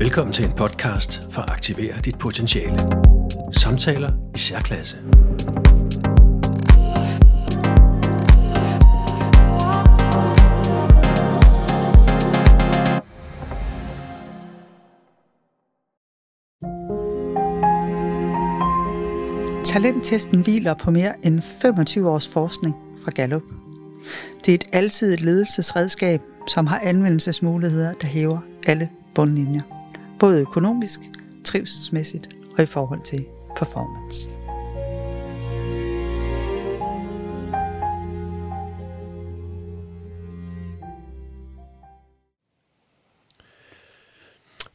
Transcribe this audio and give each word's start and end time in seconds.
Velkommen 0.00 0.32
til 0.32 0.44
en 0.44 0.52
podcast 0.52 1.32
for 1.32 1.42
at 1.42 1.50
aktivere 1.50 1.94
dit 2.04 2.18
potentiale. 2.18 2.78
Samtaler 3.52 4.12
i 4.34 4.38
særklasse. 4.38 4.96
Talenttesten 19.64 20.40
hviler 20.40 20.74
på 20.74 20.90
mere 20.90 21.26
end 21.26 21.40
25 21.40 22.10
års 22.10 22.28
forskning 22.28 22.74
fra 23.04 23.10
Gallup. 23.10 23.42
Det 24.44 24.54
er 24.54 24.54
et 24.54 24.64
alsidigt 24.72 25.20
ledelsesredskab, 25.20 26.20
som 26.48 26.66
har 26.66 26.80
anvendelsesmuligheder, 26.82 27.92
der 28.00 28.06
hæver 28.06 28.38
alle 28.66 28.88
bundlinjer. 29.14 29.77
Både 30.20 30.40
økonomisk, 30.40 31.00
trivselsmæssigt 31.44 32.28
og 32.56 32.62
i 32.62 32.66
forhold 32.66 33.02
til 33.02 33.26
performance. 33.56 34.28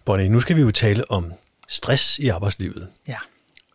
Bonnie, 0.05 0.29
nu 0.29 0.39
skal 0.39 0.55
vi 0.55 0.61
jo 0.61 0.71
tale 0.71 1.11
om 1.11 1.33
stress 1.67 2.19
i 2.19 2.27
arbejdslivet 2.27 2.89
Ja. 3.07 3.17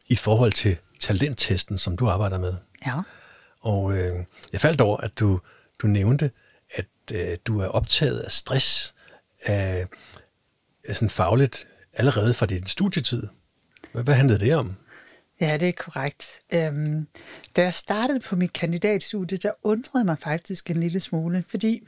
i 0.06 0.14
forhold 0.14 0.52
til 0.52 0.76
talenttesten, 1.00 1.78
som 1.78 1.96
du 1.96 2.08
arbejder 2.08 2.38
med. 2.38 2.54
Ja. 2.86 3.00
Og 3.60 3.96
øh, 3.98 4.24
jeg 4.52 4.60
faldt 4.60 4.80
over, 4.80 4.96
at 4.96 5.18
du, 5.18 5.40
du 5.82 5.86
nævnte, 5.86 6.30
at 6.74 6.86
øh, 7.12 7.36
du 7.46 7.60
er 7.60 7.66
optaget 7.66 8.20
af 8.20 8.32
stress 8.32 8.94
af, 9.44 9.86
sådan 10.94 11.10
fagligt 11.10 11.66
allerede 11.92 12.34
fra 12.34 12.46
din 12.46 12.66
studietid. 12.66 13.22
Hvad, 13.92 14.04
hvad 14.04 14.14
handlede 14.14 14.40
det 14.40 14.54
om? 14.54 14.76
Ja, 15.40 15.56
det 15.56 15.68
er 15.68 15.72
korrekt. 15.72 16.40
Øhm, 16.52 17.06
da 17.56 17.62
jeg 17.62 17.74
startede 17.74 18.20
på 18.20 18.36
mit 18.36 18.52
kandidatstudie, 18.52 19.38
der 19.38 19.50
undrede 19.62 20.04
mig 20.04 20.18
faktisk 20.18 20.70
en 20.70 20.80
lille 20.80 21.00
smule, 21.00 21.44
fordi 21.48 21.82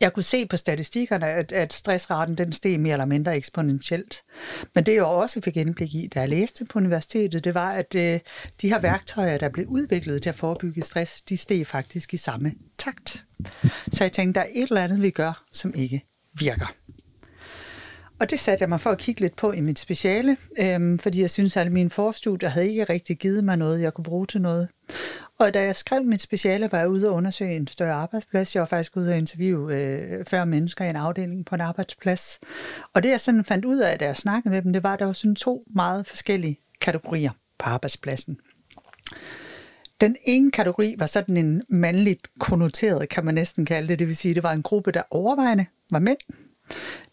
jeg 0.00 0.12
kunne 0.12 0.22
se 0.22 0.46
på 0.46 0.56
statistikkerne, 0.56 1.26
at, 1.26 1.52
at 1.52 1.72
stressraten 1.72 2.38
den 2.38 2.52
steg 2.52 2.80
mere 2.80 2.92
eller 2.92 3.04
mindre 3.04 3.36
eksponentielt. 3.36 4.22
Men 4.74 4.86
det 4.86 4.94
jeg 4.94 5.04
også 5.04 5.40
fik 5.40 5.56
indblik 5.56 5.94
i, 5.94 6.08
da 6.14 6.20
jeg 6.20 6.28
læste 6.28 6.64
på 6.64 6.78
universitetet, 6.78 7.44
det 7.44 7.54
var, 7.54 7.70
at 7.70 7.94
øh, 7.94 8.20
de 8.62 8.68
her 8.68 8.80
værktøjer, 8.80 9.38
der 9.38 9.48
blev 9.48 9.66
udviklet 9.66 10.22
til 10.22 10.28
at 10.28 10.34
forebygge 10.34 10.82
stress, 10.82 11.22
de 11.22 11.36
steg 11.36 11.66
faktisk 11.66 12.14
i 12.14 12.16
samme 12.16 12.52
takt. 12.78 13.24
Så 13.92 14.04
jeg 14.04 14.12
tænkte, 14.12 14.40
der 14.40 14.46
er 14.46 14.50
et 14.54 14.68
eller 14.68 14.84
andet, 14.84 15.02
vi 15.02 15.10
gør, 15.10 15.44
som 15.52 15.74
ikke 15.74 16.04
virker. 16.34 16.74
Og 18.18 18.30
det 18.30 18.38
satte 18.38 18.62
jeg 18.62 18.68
mig 18.68 18.80
for 18.80 18.90
at 18.90 18.98
kigge 18.98 19.20
lidt 19.20 19.36
på 19.36 19.52
i 19.52 19.60
mit 19.60 19.78
speciale, 19.78 20.36
øhm, 20.58 20.98
fordi 20.98 21.20
jeg 21.20 21.30
synes, 21.30 21.56
at 21.56 21.72
mine 21.72 21.90
forstudier 21.90 22.48
havde 22.48 22.68
ikke 22.68 22.84
rigtig 22.84 23.18
givet 23.18 23.44
mig 23.44 23.56
noget, 23.56 23.80
jeg 23.80 23.94
kunne 23.94 24.04
bruge 24.04 24.26
til 24.26 24.40
noget. 24.40 24.68
Og 25.38 25.54
da 25.54 25.62
jeg 25.62 25.76
skrev 25.76 26.04
mit 26.04 26.22
speciale, 26.22 26.68
var 26.72 26.78
jeg 26.78 26.88
ude 26.88 27.08
og 27.08 27.14
undersøge 27.14 27.56
en 27.56 27.66
større 27.66 27.92
arbejdsplads. 27.92 28.54
Jeg 28.54 28.60
var 28.60 28.66
faktisk 28.66 28.96
ude 28.96 29.10
og 29.10 29.18
interviewe 29.18 29.74
øh, 29.74 30.24
40 30.24 30.46
mennesker 30.46 30.84
i 30.84 30.90
en 30.90 30.96
afdeling 30.96 31.46
på 31.46 31.54
en 31.54 31.60
arbejdsplads. 31.60 32.40
Og 32.94 33.02
det 33.02 33.08
jeg 33.10 33.20
sådan 33.20 33.44
fandt 33.44 33.64
ud 33.64 33.78
af, 33.78 33.98
da 33.98 34.04
jeg 34.04 34.16
snakkede 34.16 34.54
med 34.54 34.62
dem, 34.62 34.72
det 34.72 34.82
var, 34.82 34.92
at 34.92 34.98
der 34.98 35.06
var 35.06 35.12
sådan 35.12 35.34
to 35.34 35.62
meget 35.74 36.06
forskellige 36.06 36.60
kategorier 36.80 37.30
på 37.58 37.68
arbejdspladsen. 37.68 38.38
Den 40.00 40.16
ene 40.24 40.50
kategori 40.50 40.94
var 40.98 41.06
sådan 41.06 41.36
en 41.36 41.62
mandligt 41.68 42.28
konnoteret, 42.38 43.08
kan 43.08 43.24
man 43.24 43.34
næsten 43.34 43.64
kalde 43.64 43.88
det. 43.88 43.98
Det 43.98 44.06
vil 44.06 44.16
sige, 44.16 44.34
det 44.34 44.42
var 44.42 44.52
en 44.52 44.62
gruppe, 44.62 44.92
der 44.92 45.02
overvejende 45.10 45.66
var 45.90 45.98
mænd. 45.98 46.18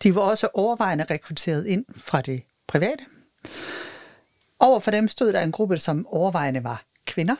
De 0.04 0.16
var 0.16 0.22
også 0.22 0.50
overvejende 0.54 1.06
rekrutteret 1.10 1.66
ind 1.66 1.86
fra 1.98 2.22
det 2.22 2.44
private. 2.68 3.04
Over 4.60 4.80
for 4.80 4.92
dem 4.92 5.08
stod 5.08 5.34
der 5.34 5.42
en 5.42 5.52
gruppe, 5.52 5.78
som 5.78 6.08
overvejende 6.08 6.64
var 6.64 6.84
kvinder. 7.06 7.36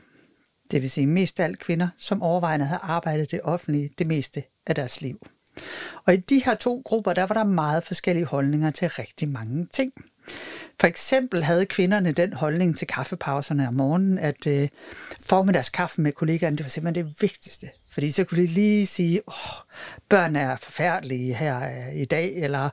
Det 0.72 0.82
vil 0.82 0.92
sige 0.92 1.08
mest 1.08 1.40
af 1.40 1.44
alt 1.44 1.60
kvinder, 1.60 1.88
som 1.98 2.22
overvejende 2.22 2.66
havde 2.66 2.80
arbejdet 2.84 3.32
det 3.32 3.40
offentlige 3.44 3.90
det 3.98 4.08
meste 4.08 4.44
af 4.68 4.76
deres 4.76 5.02
liv. 5.02 5.28
Og 6.06 6.14
i 6.14 6.18
de 6.18 6.44
her 6.46 6.56
to 6.56 6.82
grupper, 6.86 7.14
der 7.14 7.24
var 7.24 7.36
der 7.36 7.44
meget 7.44 7.84
forskellige 7.84 8.26
holdninger 8.26 8.72
til 8.72 8.90
rigtig 8.90 9.30
mange 9.30 9.66
ting. 9.66 9.94
For 10.80 10.88
eksempel 10.88 11.44
havde 11.44 11.66
kvinderne 11.66 12.12
den 12.12 12.34
holdning 12.34 12.78
til 12.78 12.88
kaffepauserne 12.88 13.68
om 13.68 13.74
morgenen, 13.74 14.18
at 14.18 14.48
øh, 14.48 14.70
formiddagskaffen 15.22 16.04
med 16.04 16.12
kollegaerne, 16.12 16.58
det 16.58 16.66
var 16.66 16.70
simpelthen 16.70 17.06
det 17.06 17.16
vigtigste. 17.22 17.70
Fordi 17.94 18.12
så 18.12 18.24
kunne 18.24 18.42
de 18.42 18.48
lige 18.48 18.86
sige, 18.86 19.22
åh, 19.28 19.34
børn 20.10 20.36
er 20.36 20.56
forfærdelige 20.56 21.34
her 21.36 21.60
øh, 21.62 21.96
i 21.96 22.06
dag, 22.06 22.34
eller 22.36 22.70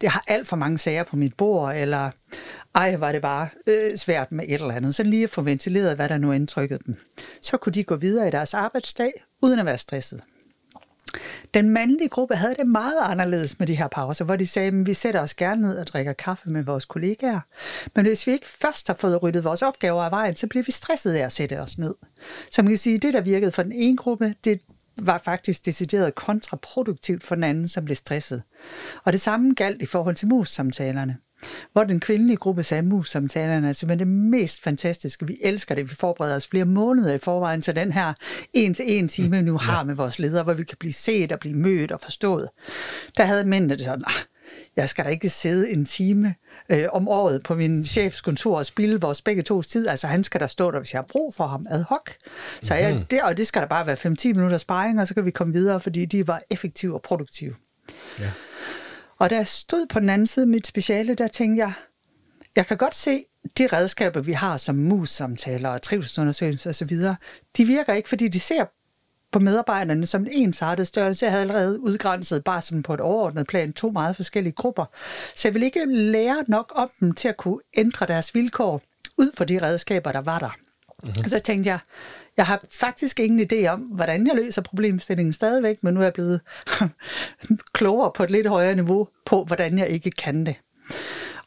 det 0.00 0.08
har 0.08 0.24
alt 0.28 0.48
for 0.48 0.56
mange 0.56 0.78
sager 0.78 1.02
på 1.02 1.16
mit 1.16 1.34
bord, 1.36 1.76
eller 1.76 2.10
ej, 2.74 2.96
var 2.96 3.12
det 3.12 3.22
bare 3.22 3.48
øh, 3.66 3.96
svært 3.96 4.32
med 4.32 4.44
et 4.48 4.60
eller 4.60 4.74
andet. 4.74 4.94
Så 4.94 5.02
lige 5.02 5.24
at 5.24 5.30
få 5.30 5.42
ventileret, 5.42 5.96
hvad 5.96 6.08
der 6.08 6.18
nu 6.18 6.32
indtrykkede 6.32 6.80
dem. 6.86 6.96
Så 7.42 7.56
kunne 7.56 7.72
de 7.72 7.84
gå 7.84 7.96
videre 7.96 8.28
i 8.28 8.30
deres 8.30 8.54
arbejdsdag, 8.54 9.12
uden 9.42 9.58
at 9.58 9.66
være 9.66 9.78
stresset. 9.78 10.20
Den 11.54 11.70
mandlige 11.70 12.08
gruppe 12.08 12.34
havde 12.34 12.54
det 12.58 12.66
meget 12.66 12.98
anderledes 13.02 13.58
med 13.58 13.66
de 13.66 13.74
her 13.74 13.88
pauser, 13.88 14.24
hvor 14.24 14.36
de 14.36 14.46
sagde, 14.46 14.68
at 14.68 14.86
vi 14.86 14.94
sætter 14.94 15.20
os 15.20 15.34
gerne 15.34 15.62
ned 15.62 15.78
og 15.78 15.86
drikker 15.86 16.12
kaffe 16.12 16.50
med 16.50 16.64
vores 16.64 16.84
kollegaer. 16.84 17.40
Men 17.96 18.06
hvis 18.06 18.26
vi 18.26 18.32
ikke 18.32 18.48
først 18.48 18.86
har 18.86 18.94
fået 18.94 19.22
ryddet 19.22 19.44
vores 19.44 19.62
opgaver 19.62 20.02
af 20.02 20.10
vejen, 20.10 20.36
så 20.36 20.46
bliver 20.46 20.64
vi 20.64 20.72
stresset 20.72 21.14
af 21.14 21.24
at 21.24 21.32
sætte 21.32 21.60
os 21.60 21.78
ned. 21.78 21.94
Så 22.50 22.62
man 22.62 22.70
kan 22.70 22.78
sige, 22.78 22.96
at 22.96 23.02
det, 23.02 23.14
der 23.14 23.20
virkede 23.20 23.52
for 23.52 23.62
den 23.62 23.72
ene 23.72 23.96
gruppe, 23.96 24.34
det 24.44 24.60
var 25.00 25.18
faktisk 25.24 25.66
decideret 25.66 26.14
kontraproduktivt 26.14 27.22
for 27.22 27.34
den 27.34 27.44
anden, 27.44 27.68
som 27.68 27.84
blev 27.84 27.96
stresset. 27.96 28.42
Og 29.04 29.12
det 29.12 29.20
samme 29.20 29.54
galt 29.54 29.82
i 29.82 29.86
forhold 29.86 30.14
til 30.14 30.28
mus-samtalerne. 30.28 31.16
Hvor 31.72 31.84
den 31.84 32.00
kvindelige 32.00 32.36
gruppe 32.36 32.62
sagde, 32.62 32.82
mus-samtalerne 32.82 33.68
er 33.68 33.72
simpelthen 33.72 34.08
det 34.08 34.16
mest 34.16 34.62
fantastiske. 34.62 35.26
Vi 35.26 35.38
elsker 35.42 35.74
det. 35.74 35.90
Vi 35.90 35.94
forbereder 35.94 36.36
os 36.36 36.48
flere 36.48 36.64
måneder 36.64 37.14
i 37.14 37.18
forvejen 37.18 37.62
til 37.62 37.76
den 37.76 37.92
her 37.92 38.12
en 38.52 38.74
til 38.74 38.84
en 38.98 39.08
time, 39.08 39.36
vi 39.36 39.42
nu 39.42 39.58
har 39.58 39.84
med 39.84 39.94
vores 39.94 40.18
ledere, 40.18 40.42
hvor 40.42 40.52
vi 40.52 40.64
kan 40.64 40.76
blive 40.80 40.92
set 40.92 41.32
og 41.32 41.38
blive 41.38 41.54
mødt 41.54 41.92
og 41.92 42.00
forstået. 42.00 42.48
Der 43.16 43.24
havde 43.24 43.44
mændene 43.44 43.74
det 43.74 43.84
sådan, 43.84 44.04
"Ah, 44.06 44.12
jeg 44.76 44.88
skal 44.88 45.04
da 45.04 45.10
ikke 45.10 45.28
sidde 45.28 45.70
en 45.70 45.84
time 45.84 46.34
øh, 46.68 46.84
om 46.92 47.08
året 47.08 47.42
på 47.44 47.54
min 47.54 47.86
chefs 47.86 48.20
kontor 48.20 48.58
og 48.58 48.66
spille 48.66 49.00
vores 49.00 49.22
begge 49.22 49.42
tos 49.42 49.66
tid. 49.66 49.88
Altså 49.88 50.06
han 50.06 50.24
skal 50.24 50.40
der 50.40 50.46
stå 50.46 50.70
der, 50.70 50.78
hvis 50.78 50.92
jeg 50.92 50.98
har 50.98 51.06
brug 51.08 51.34
for 51.34 51.46
ham 51.46 51.66
ad 51.70 51.84
hoc. 51.88 52.10
Så 52.62 52.74
jeg, 52.74 53.04
det, 53.10 53.22
og 53.22 53.36
det 53.36 53.46
skal 53.46 53.62
der 53.62 53.68
bare 53.68 53.86
være 53.86 53.96
5-10 53.96 54.32
minutter 54.32 54.58
sparring, 54.58 55.00
og 55.00 55.08
så 55.08 55.14
kan 55.14 55.24
vi 55.24 55.30
komme 55.30 55.52
videre, 55.52 55.80
fordi 55.80 56.04
de 56.04 56.26
var 56.26 56.42
effektive 56.50 56.94
og 56.94 57.02
produktive. 57.02 57.54
Ja. 58.20 58.30
Og 59.22 59.30
da 59.30 59.36
jeg 59.36 59.46
stod 59.46 59.86
på 59.86 60.00
den 60.00 60.08
anden 60.08 60.26
side 60.26 60.44
af 60.44 60.48
mit 60.48 60.66
speciale, 60.66 61.14
der 61.14 61.28
tænkte 61.28 61.60
jeg, 61.60 61.72
jeg 62.56 62.66
kan 62.66 62.76
godt 62.76 62.94
se, 62.94 63.24
de 63.58 63.66
redskaber, 63.66 64.20
vi 64.20 64.32
har 64.32 64.56
som 64.56 64.74
mus-samtaler 64.74 65.68
og 65.68 65.82
trivselsundersøgelser 65.82 66.70
osv., 66.70 66.96
de 67.56 67.64
virker 67.64 67.92
ikke, 67.92 68.08
fordi 68.08 68.28
de 68.28 68.40
ser 68.40 68.64
på 69.32 69.38
medarbejderne 69.38 70.06
som 70.06 70.22
en 70.22 70.32
ensartet 70.32 70.86
størrelse. 70.86 71.24
Jeg 71.24 71.32
havde 71.32 71.42
allerede 71.42 71.80
udgrænset 71.80 72.44
bare 72.44 72.62
som 72.62 72.82
på 72.82 72.94
et 72.94 73.00
overordnet 73.00 73.46
plan 73.46 73.72
to 73.72 73.90
meget 73.90 74.16
forskellige 74.16 74.52
grupper. 74.52 74.84
Så 75.34 75.48
jeg 75.48 75.54
ville 75.54 75.66
ikke 75.66 75.84
lære 75.86 76.44
nok 76.48 76.72
om 76.74 76.90
dem 77.00 77.12
til 77.12 77.28
at 77.28 77.36
kunne 77.36 77.60
ændre 77.76 78.06
deres 78.06 78.34
vilkår 78.34 78.82
ud 79.18 79.30
for 79.36 79.44
de 79.44 79.62
redskaber, 79.62 80.12
der 80.12 80.20
var 80.20 80.38
der. 80.38 80.56
Mm-hmm. 81.04 81.24
Så 81.24 81.38
tænkte 81.38 81.70
jeg, 81.70 81.78
jeg 82.36 82.46
har 82.46 82.62
faktisk 82.70 83.20
ingen 83.20 83.48
idé 83.52 83.66
om, 83.66 83.80
hvordan 83.80 84.26
jeg 84.26 84.36
løser 84.36 84.62
problemstillingen 84.62 85.32
stadigvæk, 85.32 85.82
men 85.82 85.94
nu 85.94 86.00
er 86.00 86.04
jeg 86.04 86.12
blevet 86.12 86.40
klogere 87.74 88.12
på 88.16 88.22
et 88.22 88.30
lidt 88.30 88.46
højere 88.46 88.74
niveau 88.74 89.08
på, 89.26 89.44
hvordan 89.44 89.78
jeg 89.78 89.88
ikke 89.88 90.10
kan 90.10 90.46
det. 90.46 90.54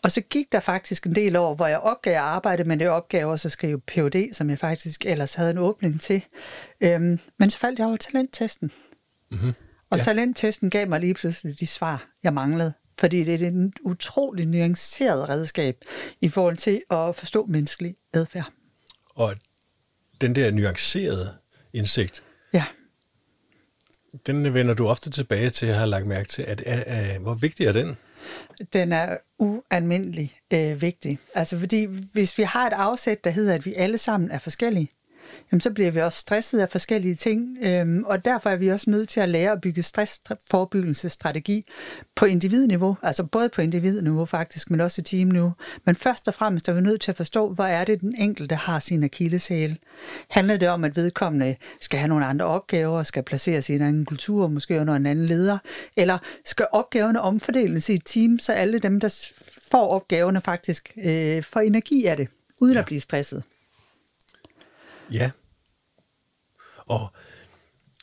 Og 0.04 0.12
så 0.12 0.22
gik 0.22 0.52
der 0.52 0.60
faktisk 0.60 1.06
en 1.06 1.16
del 1.16 1.36
år, 1.36 1.56
hvor 1.56 1.68
jeg 1.68 1.80
opgav 1.80 2.14
at 2.14 2.20
arbejde 2.20 2.64
med 2.64 2.78
det 2.78 2.90
opgave, 2.90 3.32
og 3.32 3.40
så 3.40 3.50
skrive 3.50 3.82
PhD, 3.82 4.34
som 4.34 4.50
jeg 4.50 4.60
faktisk 4.60 5.06
ellers 5.06 5.34
havde 5.34 5.52
en 5.52 5.58
åbning 5.58 6.02
til. 6.02 6.26
Øhm, 6.82 7.20
men 7.40 7.50
så 7.50 7.58
faldt 7.58 7.80
jeg 7.80 7.88
over 7.88 7.98
talenttesten. 7.98 8.72
Mm-hmm. 9.32 9.48
Og 9.48 9.56
Ja. 9.92 9.98
ja. 9.98 10.04
talenttesten 10.04 10.70
gav 10.70 10.90
mig 10.90 11.00
lige 11.00 11.14
pludselig 11.14 11.60
de 11.60 11.68
svar, 11.68 12.08
jeg 12.24 12.34
manglede. 12.34 12.74
Fordi 13.00 13.24
det 13.24 13.42
er 13.44 13.48
et 13.48 13.74
utroligt 13.82 14.50
nuanceret 14.50 15.30
redskab 15.30 15.76
i 16.22 16.30
forhold 16.30 16.58
til 16.58 16.82
at 16.92 17.16
forstå 17.16 17.46
menneskelig 17.46 17.96
adfærd. 18.14 18.52
Og 19.16 19.34
den 20.26 20.36
der 20.36 20.52
nuancerede 20.52 21.34
indsigt, 21.74 22.24
Ja. 22.54 22.64
den 24.28 24.54
vender 24.54 24.74
du 24.74 24.88
ofte 24.88 25.10
tilbage 25.10 25.50
til, 25.50 25.68
jeg 25.68 25.80
har 25.80 25.86
lagt 25.86 26.08
mærke 26.08 26.28
til. 26.28 26.44
At, 26.44 26.62
at, 26.62 26.84
at, 26.88 27.22
hvor 27.22 27.34
vigtig 27.34 27.66
er 27.66 27.72
den? 27.72 27.98
Den 28.74 28.92
er 28.92 29.18
ualmindelig 29.40 30.40
øh, 30.54 30.82
vigtig. 30.82 31.20
Altså 31.36 31.60
fordi 31.60 31.88
hvis 32.14 32.38
vi 32.38 32.44
har 32.44 32.68
et 32.68 32.74
afsæt, 32.74 33.24
der 33.24 33.30
hedder, 33.30 33.54
at 33.54 33.66
vi 33.66 33.74
alle 33.74 33.98
sammen 33.98 34.32
er 34.32 34.40
forskellige, 34.40 34.90
jamen 35.52 35.62
så 35.62 35.72
bliver 35.72 35.92
vi 35.92 36.00
også 36.00 36.20
stresset 36.20 36.60
af 36.60 36.70
forskellige 36.70 37.16
ting, 37.16 37.58
øhm, 37.62 38.04
og 38.04 38.26
derfor 38.26 38.50
er 38.50 38.56
vi 38.56 38.68
også 38.68 38.90
nødt 38.90 39.10
til 39.10 39.20
at 39.20 39.30
lære 39.30 39.52
at 39.52 39.62
bygge 39.62 39.84
stressforebyggelsesstrategi 39.84 41.66
på 42.16 42.26
individniveau, 42.26 42.98
altså 43.04 43.24
både 43.24 43.50
på 43.50 43.62
individniveau 43.62 44.26
faktisk, 44.26 44.72
men 44.72 44.82
også 44.82 45.02
i 45.02 45.04
teamniveau. 45.04 45.52
Men 45.86 45.96
først 45.96 46.28
og 46.28 46.34
fremmest 46.34 46.70
er 46.70 46.74
vi 46.74 46.82
nødt 46.82 47.02
til 47.02 47.12
at 47.12 47.18
forstå, 47.18 47.54
hvor 47.54 47.64
er 47.64 47.86
det, 47.86 48.02
den 48.02 48.16
enkelte 48.16 48.56
har 48.56 48.80
sin 48.80 49.04
akilleshæl. 49.04 49.78
Handler 50.30 50.58
det 50.58 50.70
om, 50.70 50.84
at 50.84 50.96
vedkommende 50.96 51.56
skal 51.82 52.00
have 52.00 52.10
nogle 52.10 52.26
andre 52.26 52.46
opgaver, 52.46 53.04
skal 53.04 53.24
placeres 53.24 53.70
i 53.70 53.74
en 53.74 53.82
anden 53.82 54.06
kultur, 54.06 54.48
måske 54.48 54.82
under 54.82 54.94
en 54.94 55.06
anden 55.06 55.26
leder, 55.26 55.58
eller 55.98 56.18
skal 56.46 56.68
opgaverne 56.72 57.22
omfordeles 57.22 57.90
i 57.90 57.94
et 57.94 58.02
team, 58.06 58.40
så 58.40 58.54
alle 58.54 58.80
dem, 58.80 59.00
der 59.00 59.30
får 59.72 59.88
opgaverne 59.88 60.42
faktisk 60.42 60.92
øh, 61.06 61.44
får 61.44 61.60
energi 61.60 62.06
af 62.06 62.18
det, 62.18 62.28
uden 62.62 62.74
ja. 62.74 62.80
at 62.80 62.86
blive 62.86 63.00
stresset. 63.00 63.44
Ja. 65.12 65.32
Og 66.78 67.14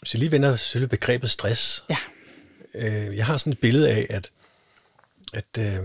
hvis 0.01 0.15
jeg 0.15 0.19
lige 0.19 0.33
vender 0.33 0.57
selve 0.57 0.89
begrebet 0.89 1.31
stress. 1.31 1.85
Ja. 1.91 1.97
Øh, 2.75 3.17
jeg 3.17 3.27
har 3.27 3.37
sådan 3.37 3.53
et 3.53 3.59
billede 3.59 3.91
af, 3.91 4.07
at, 4.11 4.31
at 5.33 5.59
øh, 5.59 5.83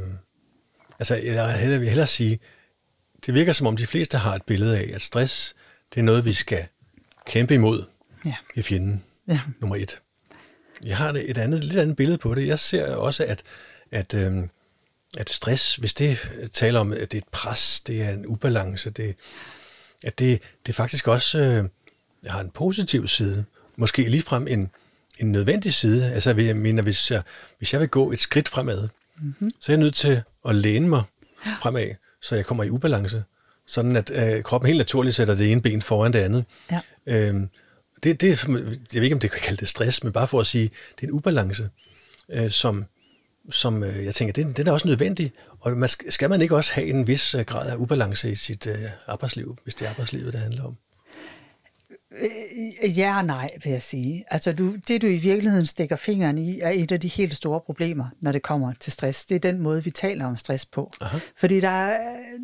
altså, 0.99 1.15
jeg 1.15 1.79
vil 1.79 1.87
hellere 1.87 2.07
sige, 2.07 2.39
det 3.25 3.33
virker 3.33 3.53
som 3.53 3.67
om 3.67 3.77
de 3.77 3.87
fleste 3.87 4.17
har 4.17 4.35
et 4.35 4.43
billede 4.43 4.77
af, 4.77 4.91
at 4.93 5.01
stress, 5.01 5.55
det 5.93 5.99
er 5.99 6.03
noget, 6.03 6.25
vi 6.25 6.33
skal 6.33 6.65
kæmpe 7.25 7.53
imod 7.53 7.85
ja. 8.25 8.35
i 8.55 8.61
fjenden, 8.61 9.03
ja. 9.27 9.39
nummer 9.59 9.75
et. 9.75 10.01
Jeg 10.83 10.97
har 10.97 11.09
et 11.09 11.37
andet, 11.37 11.63
lidt 11.63 11.79
andet 11.79 11.95
billede 11.95 12.17
på 12.17 12.35
det. 12.35 12.47
Jeg 12.47 12.59
ser 12.59 12.95
også, 12.95 13.25
at, 13.25 13.43
at, 13.91 14.13
øh, 14.13 14.43
at 15.17 15.29
stress, 15.29 15.75
hvis 15.75 15.93
det 15.93 16.29
taler 16.53 16.79
om, 16.79 16.91
at 16.93 17.11
det 17.11 17.13
er 17.13 17.21
et 17.21 17.27
pres, 17.31 17.81
det 17.81 18.01
er 18.01 18.09
en 18.09 18.25
ubalance, 18.25 18.89
det, 18.89 19.15
at 20.03 20.19
det, 20.19 20.41
det 20.65 20.75
faktisk 20.75 21.07
også 21.07 21.39
øh, 21.39 21.65
har 22.27 22.39
en 22.39 22.49
positiv 22.49 23.07
side. 23.07 23.45
Måske 23.75 24.09
ligefrem 24.09 24.47
en, 24.47 24.69
en 25.19 25.31
nødvendig 25.31 25.73
side. 25.73 26.13
Altså, 26.13 26.35
jeg 26.35 26.57
mener, 26.57 26.83
hvis 26.83 27.11
jeg, 27.11 27.21
hvis 27.57 27.73
jeg 27.73 27.81
vil 27.81 27.89
gå 27.89 28.11
et 28.11 28.19
skridt 28.19 28.49
fremad, 28.49 28.87
mm-hmm. 29.21 29.51
så 29.59 29.71
er 29.71 29.75
jeg 29.75 29.79
nødt 29.79 29.95
til 29.95 30.21
at 30.45 30.55
læne 30.55 30.87
mig 30.87 31.03
fremad, 31.61 31.89
så 32.21 32.35
jeg 32.35 32.45
kommer 32.45 32.63
i 32.63 32.69
ubalance. 32.69 33.23
Sådan 33.67 33.95
at 33.95 34.11
øh, 34.13 34.43
kroppen 34.43 34.67
helt 34.67 34.77
naturligt 34.77 35.15
sætter 35.15 35.35
det 35.35 35.51
ene 35.51 35.61
ben 35.61 35.81
foran 35.81 36.13
det 36.13 36.19
andet. 36.19 36.45
Ja. 36.71 36.79
Øhm, 37.05 37.49
det, 38.03 38.21
det, 38.21 38.43
jeg 38.43 38.53
ved 38.93 39.03
ikke, 39.03 39.15
om 39.15 39.19
det 39.19 39.31
kan 39.31 39.41
kalde 39.41 39.59
det 39.59 39.67
stress, 39.67 40.03
men 40.03 40.13
bare 40.13 40.27
for 40.27 40.39
at 40.39 40.47
sige, 40.47 40.69
det 40.95 41.03
er 41.03 41.07
en 41.07 41.13
ubalance, 41.13 41.69
øh, 42.29 42.51
som, 42.51 42.85
som 43.49 43.83
øh, 43.83 44.05
jeg 44.05 44.15
tænker, 44.15 44.33
den, 44.33 44.51
den 44.51 44.67
er 44.67 44.71
også 44.71 44.87
nødvendig. 44.87 45.31
Og 45.59 45.77
man, 45.77 45.89
skal 45.89 46.29
man 46.29 46.41
ikke 46.41 46.55
også 46.55 46.73
have 46.73 46.87
en 46.87 47.07
vis 47.07 47.35
øh, 47.35 47.41
grad 47.41 47.69
af 47.71 47.75
ubalance 47.75 48.31
i 48.31 48.35
sit 48.35 48.67
øh, 48.67 48.73
arbejdsliv, 49.07 49.57
hvis 49.63 49.75
det 49.75 49.85
er 49.85 49.89
arbejdslivet, 49.89 50.33
det 50.33 50.41
handler 50.41 50.63
om? 50.63 50.77
Øh, 52.11 52.97
ja 52.97 53.17
og 53.17 53.25
nej, 53.25 53.49
vil 53.63 53.71
jeg 53.71 53.81
sige. 53.81 54.25
Altså, 54.31 54.51
du, 54.51 54.75
det 54.87 55.01
du 55.01 55.07
i 55.07 55.17
virkeligheden 55.17 55.65
stikker 55.65 55.95
fingeren 55.95 56.37
i, 56.37 56.59
er 56.59 56.69
et 56.69 56.91
af 56.91 56.99
de 56.99 57.07
helt 57.07 57.35
store 57.35 57.61
problemer, 57.61 58.05
når 58.21 58.31
det 58.31 58.41
kommer 58.41 58.73
til 58.79 58.91
stress. 58.91 59.25
Det 59.25 59.35
er 59.35 59.39
den 59.39 59.59
måde, 59.59 59.83
vi 59.83 59.91
taler 59.91 60.25
om 60.25 60.35
stress 60.35 60.65
på. 60.65 60.91
Aha. 61.01 61.17
Fordi 61.37 61.59
der 61.59 61.69
er, 61.69 61.99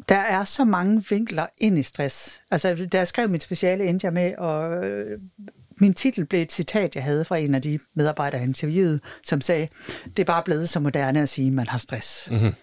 der 0.10 0.18
er 0.18 0.44
så 0.44 0.66
mange 0.66 1.04
vinkler 1.10 1.46
ind 1.58 1.78
i 1.78 1.84
stress. 1.84 2.42
Altså, 2.52 2.88
da 2.92 2.98
jeg 2.98 3.08
skrev 3.08 3.30
mit 3.30 3.44
speciale, 3.44 3.86
endte 3.86 4.06
jeg 4.06 4.14
med, 4.14 4.36
og 4.38 4.84
min 5.78 5.94
titel 5.94 6.26
blev 6.26 6.42
et 6.42 6.52
citat, 6.52 6.96
jeg 6.96 7.04
havde 7.04 7.26
fra 7.26 7.38
en 7.38 7.56
af 7.56 7.62
de 7.62 7.80
medarbejdere, 7.96 8.40
jeg 8.40 8.48
interviewede, 8.48 9.00
som 9.24 9.42
sagde, 9.42 9.68
det 10.06 10.20
er 10.20 10.26
bare 10.26 10.44
blevet 10.46 10.70
så 10.70 10.80
moderne 10.80 11.22
at 11.22 11.30
sige, 11.30 11.48
at 11.48 11.54
man 11.54 11.68
har 11.68 11.78
stress. 11.78 12.32
Mm-hmm. 12.32 12.54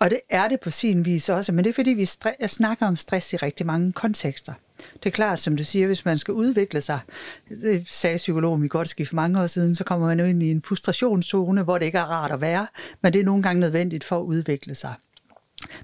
Og 0.00 0.10
det 0.10 0.20
er 0.30 0.48
det 0.48 0.60
på 0.60 0.70
sin 0.70 1.04
vis 1.04 1.28
også, 1.28 1.52
men 1.52 1.64
det 1.64 1.70
er 1.70 1.74
fordi, 1.74 1.90
vi 1.90 2.08
jeg 2.40 2.50
snakker 2.50 2.86
om 2.86 2.96
stress 2.96 3.32
i 3.32 3.36
rigtig 3.36 3.66
mange 3.66 3.92
kontekster. 3.92 4.52
Det 4.94 5.06
er 5.06 5.10
klart, 5.10 5.40
som 5.40 5.56
du 5.56 5.64
siger, 5.64 5.86
hvis 5.86 6.04
man 6.04 6.18
skal 6.18 6.34
udvikle 6.34 6.80
sig, 6.80 7.00
det 7.48 7.84
sagde 7.88 8.16
psykologen 8.16 8.68
godt 8.68 8.94
for 9.08 9.14
mange 9.14 9.42
år 9.42 9.46
siden, 9.46 9.74
så 9.74 9.84
kommer 9.84 10.06
man 10.06 10.28
ind 10.28 10.42
i 10.42 10.50
en 10.50 10.62
frustrationszone, 10.62 11.62
hvor 11.62 11.78
det 11.78 11.86
ikke 11.86 11.98
er 11.98 12.04
rart 12.04 12.32
at 12.32 12.40
være, 12.40 12.66
men 13.02 13.12
det 13.12 13.20
er 13.20 13.24
nogle 13.24 13.42
gange 13.42 13.60
nødvendigt 13.60 14.04
for 14.04 14.18
at 14.18 14.24
udvikle 14.24 14.74
sig. 14.74 14.94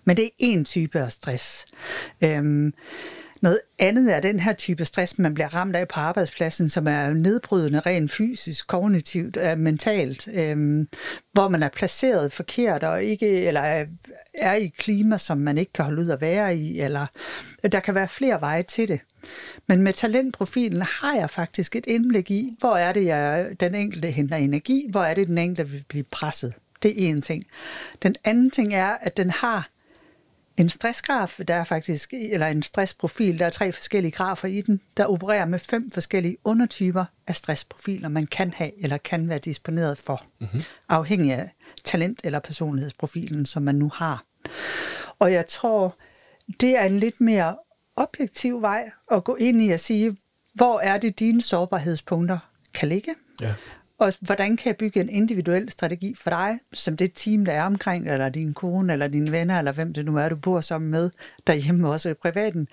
Men 0.04 0.16
det 0.16 0.24
er 0.24 0.30
en 0.38 0.64
type 0.64 1.00
af 1.00 1.12
stress. 1.12 1.66
Øhm, 2.20 2.74
noget 3.40 3.60
andet 3.78 4.14
er 4.14 4.20
den 4.20 4.40
her 4.40 4.52
type 4.52 4.84
stress, 4.84 5.18
man 5.18 5.34
bliver 5.34 5.54
ramt 5.54 5.76
af 5.76 5.88
på 5.88 6.00
arbejdspladsen, 6.00 6.68
som 6.68 6.86
er 6.86 7.12
nedbrydende 7.12 7.80
rent 7.80 8.10
fysisk, 8.10 8.66
kognitivt, 8.66 9.36
øh, 9.36 9.58
mentalt, 9.58 10.28
øh, 10.32 10.86
hvor 11.32 11.48
man 11.48 11.62
er 11.62 11.68
placeret 11.68 12.32
forkert 12.32 12.84
og 12.84 13.04
ikke 13.04 13.46
eller 13.46 13.60
er, 13.60 14.54
i 14.54 14.64
i 14.64 14.68
klima, 14.78 15.18
som 15.18 15.38
man 15.38 15.58
ikke 15.58 15.72
kan 15.72 15.84
holde 15.84 16.02
ud 16.02 16.08
at 16.08 16.20
være 16.20 16.56
i, 16.56 16.80
eller 16.80 17.06
øh, 17.64 17.72
der 17.72 17.80
kan 17.80 17.94
være 17.94 18.08
flere 18.08 18.40
veje 18.40 18.62
til 18.62 18.88
det. 18.88 19.00
Men 19.66 19.82
med 19.82 19.92
talentprofilen 19.92 20.82
har 20.82 21.16
jeg 21.16 21.30
faktisk 21.30 21.76
et 21.76 21.86
indblik 21.86 22.30
i, 22.30 22.56
hvor 22.58 22.76
er 22.76 22.92
det, 22.92 23.04
jeg, 23.04 23.50
den 23.60 23.74
enkelte 23.74 24.10
henter 24.10 24.36
energi, 24.36 24.86
hvor 24.90 25.02
er 25.02 25.14
det, 25.14 25.26
den 25.26 25.38
enkelte 25.38 25.70
vil 25.70 25.84
blive 25.88 26.04
presset. 26.04 26.54
Det 26.82 27.04
er 27.04 27.08
en 27.08 27.22
ting. 27.22 27.44
Den 28.02 28.14
anden 28.24 28.50
ting 28.50 28.74
er, 28.74 28.96
at 29.00 29.16
den 29.16 29.30
har 29.30 29.68
en 30.60 30.68
stressgraf, 30.68 31.40
der 31.48 31.54
er 31.54 31.64
faktisk, 31.64 32.14
eller 32.14 32.46
en 32.46 32.62
stressprofil, 32.62 33.38
der 33.38 33.46
er 33.46 33.50
tre 33.50 33.72
forskellige 33.72 34.12
grafer 34.12 34.48
i 34.48 34.60
den, 34.60 34.80
der 34.96 35.04
opererer 35.04 35.44
med 35.44 35.58
fem 35.58 35.90
forskellige 35.90 36.36
undertyper 36.44 37.04
af 37.26 37.36
stressprofiler, 37.36 38.08
man 38.08 38.26
kan 38.26 38.52
have 38.56 38.82
eller 38.82 38.96
kan 38.96 39.28
være 39.28 39.38
disponeret 39.38 39.98
for, 39.98 40.24
mm-hmm. 40.40 40.62
afhængig 40.88 41.32
af 41.32 41.50
talent- 41.84 42.20
eller 42.24 42.38
personlighedsprofilen, 42.38 43.46
som 43.46 43.62
man 43.62 43.74
nu 43.74 43.90
har. 43.94 44.24
Og 45.18 45.32
jeg 45.32 45.46
tror, 45.46 45.96
det 46.60 46.78
er 46.78 46.84
en 46.84 46.98
lidt 46.98 47.20
mere 47.20 47.56
objektiv 47.96 48.62
vej 48.62 48.90
at 49.10 49.24
gå 49.24 49.34
ind 49.36 49.62
i 49.62 49.70
at 49.70 49.80
sige, 49.80 50.16
hvor 50.54 50.80
er 50.80 50.98
det 50.98 51.18
dine 51.18 51.42
sårbarhedspunkter 51.42 52.38
kan 52.74 52.88
ligge, 52.88 53.14
ja. 53.40 53.54
Og 54.00 54.12
hvordan 54.20 54.56
kan 54.56 54.66
jeg 54.66 54.76
bygge 54.76 55.00
en 55.00 55.08
individuel 55.08 55.70
strategi 55.70 56.14
for 56.14 56.30
dig, 56.30 56.58
som 56.72 56.96
det 56.96 57.12
team, 57.14 57.44
der 57.44 57.52
er 57.52 57.64
omkring, 57.64 58.10
eller 58.10 58.28
din 58.28 58.54
kone, 58.54 58.92
eller 58.92 59.08
dine 59.08 59.32
venner, 59.32 59.58
eller 59.58 59.72
hvem 59.72 59.92
det 59.92 60.04
nu 60.04 60.16
er, 60.16 60.28
du 60.28 60.36
bor 60.36 60.60
sammen 60.60 60.90
med 60.90 61.10
derhjemme, 61.46 61.88
også 61.88 62.08
i 62.08 62.14
privaten, 62.14 62.68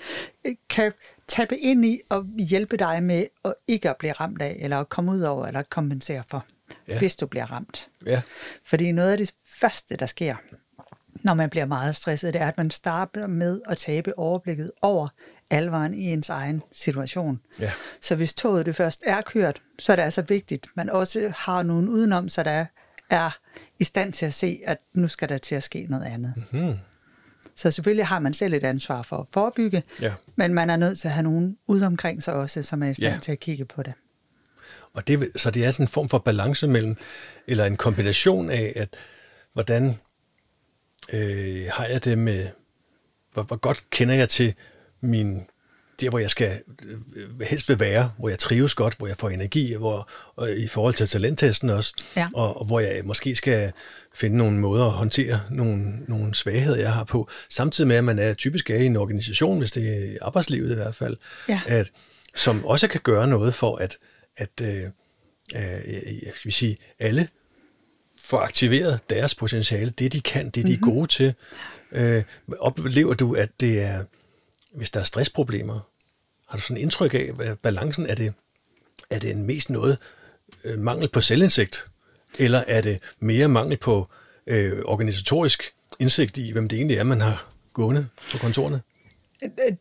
kan 0.69 0.91
tabe 1.27 1.57
ind 1.57 1.85
i 1.85 1.99
og 2.09 2.25
hjælpe 2.37 2.77
dig 2.77 3.03
med 3.03 3.25
at 3.45 3.53
ikke 3.67 3.89
at 3.89 3.97
blive 3.97 4.13
ramt 4.13 4.41
af, 4.41 4.57
eller 4.59 4.79
at 4.79 4.89
komme 4.89 5.11
ud 5.11 5.21
over, 5.21 5.45
eller 5.45 5.59
at 5.59 5.69
kompensere 5.69 6.23
for, 6.29 6.45
ja. 6.87 6.99
hvis 6.99 7.15
du 7.15 7.25
bliver 7.27 7.51
ramt. 7.51 7.89
Ja. 8.05 8.21
Fordi 8.65 8.91
noget 8.91 9.11
af 9.11 9.17
det 9.17 9.33
første, 9.59 9.95
der 9.97 10.05
sker, 10.05 10.35
når 11.23 11.33
man 11.33 11.49
bliver 11.49 11.65
meget 11.65 11.95
stresset, 11.95 12.33
det 12.33 12.41
er, 12.41 12.47
at 12.47 12.57
man 12.57 12.71
starter 12.71 13.27
med 13.27 13.61
at 13.65 13.77
tabe 13.77 14.19
overblikket 14.19 14.71
over 14.81 15.07
alvoren 15.49 15.93
i 15.93 16.13
ens 16.13 16.29
egen 16.29 16.61
situation. 16.71 17.39
Ja. 17.59 17.71
Så 18.01 18.15
hvis 18.15 18.33
toget 18.33 18.65
det 18.65 18.75
først 18.75 19.03
er 19.05 19.21
kørt, 19.21 19.61
så 19.79 19.91
er 19.91 19.95
det 19.95 20.03
altså 20.03 20.21
vigtigt, 20.21 20.65
at 20.65 20.71
man 20.75 20.89
også 20.89 21.33
har 21.35 21.63
nogen 21.63 21.89
udenom, 21.89 22.29
så 22.29 22.43
der 22.43 22.65
er 23.09 23.37
i 23.79 23.83
stand 23.83 24.13
til 24.13 24.25
at 24.25 24.33
se, 24.33 24.59
at 24.65 24.77
nu 24.93 25.07
skal 25.07 25.29
der 25.29 25.37
til 25.37 25.55
at 25.55 25.63
ske 25.63 25.87
noget 25.89 26.05
andet. 26.05 26.33
Mm-hmm. 26.51 26.75
Så 27.55 27.71
selvfølgelig 27.71 28.05
har 28.05 28.19
man 28.19 28.33
selv 28.33 28.53
et 28.53 28.63
ansvar 28.63 29.01
for 29.01 29.17
at 29.17 29.27
forebygge, 29.31 29.83
ja. 30.01 30.13
men 30.35 30.53
man 30.53 30.69
er 30.69 30.75
nødt 30.75 30.99
til 30.99 31.07
at 31.07 31.13
have 31.13 31.23
nogen 31.23 31.57
ude 31.67 31.85
omkring 31.85 32.23
sig 32.23 32.33
også, 32.33 32.63
som 32.63 32.83
er 32.83 32.87
i 32.87 32.93
stand 32.93 33.13
ja. 33.13 33.19
til 33.19 33.31
at 33.31 33.39
kigge 33.39 33.65
på 33.65 33.83
det. 33.83 33.93
Og 34.93 35.07
det, 35.07 35.31
så 35.35 35.51
det 35.51 35.65
er 35.65 35.71
sådan 35.71 35.83
en 35.83 35.87
form 35.87 36.09
for 36.09 36.17
balance 36.17 36.67
mellem, 36.67 36.97
eller 37.47 37.65
en 37.65 37.77
kombination 37.77 38.49
af, 38.49 38.73
at 38.75 38.95
hvordan 39.53 39.99
øh, 41.13 41.65
har 41.73 41.85
jeg 41.85 42.05
det 42.05 42.17
med, 42.17 42.47
hvor, 43.33 43.43
hvor 43.43 43.55
godt 43.55 43.89
kender 43.89 44.15
jeg 44.15 44.29
til 44.29 44.55
min 45.01 45.47
der, 46.01 46.09
hvor 46.09 46.19
jeg 46.19 46.29
skal 46.29 46.61
øh, 47.15 47.41
helst 47.41 47.69
vil 47.69 47.79
være, 47.79 48.11
hvor 48.17 48.29
jeg 48.29 48.39
trives 48.39 48.75
godt, 48.75 48.97
hvor 48.97 49.07
jeg 49.07 49.17
får 49.17 49.29
energi, 49.29 49.73
hvor, 49.73 50.09
og 50.35 50.51
i 50.51 50.67
forhold 50.67 50.93
til 50.93 51.07
talenttesten 51.07 51.69
også, 51.69 51.93
ja. 52.15 52.27
og, 52.33 52.59
og 52.59 52.65
hvor 52.65 52.79
jeg 52.79 53.01
måske 53.03 53.35
skal 53.35 53.71
finde 54.13 54.37
nogle 54.37 54.57
måder 54.57 54.85
at 54.85 54.91
håndtere 54.91 55.41
nogle, 55.51 55.99
nogle 56.07 56.35
svagheder, 56.35 56.77
jeg 56.77 56.93
har 56.93 57.03
på, 57.03 57.29
samtidig 57.49 57.87
med, 57.87 57.95
at 57.95 58.03
man 58.03 58.19
er 58.19 58.33
typisk 58.33 58.69
er 58.69 58.75
i 58.75 58.85
en 58.85 58.95
organisation, 58.95 59.57
hvis 59.57 59.71
det 59.71 60.13
er 60.13 60.17
arbejdslivet 60.21 60.71
i 60.71 60.75
hvert 60.75 60.95
fald, 60.95 61.17
ja. 61.49 61.61
at, 61.65 61.91
som 62.35 62.65
også 62.65 62.87
kan 62.87 63.01
gøre 63.03 63.27
noget 63.27 63.53
for, 63.53 63.75
at, 63.75 63.97
at 64.37 64.61
øh, 64.61 64.83
øh, 65.55 66.21
jeg 66.23 66.33
vil 66.43 66.53
sige, 66.53 66.77
alle 66.99 67.27
får 68.21 68.39
aktiveret 68.39 68.99
deres 69.09 69.35
potentiale, 69.35 69.89
det 69.89 70.13
de 70.13 70.21
kan, 70.21 70.49
det 70.49 70.67
de 70.67 70.73
er 70.73 70.77
gode 70.77 71.07
til. 71.07 71.33
Øh, 71.91 72.23
oplever 72.59 73.13
du, 73.13 73.33
at 73.33 73.49
det 73.59 73.81
er 73.81 74.03
hvis 74.75 74.89
der 74.89 74.99
er 74.99 75.03
stressproblemer, 75.03 75.79
har 76.47 76.57
du 76.57 76.61
sådan 76.61 76.81
indtryk 76.81 77.13
af, 77.13 77.31
hvad 77.35 77.55
balancen 77.55 78.05
er 78.05 78.15
det? 78.15 78.33
Er 79.09 79.19
det 79.19 79.29
en 79.29 79.45
mest 79.45 79.69
noget 79.69 79.97
øh, 80.63 80.79
mangel 80.79 81.09
på 81.09 81.21
selvindsigt, 81.21 81.85
eller 82.39 82.63
er 82.67 82.81
det 82.81 82.99
mere 83.19 83.47
mangel 83.47 83.77
på 83.77 84.07
øh, 84.47 84.79
organisatorisk 84.85 85.71
indsigt 85.99 86.37
i, 86.37 86.51
hvem 86.51 86.67
det 86.67 86.75
egentlig 86.75 86.97
er, 86.97 87.03
man 87.03 87.21
har 87.21 87.49
gående 87.73 88.07
på 88.31 88.37
kontorerne? 88.37 88.81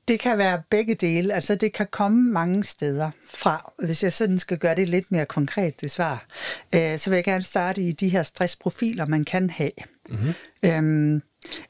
Det 0.08 0.20
kan 0.20 0.38
være 0.38 0.62
begge 0.70 0.94
dele. 0.94 1.34
Altså 1.34 1.54
det 1.54 1.72
kan 1.72 1.86
komme 1.90 2.32
mange 2.32 2.64
steder 2.64 3.10
fra. 3.30 3.72
Hvis 3.84 4.02
jeg 4.02 4.12
sådan 4.12 4.38
skal 4.38 4.58
gøre 4.58 4.74
det 4.74 4.88
lidt 4.88 5.12
mere 5.12 5.26
konkret, 5.26 5.80
det 5.80 5.90
svar, 5.90 6.26
øh, 6.74 6.98
så 6.98 7.10
vil 7.10 7.16
jeg 7.16 7.24
gerne 7.24 7.44
starte 7.44 7.82
i 7.82 7.92
de 7.92 8.08
her 8.08 8.22
stressprofiler, 8.22 9.06
man 9.06 9.24
kan 9.24 9.50
have. 9.50 9.70
Mm-hmm. 10.08 10.34
Øhm, 10.62 11.22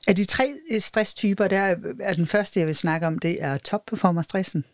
af 0.06 0.16
de 0.16 0.24
tre 0.24 0.54
øh, 0.70 0.80
stresstyper, 0.80 1.48
der 1.48 1.74
er 2.00 2.14
den 2.14 2.26
første, 2.26 2.60
jeg 2.60 2.66
vil 2.66 2.74
snakke 2.74 3.06
om, 3.06 3.18
det 3.18 3.42
er 3.42 3.56
topperformer-stressen. 3.56 4.64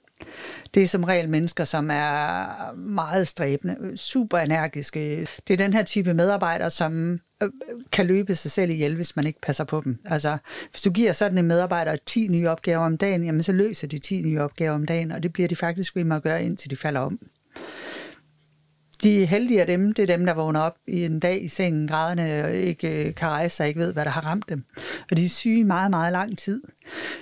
Det 0.75 0.83
er 0.83 0.87
som 0.87 1.05
regel 1.05 1.29
mennesker, 1.29 1.65
som 1.65 1.91
er 1.91 2.73
meget 2.77 3.29
stræbende, 3.29 3.77
øh, 3.81 3.97
super 3.97 4.39
energiske. 4.39 5.27
Det 5.49 5.55
er 5.55 5.57
den 5.57 5.73
her 5.73 5.83
type 5.83 6.15
medarbejdere, 6.15 6.71
som 6.71 7.21
øh, 7.43 7.49
kan 7.93 8.07
løbe 8.07 8.35
sig 8.35 8.51
selv 8.51 8.71
ihjel, 8.71 8.97
hvis 8.97 9.17
man 9.17 9.27
ikke 9.27 9.41
passer 9.41 9.65
på 9.65 9.81
dem. 9.85 9.99
Altså, 10.05 10.37
hvis 10.71 10.83
du 10.83 10.91
giver 10.91 11.13
sådan 11.13 11.39
en 11.39 11.47
medarbejder 11.47 11.97
10 12.07 12.29
nye 12.29 12.49
opgaver 12.49 12.85
om 12.87 12.99
dagen, 12.99 13.25
jamen 13.25 13.43
så 13.43 13.53
løser 13.53 13.89
de 13.89 13.99
10 13.99 14.23
nye 14.23 14.41
opgaver 14.41 14.75
om 14.75 14.87
dagen, 14.87 15.13
og 15.13 15.23
det 15.23 15.33
bliver 15.33 15.49
de 15.49 15.57
faktisk 15.57 15.97
ved 15.97 16.05
med 16.05 16.17
at 16.17 16.23
gøre, 16.23 16.45
indtil 16.45 16.71
de 16.71 16.77
falder 16.77 17.01
om. 17.01 17.19
De 19.03 19.27
heldige 19.27 19.61
af 19.61 19.67
dem, 19.67 19.93
det 19.93 20.03
er 20.03 20.17
dem, 20.17 20.27
der 20.27 20.35
vågner 20.35 20.61
op 20.61 20.77
i 20.87 21.05
en 21.05 21.21
dag 21.21 21.43
i 21.43 21.49
sengen, 21.49 21.89
grædende 21.89 22.45
og 22.45 22.55
ikke 22.55 23.09
øh, 23.09 23.15
kan 23.15 23.29
rejse 23.29 23.57
sig, 23.57 23.69
ikke 23.69 23.81
ved, 23.81 23.93
hvad 23.93 24.05
der 24.05 24.11
har 24.11 24.21
ramt 24.27 24.49
dem. 24.49 24.65
Og 25.11 25.17
de 25.17 25.25
er 25.25 25.29
syge 25.29 25.65
meget, 25.65 25.91
meget 25.91 26.13
lang 26.13 26.39
tid. 26.39 26.63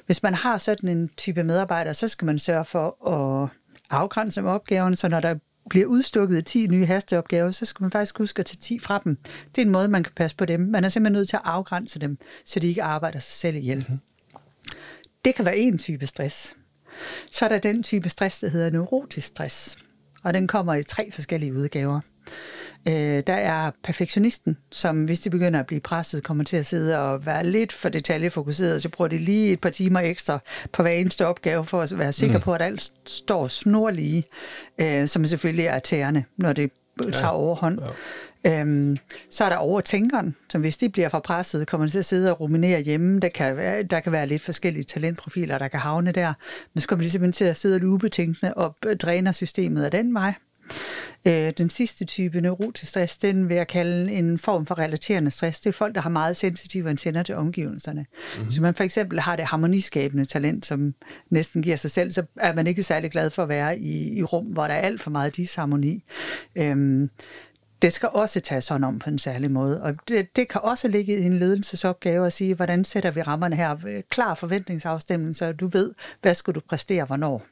Hvis 0.06 0.22
man 0.22 0.34
har 0.34 0.58
sådan 0.58 0.88
en 0.88 1.10
type 1.16 1.42
medarbejder, 1.44 1.92
så 1.92 2.08
skal 2.08 2.26
man 2.26 2.38
sørge 2.38 2.64
for 2.64 3.08
at 3.08 3.48
afgrænse 3.90 4.42
med 4.42 4.50
opgaverne, 4.50 4.96
så 4.96 5.08
når 5.08 5.20
der 5.20 5.34
bliver 5.70 5.86
udstukket 5.86 6.46
10 6.46 6.66
nye 6.66 6.86
hasteopgaver, 6.86 7.50
så 7.50 7.64
skal 7.64 7.82
man 7.82 7.90
faktisk 7.90 8.18
huske 8.18 8.40
at 8.40 8.46
tage 8.46 8.60
10 8.60 8.78
fra 8.78 9.00
dem. 9.04 9.18
Det 9.54 9.62
er 9.62 9.66
en 9.66 9.72
måde, 9.72 9.88
man 9.88 10.02
kan 10.02 10.12
passe 10.16 10.36
på 10.36 10.44
dem. 10.44 10.60
Man 10.60 10.84
er 10.84 10.88
simpelthen 10.88 11.18
nødt 11.18 11.28
til 11.28 11.36
at 11.36 11.42
afgrænse 11.44 11.98
dem, 11.98 12.18
så 12.44 12.60
de 12.60 12.68
ikke 12.68 12.82
arbejder 12.82 13.18
sig 13.18 13.32
selv 13.32 13.56
ihjel. 13.56 13.78
Mm-hmm. 13.78 13.98
Det 15.24 15.34
kan 15.34 15.44
være 15.44 15.56
en 15.58 15.78
type 15.78 16.06
stress. 16.06 16.56
Så 17.30 17.44
er 17.44 17.48
der 17.48 17.58
den 17.58 17.82
type 17.82 18.08
stress, 18.08 18.40
der 18.40 18.48
hedder 18.48 18.70
neurotisk 18.70 19.26
stress 19.26 19.78
og 20.22 20.34
den 20.34 20.46
kommer 20.46 20.74
i 20.74 20.82
tre 20.82 21.10
forskellige 21.12 21.54
udgaver. 21.54 22.00
Øh, 22.88 23.22
der 23.26 23.34
er 23.34 23.70
perfektionisten, 23.84 24.56
som 24.72 25.04
hvis 25.04 25.20
de 25.20 25.30
begynder 25.30 25.60
at 25.60 25.66
blive 25.66 25.80
presset, 25.80 26.22
kommer 26.22 26.44
til 26.44 26.56
at 26.56 26.66
sidde 26.66 26.98
og 26.98 27.26
være 27.26 27.46
lidt 27.46 27.72
for 27.72 27.88
detaljefokuseret, 27.88 28.82
så 28.82 28.88
bruger 28.88 29.08
de 29.08 29.18
lige 29.18 29.52
et 29.52 29.60
par 29.60 29.70
timer 29.70 30.00
ekstra 30.00 30.38
på 30.72 30.82
hver 30.82 30.92
eneste 30.92 31.26
opgave, 31.26 31.64
for 31.64 31.82
at 31.82 31.98
være 31.98 32.12
sikker 32.12 32.38
mm. 32.38 32.42
på, 32.42 32.54
at 32.54 32.62
alt 32.62 32.92
står 33.06 33.48
snorlige, 33.48 34.24
øh, 34.78 35.08
som 35.08 35.24
selvfølgelig 35.24 35.66
er 35.66 35.78
tærende, 35.78 36.24
når 36.36 36.52
det 36.52 36.70
tager 36.98 37.32
ja. 37.32 37.36
overhånd. 37.36 37.80
Ja. 37.80 37.86
Øhm, 38.46 38.98
så 39.30 39.44
er 39.44 39.48
der 39.48 39.56
overtænkeren, 39.56 40.36
som 40.48 40.60
hvis 40.60 40.76
de 40.76 40.88
bliver 40.88 41.08
for 41.08 41.20
presset, 41.20 41.66
kommer 41.66 41.88
til 41.88 41.98
at 41.98 42.04
sidde 42.04 42.30
og 42.30 42.40
ruminere 42.40 42.80
hjemme. 42.80 43.20
Der 43.20 43.28
kan, 43.28 43.56
være, 43.56 43.82
der 43.82 44.00
kan 44.00 44.12
være 44.12 44.26
lidt 44.26 44.42
forskellige 44.42 44.84
talentprofiler, 44.84 45.58
der 45.58 45.68
kan 45.68 45.80
havne 45.80 46.12
der. 46.12 46.32
Men 46.74 46.80
så 46.80 46.88
kommer 46.88 47.02
de 47.02 47.10
simpelthen 47.10 47.32
til 47.32 47.44
at 47.44 47.56
sidde 47.56 47.74
og 47.74 47.80
lubetænkende 47.80 48.54
og 48.54 48.76
dræner 49.00 49.32
systemet 49.32 49.84
af 49.84 49.90
den 49.90 50.14
vej. 50.14 50.34
Øh, 51.26 51.52
den 51.58 51.70
sidste 51.70 52.04
type 52.04 52.40
neurotisk 52.40 52.90
stress, 52.90 53.18
den 53.18 53.48
vil 53.48 53.56
jeg 53.56 53.66
kalde 53.66 54.12
en 54.12 54.38
form 54.38 54.66
for 54.66 54.78
relaterende 54.78 55.30
stress. 55.30 55.60
Det 55.60 55.68
er 55.68 55.72
folk, 55.72 55.94
der 55.94 56.00
har 56.00 56.10
meget 56.10 56.36
sensitive 56.36 56.90
antenner 56.90 57.22
til 57.22 57.34
omgivelserne. 57.34 58.06
Mm-hmm. 58.36 58.50
Så 58.50 58.62
man 58.62 58.74
for 58.74 58.84
eksempel 58.84 59.20
har 59.20 59.36
det 59.36 59.44
harmoniskabende 59.44 60.24
talent, 60.24 60.66
som 60.66 60.94
næsten 61.30 61.62
giver 61.62 61.76
sig 61.76 61.90
selv, 61.90 62.10
så 62.10 62.22
er 62.36 62.52
man 62.52 62.66
ikke 62.66 62.82
særlig 62.82 63.10
glad 63.10 63.30
for 63.30 63.42
at 63.42 63.48
være 63.48 63.78
i, 63.78 64.18
i 64.18 64.22
rum, 64.22 64.44
hvor 64.44 64.62
der 64.66 64.74
er 64.74 64.80
alt 64.80 65.00
for 65.00 65.10
meget 65.10 65.36
disharmoni. 65.36 66.04
Øhm, 66.56 67.10
det 67.82 67.92
skal 67.92 68.08
også 68.12 68.40
tages 68.40 68.68
hånd 68.68 68.84
om 68.84 68.98
på 68.98 69.10
en 69.10 69.18
særlig 69.18 69.50
måde. 69.50 69.82
Og 69.82 69.94
det, 70.08 70.36
det 70.36 70.48
kan 70.48 70.60
også 70.64 70.88
ligge 70.88 71.18
i 71.18 71.22
en 71.22 71.38
ledelsesopgave 71.38 72.26
at 72.26 72.32
sige, 72.32 72.54
hvordan 72.54 72.84
sætter 72.84 73.10
vi 73.10 73.22
rammerne 73.22 73.56
her? 73.56 74.02
Klar 74.10 74.34
forventningsafstemning, 74.34 75.36
så 75.36 75.52
du 75.52 75.66
ved, 75.66 75.94
hvad 76.22 76.34
skal 76.34 76.54
du 76.54 76.60
præstere 76.60 77.04
hvornår? 77.04 77.42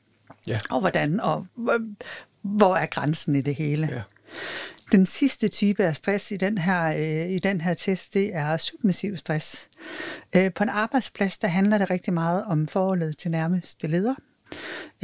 Ja. 0.47 0.59
Og 0.71 0.81
hvordan, 0.81 1.21
og 1.21 1.47
hvor 2.43 2.77
er 2.77 2.87
grænsen 2.87 3.37
i 3.37 3.41
det 3.41 3.55
hele? 3.55 3.89
Ja. 3.93 4.03
Den 4.93 5.07
sidste 5.07 5.49
type 5.49 5.85
af 5.85 5.97
stress 5.97 6.31
i 6.31 6.37
den 6.37 6.59
her, 6.59 6.89
øh, 6.89 7.31
i 7.31 7.39
den 7.39 7.61
her 7.61 7.75
test, 7.75 8.15
det 8.15 8.35
er 8.35 8.57
submissiv 8.57 9.17
stress. 9.17 9.69
Øh, 10.37 10.53
på 10.53 10.63
en 10.63 10.69
arbejdsplads, 10.69 11.39
der 11.39 11.49
handler 11.49 11.79
det 11.79 11.91
rigtig 11.91 12.13
meget 12.13 12.45
om 12.45 12.67
forholdet 12.67 13.19
til 13.19 13.31
nærmeste 13.31 13.87
leder. 13.87 14.15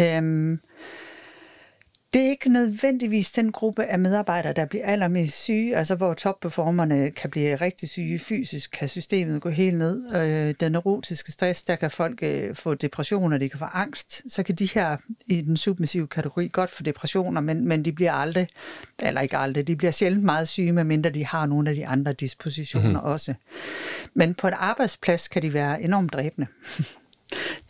Øh, 0.00 0.59
det 2.14 2.25
er 2.25 2.28
ikke 2.28 2.49
nødvendigvis 2.49 3.33
den 3.33 3.52
gruppe 3.52 3.85
af 3.85 3.99
medarbejdere, 3.99 4.52
der 4.52 4.64
bliver 4.64 4.87
allermest 4.87 5.42
syge, 5.42 5.76
altså 5.76 5.94
hvor 5.94 6.14
topperformerne 6.14 7.11
kan 7.11 7.30
blive 7.30 7.56
rigtig 7.56 7.88
syge 7.88 8.18
fysisk, 8.18 8.71
kan 8.71 8.88
systemet 8.88 9.42
gå 9.42 9.49
helt 9.49 9.78
ned. 9.78 10.14
Øh, 10.14 10.54
den 10.61 10.73
neurotiske 10.73 11.33
stress, 11.33 11.62
der 11.62 11.76
kan 11.76 11.90
folk 11.90 12.18
øh, 12.23 12.54
få 12.54 12.75
depressioner, 12.75 13.38
de 13.38 13.49
kan 13.49 13.59
få 13.59 13.64
angst. 13.64 14.23
Så 14.33 14.42
kan 14.42 14.54
de 14.54 14.68
her 14.75 14.97
i 15.26 15.40
den 15.40 15.56
submissive 15.56 16.06
kategori 16.06 16.49
godt 16.52 16.71
få 16.71 16.83
depressioner, 16.83 17.40
men, 17.40 17.68
men 17.68 17.85
de 17.85 17.92
bliver 17.92 18.12
aldrig, 18.12 18.49
eller 19.02 19.21
ikke 19.21 19.37
aldrig, 19.37 19.66
de 19.66 19.76
bliver 19.76 19.90
sjældent 19.90 20.25
meget 20.25 20.49
syge, 20.49 20.73
medmindre 20.73 21.11
de 21.11 21.26
har 21.26 21.47
nogle 21.47 21.71
af 21.71 21.76
de 21.76 21.87
andre 21.87 22.12
dispositioner 22.12 22.88
mm-hmm. 22.88 23.12
også. 23.12 23.35
Men 24.14 24.35
på 24.35 24.47
en 24.47 24.54
arbejdsplads 24.56 25.28
kan 25.28 25.42
de 25.42 25.54
være 25.54 25.83
enormt 25.83 26.12
dræbende. 26.12 26.47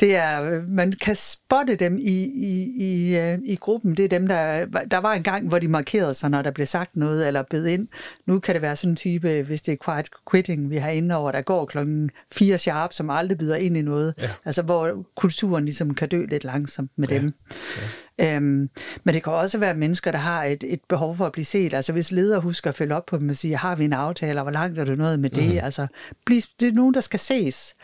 Det 0.00 0.16
er, 0.16 0.62
man 0.68 0.92
kan 0.92 1.16
spotte 1.16 1.76
dem 1.76 1.98
i, 1.98 2.24
i, 2.24 2.72
i, 2.76 3.18
øh, 3.18 3.38
i 3.44 3.56
gruppen. 3.56 3.94
Det 3.94 4.04
er 4.04 4.08
dem, 4.08 4.28
der... 4.28 4.64
Der 4.90 4.98
var 4.98 5.12
en 5.12 5.22
gang, 5.22 5.48
hvor 5.48 5.58
de 5.58 5.68
markerede 5.68 6.14
sig, 6.14 6.30
når 6.30 6.42
der 6.42 6.50
blev 6.50 6.66
sagt 6.66 6.96
noget 6.96 7.26
eller 7.26 7.42
bed 7.50 7.66
ind. 7.66 7.88
Nu 8.26 8.38
kan 8.38 8.54
det 8.54 8.62
være 8.62 8.76
sådan 8.76 8.90
en 8.90 8.96
type, 8.96 9.42
hvis 9.42 9.62
det 9.62 9.72
er 9.72 9.84
quiet 9.84 10.08
quitting, 10.30 10.70
vi 10.70 10.76
har 10.76 10.90
inde 10.90 11.14
over, 11.14 11.32
der 11.32 11.42
går 11.42 11.66
klokken 11.66 12.10
4 12.32 12.58
sharp, 12.58 12.92
som 12.92 13.10
aldrig 13.10 13.38
byder 13.38 13.56
ind 13.56 13.76
i 13.76 13.82
noget. 13.82 14.14
Ja. 14.18 14.30
Altså, 14.44 14.62
hvor 14.62 15.06
kulturen 15.16 15.64
ligesom 15.64 15.94
kan 15.94 16.08
dø 16.08 16.24
lidt 16.24 16.44
langsomt 16.44 16.90
med 16.96 17.08
ja. 17.08 17.14
dem. 17.14 17.34
Ja. 17.76 17.82
Øhm, 18.20 18.70
men 19.04 19.14
det 19.14 19.22
kan 19.22 19.32
også 19.32 19.58
være 19.58 19.74
mennesker, 19.74 20.10
der 20.10 20.18
har 20.18 20.44
et, 20.44 20.64
et 20.66 20.80
behov 20.88 21.16
for 21.16 21.26
at 21.26 21.32
blive 21.32 21.44
set. 21.44 21.74
Altså 21.74 21.92
hvis 21.92 22.12
ledere 22.12 22.40
husker 22.40 22.70
at 22.70 22.76
følge 22.76 22.94
op 22.94 23.06
på 23.06 23.18
dem 23.18 23.28
og 23.28 23.36
sige, 23.36 23.56
har 23.56 23.76
vi 23.76 23.84
en 23.84 23.92
aftale, 23.92 24.40
og 24.40 24.42
hvor 24.42 24.52
langt 24.52 24.78
er 24.78 24.84
du 24.84 24.94
noget 24.94 25.20
med 25.20 25.30
det? 25.30 25.50
Mm. 25.50 25.58
Altså, 25.62 25.86
det 26.28 26.68
er 26.68 26.72
nogen, 26.72 26.94
der 26.94 27.00
skal 27.00 27.20
ses. 27.20 27.74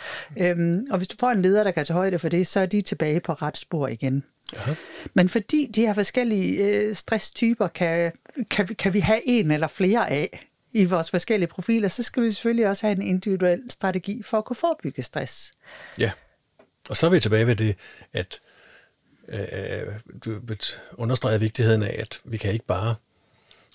Øhm, 0.40 0.86
og 0.90 0.98
hvis 0.98 1.08
du 1.08 1.16
får 1.20 1.30
en 1.30 1.42
leder, 1.42 1.64
der 1.64 1.70
kan 1.70 1.84
tage 1.84 1.94
højde 1.94 2.18
for 2.18 2.28
det, 2.28 2.46
så 2.46 2.60
er 2.60 2.66
de 2.66 2.82
tilbage 2.82 3.20
på 3.20 3.32
ret 3.32 3.56
spor 3.56 3.88
igen. 3.88 4.24
Aha. 4.56 4.74
Men 5.14 5.28
fordi 5.28 5.70
de 5.74 5.80
her 5.80 5.94
forskellige 5.94 6.64
øh, 6.64 6.94
stresstyper 6.94 7.68
kan, 7.68 8.12
kan, 8.50 8.66
kan 8.66 8.92
vi 8.92 9.00
have 9.00 9.20
en 9.24 9.50
eller 9.50 9.68
flere 9.68 10.10
af 10.10 10.46
i 10.72 10.84
vores 10.84 11.10
forskellige 11.10 11.48
profiler, 11.48 11.88
så 11.88 12.02
skal 12.02 12.22
vi 12.22 12.30
selvfølgelig 12.30 12.68
også 12.68 12.86
have 12.86 12.96
en 12.96 13.02
individuel 13.02 13.62
strategi 13.70 14.22
for 14.22 14.38
at 14.38 14.44
kunne 14.44 14.56
forebygge 14.56 15.02
stress. 15.02 15.52
Ja, 15.98 16.10
og 16.88 16.96
så 16.96 17.06
er 17.06 17.10
vi 17.10 17.20
tilbage 17.20 17.46
ved 17.46 17.56
det, 17.56 17.76
at 18.12 18.40
øh, 19.30 19.94
du 20.24 20.40
understreger 20.92 21.38
vigtigheden 21.38 21.82
af, 21.82 21.96
at 21.98 22.20
vi 22.24 22.36
kan 22.36 22.52
ikke 22.52 22.66
bare 22.66 22.94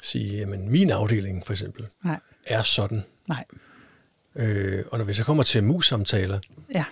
sige, 0.04 0.42
at 0.42 0.48
min 0.48 0.92
afdeling 0.92 1.46
for 1.46 1.54
eksempel 1.54 1.88
Nej. 2.04 2.20
er 2.46 2.62
sådan. 2.62 3.04
Nej. 3.28 3.46
Øh, 4.36 4.86
og 4.92 4.98
når 4.98 5.06
vi 5.06 5.14
så 5.14 5.24
kommer 5.24 5.44
til 5.44 5.64
mus-samtaler, 5.64 6.40
ja. 6.74 6.86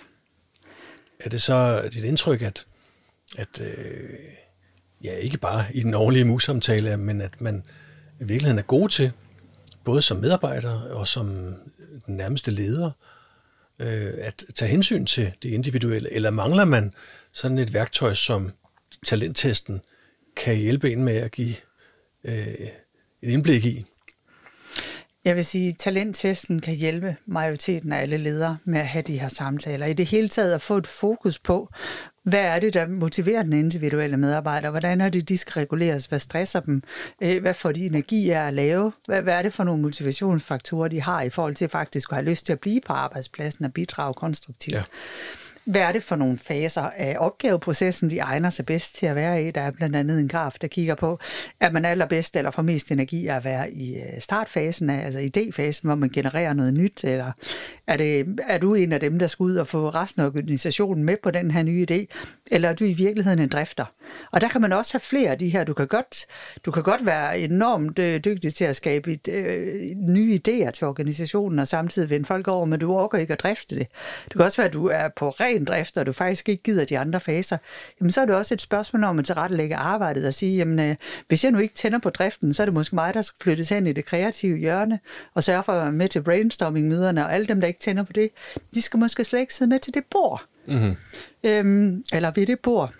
er 1.20 1.28
det 1.28 1.42
så 1.42 1.88
dit 1.92 2.04
indtryk, 2.04 2.42
at, 2.42 2.66
at 3.36 3.60
øh, 3.60 4.10
ja, 5.04 5.16
ikke 5.16 5.38
bare 5.38 5.64
i 5.74 5.80
den 5.80 5.94
årlige 5.94 6.24
mus-samtale, 6.24 6.96
men 6.96 7.20
at 7.20 7.40
man 7.40 7.64
i 8.20 8.24
virkeligheden 8.24 8.58
er 8.58 8.62
god 8.62 8.88
til, 8.88 9.12
både 9.84 10.02
som 10.02 10.16
medarbejder 10.16 10.80
og 10.90 11.08
som 11.08 11.26
den 12.06 12.16
nærmeste 12.16 12.50
leder, 12.50 12.90
øh, 13.78 14.12
at 14.18 14.44
tage 14.54 14.70
hensyn 14.70 15.06
til 15.06 15.32
det 15.42 15.48
individuelle, 15.48 16.12
eller 16.12 16.30
mangler 16.30 16.64
man 16.64 16.94
sådan 17.34 17.58
et 17.58 17.74
værktøj 17.74 18.14
som 18.14 18.50
talenttesten 19.06 19.80
kan 20.36 20.56
hjælpe 20.56 20.92
en 20.92 21.04
med 21.04 21.16
at 21.16 21.30
give 21.30 21.54
øh, 22.24 22.46
et 23.22 23.30
indblik 23.30 23.64
i? 23.64 23.84
Jeg 25.24 25.36
vil 25.36 25.44
sige, 25.44 25.68
at 25.68 25.76
talenttesten 25.78 26.60
kan 26.60 26.74
hjælpe 26.74 27.16
majoriteten 27.26 27.92
af 27.92 28.02
alle 28.02 28.16
ledere 28.16 28.58
med 28.64 28.80
at 28.80 28.86
have 28.86 29.02
de 29.02 29.18
her 29.18 29.28
samtaler. 29.28 29.86
I 29.86 29.92
det 29.92 30.06
hele 30.06 30.28
taget 30.28 30.52
at 30.52 30.62
få 30.62 30.76
et 30.76 30.86
fokus 30.86 31.38
på, 31.38 31.68
hvad 32.22 32.40
er 32.40 32.60
det, 32.60 32.74
der 32.74 32.86
motiverer 32.88 33.42
den 33.42 33.52
individuelle 33.52 34.16
medarbejder? 34.16 34.70
Hvordan 34.70 35.00
er 35.00 35.08
det, 35.08 35.28
de 35.28 35.38
skal 35.38 35.52
reguleres? 35.52 36.06
Hvad 36.06 36.18
stresser 36.18 36.60
dem? 36.60 36.82
Øh, 37.22 37.40
hvad 37.40 37.54
får 37.54 37.72
de 37.72 37.86
energi 37.86 38.30
af 38.30 38.46
at 38.46 38.54
lave? 38.54 38.92
Hvad, 39.06 39.22
hvad 39.22 39.34
er 39.34 39.42
det 39.42 39.52
for 39.52 39.64
nogle 39.64 39.82
motivationsfaktorer, 39.82 40.88
de 40.88 41.00
har 41.00 41.22
i 41.22 41.30
forhold 41.30 41.54
til 41.54 41.68
faktisk 41.68 42.12
at 42.12 42.16
have 42.16 42.28
lyst 42.28 42.46
til 42.46 42.52
at 42.52 42.60
blive 42.60 42.80
på 42.86 42.92
arbejdspladsen 42.92 43.64
og 43.64 43.72
bidrage 43.72 44.14
konstruktivt? 44.14 44.76
Ja. 44.76 44.82
Hvad 45.64 45.80
er 45.80 45.92
det 45.92 46.02
for 46.02 46.16
nogle 46.16 46.38
faser 46.38 46.82
af 46.82 47.16
opgaveprocessen, 47.18 48.10
de 48.10 48.18
egner 48.18 48.50
sig 48.50 48.66
bedst 48.66 48.96
til 48.96 49.06
at 49.06 49.16
være 49.16 49.44
i? 49.44 49.50
Der 49.50 49.60
er 49.60 49.70
blandt 49.70 49.96
andet 49.96 50.20
en 50.20 50.28
graf, 50.28 50.56
der 50.60 50.68
kigger 50.68 50.94
på, 50.94 51.18
er 51.60 51.70
man 51.70 51.84
allerbedst 51.84 52.36
eller 52.36 52.50
får 52.50 52.62
mest 52.62 52.90
energi 52.90 53.26
af 53.26 53.36
at 53.36 53.44
være 53.44 53.70
i 53.72 53.94
øh, 53.96 54.20
startfasen, 54.20 54.90
altså 54.90 55.20
idéfasen, 55.20 55.80
hvor 55.82 55.94
man 55.94 56.08
genererer 56.08 56.52
noget 56.52 56.74
nyt, 56.74 57.04
eller 57.04 57.32
er, 57.86 57.96
det, 57.96 58.38
er 58.48 58.58
du 58.58 58.74
en 58.74 58.92
af 58.92 59.00
dem, 59.00 59.18
der 59.18 59.26
skal 59.26 59.44
ud 59.44 59.56
og 59.56 59.66
få 59.66 59.88
resten 59.88 60.22
af 60.22 60.26
organisationen 60.26 61.04
med 61.04 61.16
på 61.22 61.30
den 61.30 61.50
her 61.50 61.62
nye 61.62 61.86
idé, 61.90 62.04
eller 62.50 62.68
er 62.68 62.74
du 62.74 62.84
i 62.84 62.92
virkeligheden 62.92 63.38
en 63.38 63.48
drifter? 63.48 63.84
Og 64.32 64.40
der 64.40 64.48
kan 64.48 64.60
man 64.60 64.72
også 64.72 64.94
have 64.94 65.00
flere 65.00 65.30
af 65.30 65.38
de 65.38 65.48
her. 65.48 65.64
Du 65.64 65.74
kan 65.74 65.86
godt, 65.86 66.26
du 66.64 66.70
kan 66.70 66.82
godt 66.82 67.06
være 67.06 67.38
enormt 67.38 67.98
øh, 67.98 68.20
dygtig 68.24 68.54
til 68.54 68.64
at 68.64 68.76
skabe 68.76 69.12
et, 69.12 69.28
øh, 69.28 69.96
nye 69.96 70.40
idéer 70.48 70.70
til 70.70 70.86
organisationen, 70.86 71.58
og 71.58 71.68
samtidig 71.68 72.10
vende 72.10 72.26
folk 72.26 72.48
over, 72.48 72.64
men 72.64 72.80
du 72.80 72.92
orker 72.92 73.18
ikke 73.18 73.32
at 73.32 73.40
drifte 73.40 73.76
det. 73.76 73.86
Det 74.24 74.32
kan 74.32 74.40
også 74.40 74.56
være, 74.56 74.66
at 74.66 74.72
du 74.72 74.86
er 74.86 75.08
på 75.16 75.30
ren 75.30 75.64
drift, 75.64 75.98
og 75.98 76.06
du 76.06 76.12
faktisk 76.12 76.48
ikke 76.48 76.62
gider 76.62 76.84
de 76.84 76.98
andre 76.98 77.20
faser. 77.20 77.58
Jamen, 78.00 78.10
så 78.10 78.20
er 78.20 78.26
det 78.26 78.34
også 78.34 78.54
et 78.54 78.60
spørgsmål 78.60 79.04
om 79.04 79.18
at 79.18 79.24
tilrettelægge 79.24 79.76
arbejdet 79.76 80.26
og 80.26 80.34
sige, 80.34 80.56
jamen, 80.56 80.90
øh, 80.90 80.96
hvis 81.28 81.44
jeg 81.44 81.52
nu 81.52 81.58
ikke 81.58 81.74
tænder 81.74 81.98
på 81.98 82.10
driften, 82.10 82.54
så 82.54 82.62
er 82.62 82.66
det 82.66 82.74
måske 82.74 82.94
mig, 82.94 83.14
der 83.14 83.22
skal 83.22 83.42
flyttes 83.42 83.68
hen 83.68 83.86
i 83.86 83.92
det 83.92 84.04
kreative 84.04 84.58
hjørne, 84.58 85.00
og 85.34 85.44
sørge 85.44 85.62
for 85.62 85.72
at 85.72 85.82
være 85.82 85.92
med 85.92 86.08
til 86.08 86.22
brainstorming-møderne, 86.22 87.24
og 87.24 87.34
alle 87.34 87.46
dem, 87.46 87.60
der 87.60 87.68
ikke 87.68 87.80
tænder 87.80 88.04
på 88.04 88.12
det, 88.12 88.30
de 88.74 88.82
skal 88.82 88.98
måske 88.98 89.24
slet 89.24 89.40
ikke 89.40 89.54
sidde 89.54 89.68
med 89.68 89.78
til 89.78 89.94
det 89.94 90.04
bord. 90.10 90.46
Mm-hmm. 90.66 90.96
Øhm, 91.44 92.04
eller 92.12 92.30
ved 92.30 92.46
det 92.46 92.60
bord. 92.60 92.94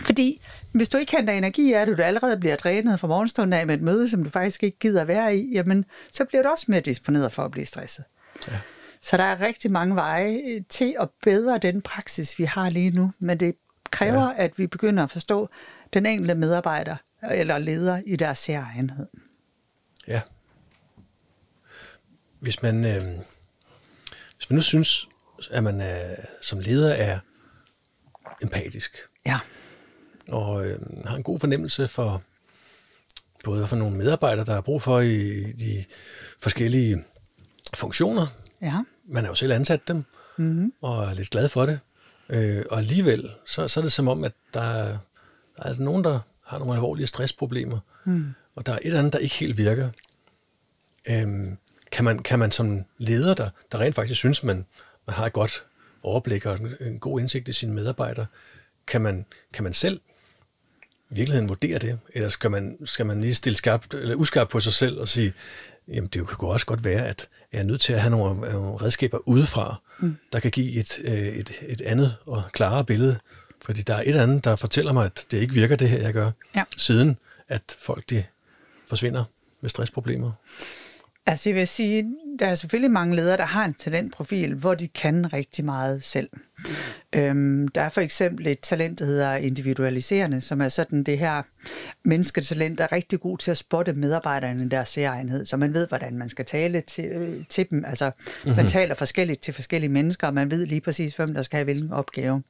Fordi 0.00 0.40
hvis 0.72 0.88
du 0.88 0.98
ikke 0.98 1.16
henter 1.16 1.32
energi 1.32 1.72
af 1.72 1.86
det, 1.86 1.98
du 1.98 2.02
allerede 2.02 2.36
bliver 2.36 2.56
drænet 2.56 3.00
fra 3.00 3.08
morgenstunden 3.08 3.52
af 3.52 3.66
med 3.66 3.74
et 3.74 3.82
møde, 3.82 4.08
som 4.08 4.24
du 4.24 4.30
faktisk 4.30 4.62
ikke 4.62 4.78
gider 4.78 5.04
være 5.04 5.36
i, 5.36 5.52
jamen, 5.52 5.84
så 6.12 6.24
bliver 6.24 6.42
du 6.42 6.48
også 6.48 6.64
mere 6.68 6.80
disponeret 6.80 7.32
for 7.32 7.44
at 7.44 7.50
blive 7.50 7.66
stresset. 7.66 8.04
Ja. 8.48 8.58
Så 9.02 9.16
der 9.16 9.24
er 9.24 9.40
rigtig 9.40 9.70
mange 9.72 9.94
veje 9.94 10.64
til 10.68 10.96
at 11.00 11.08
bedre 11.22 11.58
den 11.58 11.82
praksis, 11.82 12.38
vi 12.38 12.44
har 12.44 12.70
lige 12.70 12.90
nu, 12.90 13.12
men 13.18 13.40
det 13.40 13.54
kræver, 13.90 14.22
ja. 14.22 14.44
at 14.44 14.58
vi 14.58 14.66
begynder 14.66 15.02
at 15.02 15.10
forstå 15.10 15.48
den 15.94 16.06
enkelte 16.06 16.34
medarbejder 16.34 16.96
eller 17.30 17.58
leder 17.58 18.02
i 18.06 18.16
deres 18.16 18.38
særegenhed. 18.38 19.06
Ja. 20.08 20.20
Hvis 22.40 22.62
man, 22.62 22.84
øh, 22.84 23.02
hvis 24.36 24.50
man 24.50 24.54
nu 24.54 24.62
synes, 24.62 25.08
at 25.50 25.64
man 25.64 25.80
er, 25.80 26.14
som 26.42 26.58
leder 26.60 26.94
er 26.94 27.18
empatisk, 28.42 28.96
ja. 29.26 29.38
og 30.28 30.66
øh, 30.66 30.78
har 31.06 31.16
en 31.16 31.22
god 31.22 31.40
fornemmelse 31.40 31.88
for 31.88 32.22
både 33.44 33.66
for 33.66 33.76
nogle 33.76 33.96
medarbejdere, 33.96 34.44
der 34.44 34.56
er 34.56 34.60
brug 34.60 34.82
for 34.82 35.00
i 35.00 35.52
de 35.52 35.84
forskellige 36.38 37.04
funktioner. 37.74 38.26
Ja. 38.62 38.82
Man 39.08 39.24
er 39.24 39.28
jo 39.28 39.34
selv 39.34 39.52
ansat 39.52 39.88
dem, 39.88 40.04
mm-hmm. 40.36 40.72
og 40.82 41.04
er 41.04 41.14
lidt 41.14 41.30
glad 41.30 41.48
for 41.48 41.66
det. 41.66 41.80
Øh, 42.28 42.64
og 42.70 42.78
alligevel, 42.78 43.30
så, 43.46 43.68
så 43.68 43.80
er 43.80 43.84
det 43.84 43.92
som 43.92 44.08
om, 44.08 44.24
at 44.24 44.32
der 44.54 44.60
er, 44.60 44.98
der 45.56 45.62
er 45.62 45.74
nogen, 45.78 46.04
der 46.04 46.20
har 46.46 46.58
nogle 46.58 46.74
alvorlige 46.74 47.06
stressproblemer, 47.06 47.78
mm. 48.04 48.34
og 48.54 48.66
der 48.66 48.72
er 48.72 48.76
et 48.76 48.86
eller 48.86 48.98
andet, 48.98 49.12
der 49.12 49.18
ikke 49.18 49.34
helt 49.34 49.58
virker. 49.58 49.90
Øhm, 51.08 51.56
kan, 51.92 52.04
man, 52.04 52.18
kan 52.18 52.38
man 52.38 52.52
som 52.52 52.84
leder, 52.98 53.34
der, 53.34 53.50
der 53.72 53.80
rent 53.80 53.94
faktisk 53.94 54.18
synes, 54.18 54.42
man, 54.42 54.66
man 55.08 55.14
har 55.14 55.26
et 55.26 55.32
godt 55.32 55.64
overblik 56.02 56.46
og 56.46 56.58
en, 56.80 56.98
god 56.98 57.20
indsigt 57.20 57.48
i 57.48 57.52
sine 57.52 57.74
medarbejdere, 57.74 58.26
kan 58.86 59.00
man, 59.00 59.24
kan 59.52 59.64
man 59.64 59.72
selv 59.72 60.00
i 61.10 61.14
virkeligheden 61.14 61.48
vurdere 61.48 61.78
det, 61.78 61.98
eller 62.14 62.28
skal 62.28 62.50
man, 62.50 62.78
skal 62.84 63.06
man 63.06 63.20
lige 63.20 63.34
stille 63.34 63.56
skarpt, 63.56 63.94
eller 63.94 64.14
uskarpt 64.14 64.50
på 64.50 64.60
sig 64.60 64.72
selv 64.72 65.00
og 65.00 65.08
sige, 65.08 65.32
jamen 65.88 66.08
det 66.08 66.28
kan 66.28 66.36
jo 66.42 66.48
også 66.48 66.66
godt 66.66 66.84
være, 66.84 67.06
at 67.06 67.28
jeg 67.52 67.58
er 67.58 67.62
nødt 67.62 67.80
til 67.80 67.92
at 67.92 68.00
have 68.00 68.10
nogle, 68.10 68.40
nogle 68.40 68.76
redskaber 68.76 69.28
udefra, 69.28 69.76
mm. 69.98 70.16
der 70.32 70.40
kan 70.40 70.50
give 70.50 70.72
et, 70.72 70.98
øh, 71.04 71.12
et, 71.12 71.52
et 71.68 71.80
andet 71.80 72.16
og 72.26 72.42
klarere 72.52 72.84
billede. 72.84 73.18
Fordi 73.62 73.82
der 73.82 73.94
er 73.94 74.02
et 74.06 74.16
andet, 74.16 74.44
der 74.44 74.56
fortæller 74.56 74.92
mig, 74.92 75.04
at 75.04 75.26
det 75.30 75.38
ikke 75.38 75.54
virker 75.54 75.76
det 75.76 75.88
her, 75.88 75.98
jeg 75.98 76.12
gør, 76.12 76.30
ja. 76.54 76.64
siden 76.76 77.16
at 77.48 77.76
folk 77.78 78.10
de 78.10 78.24
forsvinder 78.86 79.24
med 79.60 79.70
stressproblemer. 79.70 80.32
Altså 81.26 81.48
jeg 81.48 81.56
vil 81.56 81.68
sige, 81.68 82.04
der 82.38 82.46
er 82.46 82.54
selvfølgelig 82.54 82.90
mange 82.90 83.16
ledere, 83.16 83.36
der 83.36 83.44
har 83.44 83.64
en 83.64 83.74
talentprofil, 83.74 84.54
hvor 84.54 84.74
de 84.74 84.88
kan 84.88 85.32
rigtig 85.32 85.64
meget 85.64 86.04
selv. 86.04 86.30
Øhm, 87.14 87.68
der 87.68 87.80
er 87.80 87.88
for 87.88 88.00
eksempel 88.00 88.46
et 88.46 88.60
talent, 88.60 88.98
der 88.98 89.04
hedder 89.04 89.34
individualiserende, 89.34 90.40
som 90.40 90.60
er 90.60 90.68
sådan 90.68 91.02
det 91.02 91.18
her 91.18 91.42
mennesketalent, 92.04 92.78
der 92.78 92.84
er 92.84 92.92
rigtig 92.92 93.20
god 93.20 93.38
til 93.38 93.50
at 93.50 93.56
spotte 93.56 93.92
medarbejderne 93.92 94.64
i 94.64 94.68
deres 94.68 94.88
særegenhed, 94.88 95.46
så 95.46 95.56
man 95.56 95.74
ved, 95.74 95.88
hvordan 95.88 96.18
man 96.18 96.28
skal 96.28 96.44
tale 96.44 96.80
til, 96.80 97.04
øh, 97.04 97.44
til 97.48 97.70
dem. 97.70 97.84
Altså, 97.84 98.10
mm-hmm. 98.16 98.56
man 98.56 98.66
taler 98.66 98.94
forskelligt 98.94 99.40
til 99.40 99.54
forskellige 99.54 99.90
mennesker, 99.90 100.26
og 100.26 100.34
man 100.34 100.50
ved 100.50 100.66
lige 100.66 100.80
præcis, 100.80 101.16
hvem 101.16 101.34
der 101.34 101.42
skal 101.42 101.56
have 101.56 101.64
hvilken 101.64 101.92
opgave. 101.92 102.42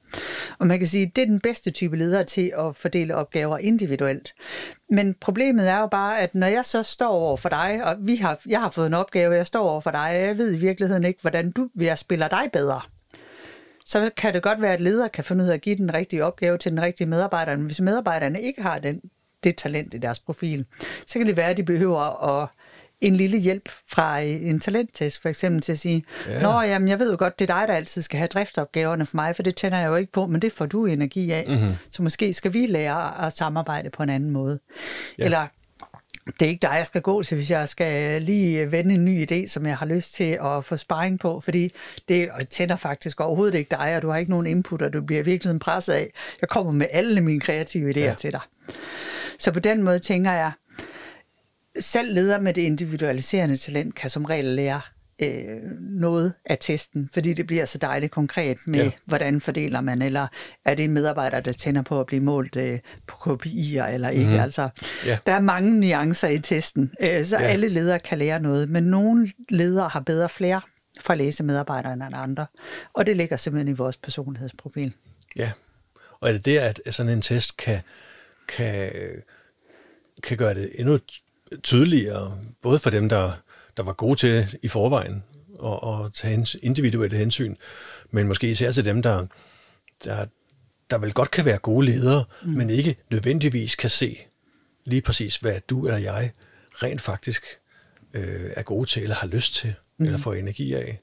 Og 0.59 0.67
man 0.67 0.79
kan 0.79 0.87
sige, 0.87 1.13
det 1.17 1.23
er 1.23 1.27
den 1.27 1.41
bedste 1.41 1.71
type 1.71 1.97
leder 1.97 2.23
til 2.23 2.53
at 2.59 2.77
fordele 2.77 3.15
opgaver 3.15 3.59
individuelt. 3.59 4.35
Men 4.91 5.15
problemet 5.15 5.69
er 5.69 5.79
jo 5.79 5.87
bare, 5.87 6.21
at 6.21 6.35
når 6.35 6.47
jeg 6.47 6.65
så 6.65 6.83
står 6.83 7.09
over 7.09 7.37
for 7.37 7.49
dig, 7.49 7.81
og 7.85 7.97
vi 8.01 8.17
har, 8.17 8.41
jeg 8.47 8.61
har 8.61 8.71
fået 8.71 8.87
en 8.87 8.95
opgave, 8.95 9.35
jeg 9.35 9.47
står 9.47 9.69
over 9.69 9.78
for 9.81 9.91
dig, 9.91 10.11
jeg 10.27 10.39
ved 10.39 10.55
i 10.55 10.59
virkeligheden 10.59 11.05
ikke, 11.05 11.21
hvordan 11.21 11.51
du, 11.51 11.69
jeg 11.81 11.99
spiller 11.99 12.29
dig 12.29 12.49
bedre 12.53 12.81
så 13.89 14.11
kan 14.17 14.35
det 14.35 14.43
godt 14.43 14.61
være, 14.61 14.73
at 14.73 14.81
leder 14.81 15.09
kan 15.09 15.25
finde 15.25 15.45
ud 15.45 15.49
af 15.49 15.55
at 15.55 15.61
give 15.61 15.77
den 15.77 15.95
rigtige 15.95 16.25
opgave 16.25 16.59
til 16.59 16.73
den 16.73 16.83
rigtige 16.83 17.07
medarbejder. 17.07 17.57
Men 17.57 17.67
hvis 17.67 17.81
medarbejderne 17.81 18.43
ikke 18.43 18.63
har 18.63 18.79
den, 18.79 19.01
det 19.45 19.57
talent 19.57 19.95
i 19.95 19.99
deres 19.99 20.19
profil, 20.19 20.65
så 21.07 21.19
kan 21.19 21.27
det 21.27 21.37
være, 21.37 21.51
at 21.51 21.57
de 21.57 21.63
behøver 21.63 22.25
at 22.25 22.49
en 23.01 23.17
lille 23.17 23.39
hjælp 23.39 23.69
fra 23.87 24.19
en 24.19 24.61
talenttest, 24.61 25.23
for 25.23 25.29
eksempel 25.29 25.63
til 25.63 25.73
at 25.73 25.79
sige, 25.79 26.05
ja. 26.29 26.43
Nå, 26.43 26.61
jamen, 26.61 26.89
jeg 26.89 26.99
ved 26.99 27.11
jo 27.11 27.17
godt, 27.19 27.39
det 27.39 27.51
er 27.51 27.55
dig, 27.55 27.69
der 27.69 27.75
altid 27.75 28.03
skal 28.03 28.19
have 28.19 28.29
driftopgaverne 28.29 29.07
for 29.07 29.17
mig, 29.17 29.37
for 29.37 29.43
det 29.43 29.55
tænder 29.55 29.79
jeg 29.79 29.87
jo 29.87 29.95
ikke 29.95 30.13
på, 30.13 30.27
men 30.27 30.43
det 30.43 30.53
får 30.53 30.67
du 30.67 30.87
energi 30.87 31.31
af. 31.31 31.45
Mm-hmm. 31.49 31.71
Så 31.91 32.03
måske 32.03 32.33
skal 32.33 32.53
vi 32.53 32.67
lære 32.67 33.27
at 33.27 33.33
samarbejde 33.33 33.91
på 33.91 34.03
en 34.03 34.11
anden 34.11 34.31
måde. 34.31 34.59
Ja. 35.19 35.25
Eller 35.25 35.47
det 36.41 36.47
er 36.47 36.51
ikke 36.51 36.63
dig, 36.63 36.75
jeg 36.77 36.87
skal 36.87 37.03
gå 37.03 37.23
til, 37.23 37.35
hvis 37.35 37.51
jeg 37.51 37.69
skal 37.69 38.23
lige 38.23 38.73
vende 38.73 38.95
en 38.95 39.05
ny 39.05 39.27
idé, 39.33 39.47
som 39.47 39.67
jeg 39.67 39.77
har 39.77 39.87
lyst 39.87 40.15
til 40.15 40.39
at 40.45 40.65
få 40.65 40.77
sparring 40.77 41.21
på, 41.21 41.41
fordi 41.41 41.73
det 42.09 42.31
tænder 42.51 42.77
faktisk 42.77 43.21
overhovedet 43.21 43.55
ikke 43.55 43.69
dig, 43.71 43.97
og 43.97 44.03
du 44.03 44.09
har 44.09 44.17
ikke 44.17 44.31
nogen 44.31 44.47
input, 44.47 44.83
og 44.83 44.93
du 44.93 45.01
bliver 45.01 45.23
virkelig 45.23 45.61
presset 45.61 45.93
af. 45.93 46.11
Jeg 46.41 46.49
kommer 46.49 46.73
med 46.73 46.87
alle 46.91 47.21
mine 47.21 47.41
kreative 47.41 47.91
idéer 47.91 47.99
ja. 47.99 48.15
til 48.15 48.33
dig. 48.33 48.41
Så 49.39 49.53
på 49.53 49.61
den 49.61 49.83
måde 49.83 49.99
tænker 49.99 50.33
jeg, 50.33 50.53
selv 51.81 52.15
leder 52.15 52.41
med 52.41 52.55
det 52.55 52.63
individualiserende 52.63 53.57
talent 53.57 53.95
kan 53.95 54.11
som 54.11 54.25
regel 54.25 54.45
lære 54.45 54.81
øh, 55.23 55.71
noget 55.81 56.33
af 56.45 56.59
testen, 56.61 57.11
fordi 57.13 57.33
det 57.33 57.47
bliver 57.47 57.65
så 57.65 57.79
dejligt 57.79 58.13
konkret 58.13 58.59
med, 58.67 58.85
ja. 58.85 58.91
hvordan 59.05 59.41
fordeler 59.41 59.81
man, 59.81 60.03
eller 60.03 60.27
er 60.65 60.75
det 60.75 60.85
en 60.85 60.93
medarbejder, 60.93 61.41
der 61.41 61.53
tænder 61.53 61.83
på 61.83 62.01
at 62.01 62.07
blive 62.07 62.23
målt 62.23 62.57
øh, 62.57 62.79
på 63.07 63.17
KPI'er 63.17 63.87
eller 63.87 64.09
ikke. 64.09 64.31
Mm. 64.31 64.39
Altså, 64.39 64.69
ja. 65.07 65.19
Der 65.27 65.33
er 65.33 65.41
mange 65.41 65.81
nuancer 65.81 66.29
i 66.29 66.39
testen, 66.39 66.93
øh, 67.01 67.25
så 67.25 67.39
ja. 67.39 67.45
alle 67.45 67.69
ledere 67.69 67.99
kan 67.99 68.19
lære 68.19 68.41
noget, 68.41 68.69
men 68.69 68.83
nogle 68.83 69.33
ledere 69.49 69.89
har 69.89 70.01
bedre 70.01 70.29
flere 70.29 70.61
for 71.01 71.13
at 71.13 71.19
læse 71.19 71.43
medarbejderne 71.45 72.07
end 72.07 72.15
andre, 72.17 72.47
og 72.93 73.07
det 73.07 73.17
ligger 73.17 73.37
simpelthen 73.37 73.75
i 73.75 73.77
vores 73.77 73.97
personlighedsprofil. 73.97 74.95
Ja, 75.37 75.53
og 76.21 76.29
er 76.29 76.33
det 76.33 76.45
det, 76.45 76.59
at 76.59 76.81
sådan 76.91 77.13
en 77.13 77.23
test 77.23 77.57
kan, 77.57 77.81
kan, 78.49 78.91
kan 80.23 80.37
gøre 80.37 80.55
det 80.55 80.71
endnu 80.75 80.99
tydeligere, 81.63 82.39
både 82.63 82.79
for 82.79 82.91
dem, 82.91 83.09
der 83.09 83.33
der 83.79 83.85
var 83.85 83.93
gode 83.93 84.19
til 84.19 84.59
i 84.63 84.69
forvejen 84.69 85.25
at, 85.65 86.05
at 86.07 86.13
tage 86.13 86.59
individuelle 86.63 87.17
hensyn, 87.17 87.55
men 88.11 88.29
måske 88.29 88.51
især 88.51 88.73
til 88.73 88.85
dem, 88.85 89.03
der, 89.03 89.27
der, 90.05 90.27
der 90.91 90.99
vel 90.99 91.13
godt 91.13 91.31
kan 91.31 91.45
være 91.45 91.59
gode 91.59 91.87
ledere, 91.87 92.25
mm. 92.43 92.51
men 92.51 92.71
ikke 92.71 92.97
nødvendigvis 93.11 93.75
kan 93.75 93.91
se 93.91 94.19
lige 94.85 95.03
præcis, 95.03 95.37
hvad 95.37 95.61
du 95.71 95.87
eller 95.87 95.99
jeg 95.99 96.31
rent 96.75 97.01
faktisk 97.01 97.47
øh, 98.15 98.51
er 98.57 98.63
gode 98.63 98.89
til, 98.89 99.03
eller 99.03 99.17
har 99.17 99.27
lyst 99.27 99.55
til, 99.55 99.75
mm. 99.99 100.05
eller 100.05 100.19
får 100.19 100.35
energi 100.35 100.73
af. 100.73 101.01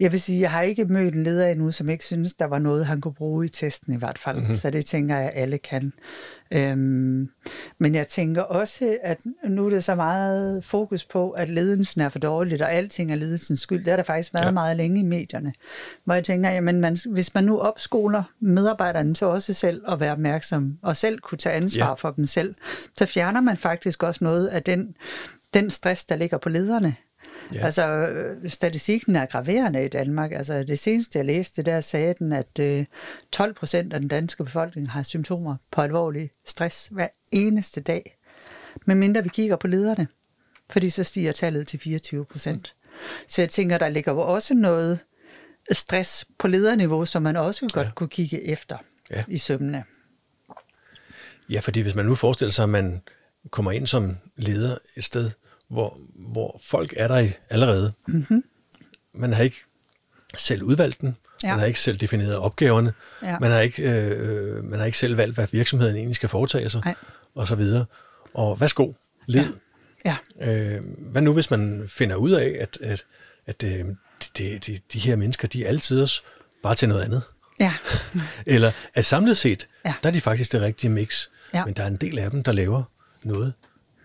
Jeg 0.00 0.12
vil 0.12 0.20
sige, 0.20 0.40
jeg 0.40 0.50
har 0.50 0.62
ikke 0.62 0.84
mødt 0.84 1.14
en 1.14 1.22
leder 1.22 1.48
endnu, 1.48 1.72
som 1.72 1.88
ikke 1.88 2.04
synes, 2.04 2.34
der 2.34 2.44
var 2.44 2.58
noget, 2.58 2.86
han 2.86 3.00
kunne 3.00 3.14
bruge 3.14 3.46
i 3.46 3.48
testen 3.48 3.94
i 3.94 3.96
hvert 3.96 4.18
fald. 4.18 4.36
Mm-hmm. 4.36 4.54
Så 4.54 4.70
det 4.70 4.86
tænker 4.86 5.16
jeg, 5.16 5.32
alle 5.34 5.58
kan. 5.58 5.92
Øhm, 6.50 7.28
men 7.78 7.94
jeg 7.94 8.08
tænker 8.08 8.42
også, 8.42 8.98
at 9.02 9.20
nu 9.44 9.66
er 9.66 9.70
det 9.70 9.84
så 9.84 9.94
meget 9.94 10.64
fokus 10.64 11.04
på, 11.04 11.30
at 11.30 11.48
ledelsen 11.48 12.00
er 12.00 12.08
for 12.08 12.18
dårligt, 12.18 12.62
og 12.62 12.72
alting 12.72 13.12
er 13.12 13.16
ledelsens 13.16 13.60
skyld. 13.60 13.78
Det 13.78 13.88
har 13.88 13.96
der 13.96 14.02
faktisk 14.02 14.34
været 14.34 14.46
ja. 14.46 14.50
meget 14.50 14.76
længe 14.76 15.00
i 15.00 15.04
medierne. 15.04 15.52
Hvor 16.04 16.14
jeg 16.14 16.24
tænker, 16.24 16.50
jamen 16.50 16.80
man, 16.80 16.96
hvis 17.10 17.34
man 17.34 17.44
nu 17.44 17.58
opskoler 17.58 18.22
medarbejderne 18.40 19.14
til 19.14 19.26
også 19.26 19.52
selv 19.52 19.82
at 19.88 20.00
være 20.00 20.12
opmærksom, 20.12 20.78
og 20.82 20.96
selv 20.96 21.20
kunne 21.20 21.38
tage 21.38 21.54
ansvar 21.54 21.86
ja. 21.86 21.94
for 21.94 22.10
dem 22.10 22.26
selv, 22.26 22.54
så 22.98 23.06
fjerner 23.06 23.40
man 23.40 23.56
faktisk 23.56 24.02
også 24.02 24.24
noget 24.24 24.46
af 24.46 24.62
den, 24.62 24.94
den 25.54 25.70
stress, 25.70 26.04
der 26.04 26.16
ligger 26.16 26.38
på 26.38 26.48
lederne. 26.48 26.96
Ja. 27.54 27.64
Altså, 27.64 28.08
statistikken 28.48 29.16
er 29.16 29.26
graverende 29.26 29.84
i 29.84 29.88
Danmark. 29.88 30.32
Altså, 30.32 30.62
det 30.62 30.78
seneste, 30.78 31.18
jeg 31.18 31.26
læste, 31.26 31.62
der 31.62 31.80
sagde 31.80 32.14
den, 32.18 32.32
at 32.32 32.86
12 33.32 33.50
øh, 33.50 33.54
procent 33.54 33.92
af 33.92 34.00
den 34.00 34.08
danske 34.08 34.44
befolkning 34.44 34.90
har 34.90 35.02
symptomer 35.02 35.56
på 35.70 35.80
alvorlig 35.80 36.30
stress 36.46 36.88
hver 36.92 37.08
eneste 37.32 37.80
dag. 37.80 38.16
Men 38.86 38.98
mindre 38.98 39.22
vi 39.22 39.28
kigger 39.28 39.56
på 39.56 39.66
lederne, 39.66 40.08
fordi 40.70 40.90
så 40.90 41.04
stiger 41.04 41.32
tallet 41.32 41.68
til 41.68 41.78
24 41.78 42.24
procent. 42.24 42.74
Mm. 42.84 42.88
Så 43.28 43.42
jeg 43.42 43.48
tænker, 43.48 43.78
der 43.78 43.88
ligger 43.88 44.12
jo 44.12 44.20
også 44.20 44.54
noget 44.54 44.98
stress 45.72 46.26
på 46.38 46.48
lederniveau, 46.48 47.06
som 47.06 47.22
man 47.22 47.36
også 47.36 47.68
godt 47.72 47.86
ja. 47.86 47.92
kunne 47.92 48.08
kigge 48.08 48.44
efter 48.44 48.78
ja. 49.10 49.24
i 49.28 49.36
sømmene. 49.36 49.84
Ja, 51.48 51.60
fordi 51.60 51.80
hvis 51.80 51.94
man 51.94 52.04
nu 52.04 52.14
forestiller 52.14 52.52
sig, 52.52 52.62
at 52.62 52.68
man 52.68 53.02
kommer 53.50 53.72
ind 53.72 53.86
som 53.86 54.16
leder 54.36 54.76
et 54.96 55.04
sted, 55.04 55.30
hvor, 55.70 55.98
hvor 56.14 56.60
folk 56.64 56.94
er 56.96 57.08
der 57.08 57.28
allerede. 57.50 57.92
Mm-hmm. 58.06 58.44
Man 59.14 59.32
har 59.32 59.42
ikke 59.42 59.64
selv 60.36 60.62
udvalgt 60.62 61.00
den, 61.00 61.16
ja. 61.42 61.48
man 61.48 61.58
har 61.58 61.66
ikke 61.66 61.80
selv 61.80 61.96
defineret 61.96 62.36
opgaverne, 62.36 62.92
ja. 63.22 63.38
man, 63.38 63.50
har 63.50 63.60
ikke, 63.60 63.82
øh, 63.82 64.64
man 64.64 64.78
har 64.78 64.86
ikke 64.86 64.98
selv 64.98 65.16
valgt, 65.16 65.34
hvad 65.34 65.46
virksomheden 65.52 65.96
egentlig 65.96 66.16
skal 66.16 66.28
foretage 66.28 66.68
sig, 66.68 66.82
Nej. 66.84 66.94
og 67.34 67.48
så 67.48 67.54
videre. 67.54 67.84
Og 68.34 68.60
værsgo, 68.60 68.92
led. 69.26 69.46
Ja. 70.04 70.16
Ja. 70.40 70.52
Øh, 70.52 70.82
hvad 70.98 71.22
nu, 71.22 71.32
hvis 71.32 71.50
man 71.50 71.84
finder 71.88 72.16
ud 72.16 72.30
af, 72.30 72.56
at, 72.60 72.78
at, 72.82 73.04
at 73.46 73.62
øh, 73.64 73.84
de, 74.38 74.58
de, 74.58 74.78
de 74.92 74.98
her 74.98 75.16
mennesker, 75.16 75.48
de 75.48 75.64
er 75.64 75.68
altid 75.68 76.02
også 76.02 76.22
bare 76.62 76.74
til 76.74 76.88
noget 76.88 77.02
andet? 77.02 77.22
Ja. 77.60 77.74
Eller 78.46 78.72
at 78.94 79.04
samlet 79.04 79.36
set, 79.36 79.68
ja. 79.84 79.94
der 80.02 80.08
er 80.08 80.12
de 80.12 80.20
faktisk 80.20 80.52
det 80.52 80.60
rigtige 80.60 80.90
mix, 80.90 81.28
ja. 81.54 81.64
men 81.64 81.74
der 81.74 81.82
er 81.82 81.86
en 81.86 81.96
del 81.96 82.18
af 82.18 82.30
dem, 82.30 82.42
der 82.42 82.52
laver 82.52 82.82
noget, 83.22 83.52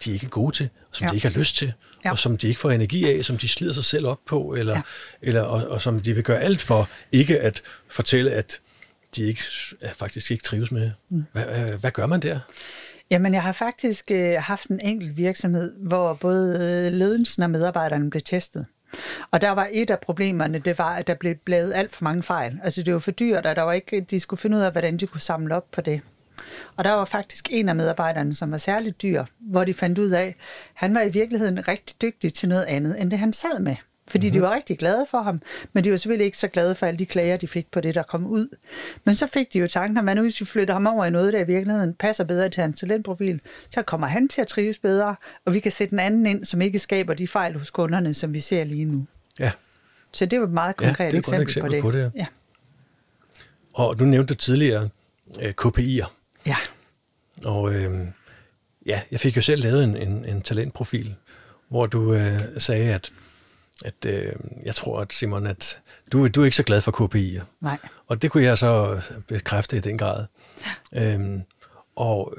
de 0.04 0.12
ikke 0.14 0.26
er 0.26 0.30
gode 0.30 0.56
til, 0.56 0.70
som 0.92 1.06
ja. 1.06 1.10
de 1.10 1.16
ikke 1.16 1.28
har 1.28 1.40
lyst 1.40 1.56
til, 1.56 1.74
ja. 2.06 2.12
og 2.12 2.20
som 2.20 2.38
de 2.38 2.48
ikke 2.48 2.60
får 2.60 2.72
energi 2.72 3.10
af, 3.10 3.26
som 3.26 3.38
de 3.38 3.48
slider 3.48 3.74
sig 3.74 3.86
selv 3.86 4.08
op 4.08 4.20
på, 4.26 4.56
eller, 4.58 4.76
ja. 4.76 4.82
eller, 5.22 5.42
og, 5.42 5.68
og 5.70 5.82
som 5.82 6.00
de 6.00 6.14
vil 6.14 6.24
gøre 6.24 6.40
alt 6.40 6.62
for 6.62 6.90
ikke 7.12 7.40
at 7.40 7.62
fortælle, 7.88 8.32
at 8.32 8.60
de 9.16 9.24
ikke, 9.24 9.44
faktisk 9.96 10.32
ikke 10.32 10.44
trives 10.44 10.72
med. 10.72 10.92
Hvad, 11.32 11.78
hvad 11.80 11.92
gør 11.92 12.06
man 12.06 12.20
der? 12.20 12.40
Jamen, 13.12 13.34
jeg 13.34 13.44
har 13.44 13.52
faktisk 13.52 14.12
øh, 14.12 14.36
haft 14.40 14.68
en 14.68 14.80
enkelt 14.80 15.18
virksomhed, 15.18 15.74
hvor 15.78 16.14
både 16.14 16.50
øh, 16.50 16.94
ledelsen 16.94 17.44
og 17.44 17.50
medarbejderne 17.50 18.10
blev 18.10 18.22
testet. 18.22 18.66
Og 19.32 19.42
der 19.42 19.52
var 19.52 19.70
et 19.72 19.90
af 19.90 20.00
problemerne, 20.00 20.60
det 20.60 20.78
var, 20.78 20.96
at 20.96 21.08
der 21.08 21.14
blev 21.14 21.36
lavet 21.48 21.74
alt 21.74 21.96
for 21.96 22.04
mange 22.04 22.24
fejl. 22.24 22.60
Altså 22.64 22.84
det 22.84 22.94
var 22.94 23.00
for 23.00 23.12
dyrt, 23.12 23.46
og 23.46 23.56
der 23.56 23.62
var 23.62 23.74
ikke, 23.74 24.02
de 24.02 24.20
skulle 24.20 24.40
finde 24.40 24.58
ud 24.58 24.62
af, 24.62 24.72
hvordan 24.72 24.98
de 24.98 25.08
kunne 25.08 25.22
samle 25.22 25.56
op 25.56 25.72
på 25.72 25.82
det. 25.82 26.02
Og 26.76 26.84
der 26.84 26.92
var 26.92 27.06
faktisk 27.06 27.48
en 27.52 27.70
af 27.70 27.76
medarbejderne, 27.76 28.34
som 28.34 28.52
var 28.52 28.58
særligt 28.58 29.02
dyr, 29.02 29.26
hvor 29.40 29.64
de 29.64 29.74
fandt 29.74 30.00
ud 30.00 30.10
af, 30.10 30.26
at 30.26 30.36
han 30.74 30.94
var 30.94 31.02
i 31.02 31.10
virkeligheden 31.10 31.68
rigtig 31.68 32.02
dygtig 32.02 32.34
til 32.34 32.50
noget 32.50 32.64
andet, 32.64 33.02
end 33.02 33.12
det 33.12 33.20
han 33.20 33.34
sad 33.34 33.60
med. 33.60 33.76
Fordi 34.08 34.28
mm-hmm. 34.28 34.42
de 34.42 34.48
var 34.48 34.56
rigtig 34.56 34.78
glade 34.78 35.06
for 35.12 35.22
ham, 35.22 35.42
men 35.74 35.84
de 35.84 35.92
var 35.92 35.98
selvfølgelig 35.98 36.26
ikke 36.26 36.38
så 36.38 36.48
glade 36.48 36.76
for 36.76 36.86
alle 36.86 36.98
de 36.98 37.06
klager, 37.06 37.38
de 37.38 37.48
fik 37.48 37.72
på 37.72 37.82
det, 37.82 37.96
der 37.96 38.04
kom 38.04 38.26
ud. 38.26 38.48
Men 39.04 39.16
så 39.16 39.28
fik 39.28 39.54
de 39.54 39.60
jo 39.60 39.68
tanken, 39.68 39.98
at 39.98 40.04
man 40.04 40.18
nu 40.18 40.24
hvis 40.24 40.40
vi 40.40 40.46
flytter 40.46 40.74
ham 40.74 40.88
over 40.88 41.06
i 41.06 41.10
noget, 41.10 41.34
der 41.34 41.40
i 41.40 41.44
virkeligheden 41.44 41.94
passer 41.94 42.24
bedre 42.24 42.50
til 42.50 42.62
hans 42.62 42.80
talentprofil, 42.80 43.42
så 43.70 43.82
kommer 43.82 44.08
han 44.08 44.28
til 44.28 44.42
at 44.42 44.48
trives 44.48 44.78
bedre, 44.78 45.16
og 45.46 45.54
vi 45.54 45.60
kan 45.60 45.72
sætte 45.72 45.94
en 45.94 46.00
anden 46.00 46.26
ind, 46.26 46.46
som 46.46 46.62
ikke 46.62 46.80
skaber 46.80 47.14
de 47.14 47.28
fejl 47.28 47.58
hos 47.58 47.72
kunderne, 47.72 48.14
som 48.14 48.34
vi 48.34 48.40
ser 48.40 48.64
lige 48.64 48.86
nu. 48.86 49.06
Ja. 49.40 49.52
Så 50.12 50.26
det 50.26 50.40
var 50.40 50.46
et 50.46 50.54
meget 50.54 50.76
konkret 50.76 51.00
ja, 51.00 51.06
det 51.06 51.14
er 51.14 51.18
et 51.18 51.18
eksempel, 51.18 51.42
eksempel 51.42 51.70
på 51.70 51.76
det. 51.76 51.82
på 51.82 51.92
det. 51.92 52.12
Ja. 52.16 52.26
Og 53.74 54.00
du 54.00 54.06
nævnte 54.06 54.36
tidligere 54.36 54.90
øh, 55.42 55.54
KPI'er. 55.62 56.06
Ja. 56.48 56.58
Og 57.44 57.74
øh, 57.74 58.08
ja, 58.86 59.02
jeg 59.12 59.20
fik 59.20 59.38
jo 59.38 59.42
selv 59.42 59.64
lavet 59.64 59.84
en, 59.84 59.98
en, 59.98 60.26
en 60.26 60.42
talentprofil, 60.42 61.16
hvor 61.70 61.86
du 61.86 62.14
øh, 62.14 62.40
sagde, 62.58 62.94
at, 62.94 63.12
at 63.86 64.06
øh, 64.06 64.34
jeg 64.64 64.76
tror, 64.76 65.00
at 65.00 65.14
Simon, 65.14 65.48
at 65.48 65.80
du, 66.12 66.28
du 66.28 66.42
er 66.42 66.46
ikke 66.46 66.58
så 66.58 66.64
glad 66.64 66.82
for 66.82 66.92
KPI'er. 66.92 67.44
Nej. 67.62 67.78
Og 68.08 68.22
det 68.22 68.32
kunne 68.32 68.44
jeg 68.44 68.58
så 68.58 69.02
bekræfte 69.28 69.78
i 69.78 69.80
den 69.80 69.98
grad. 69.98 70.26
Ja. 70.94 71.14
Øhm, 71.14 71.42
og 71.96 72.38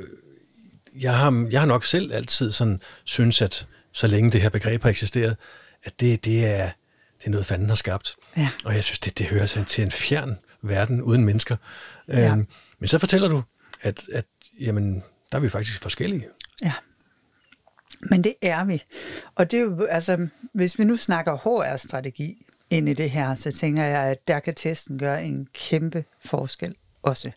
jeg 1.00 1.18
har, 1.18 1.48
jeg 1.50 1.60
har 1.60 1.66
nok 1.66 1.84
selv 1.84 2.12
altid 2.12 2.52
sådan 2.52 2.80
synes, 3.04 3.42
at 3.42 3.66
så 3.92 4.06
længe 4.06 4.30
det 4.30 4.42
her 4.42 4.48
begreb 4.48 4.82
har 4.82 4.90
eksisteret, 4.90 5.36
at 5.84 6.00
det, 6.00 6.24
det, 6.24 6.46
er, 6.46 6.70
det 7.18 7.26
er 7.26 7.30
noget, 7.30 7.46
fanden 7.46 7.68
har 7.68 7.76
skabt. 7.76 8.16
Ja. 8.36 8.48
Og 8.64 8.74
jeg 8.74 8.84
synes, 8.84 8.98
det, 8.98 9.18
det 9.18 9.26
hører 9.26 9.46
sig 9.46 9.66
til 9.66 9.84
en 9.84 9.90
fjern 9.90 10.38
verden 10.62 11.02
uden 11.02 11.24
mennesker. 11.24 11.56
Ja. 12.08 12.32
Øhm, 12.32 12.46
men 12.78 12.88
så 12.88 12.98
fortæller 12.98 13.28
du, 13.28 13.42
at, 13.82 14.02
at 14.12 14.26
jamen, 14.60 15.02
der 15.32 15.38
er 15.38 15.42
vi 15.42 15.48
faktisk 15.48 15.82
forskellige. 15.82 16.26
Ja. 16.62 16.72
Men 18.00 18.24
det 18.24 18.34
er 18.42 18.64
vi. 18.64 18.82
Og 19.34 19.50
det 19.50 19.56
er 19.56 19.62
jo, 19.62 19.84
altså, 19.84 20.28
hvis 20.54 20.78
vi 20.78 20.84
nu 20.84 20.96
snakker 20.96 21.36
HR-strategi 21.36 22.46
ind 22.70 22.88
i 22.88 22.92
det 22.92 23.10
her, 23.10 23.34
så 23.34 23.52
tænker 23.52 23.84
jeg, 23.84 24.02
at 24.02 24.28
der 24.28 24.40
kan 24.40 24.54
testen 24.54 24.98
gøre 24.98 25.24
en 25.24 25.48
kæmpe 25.54 26.04
forskel 26.24 26.74
også. 27.02 27.30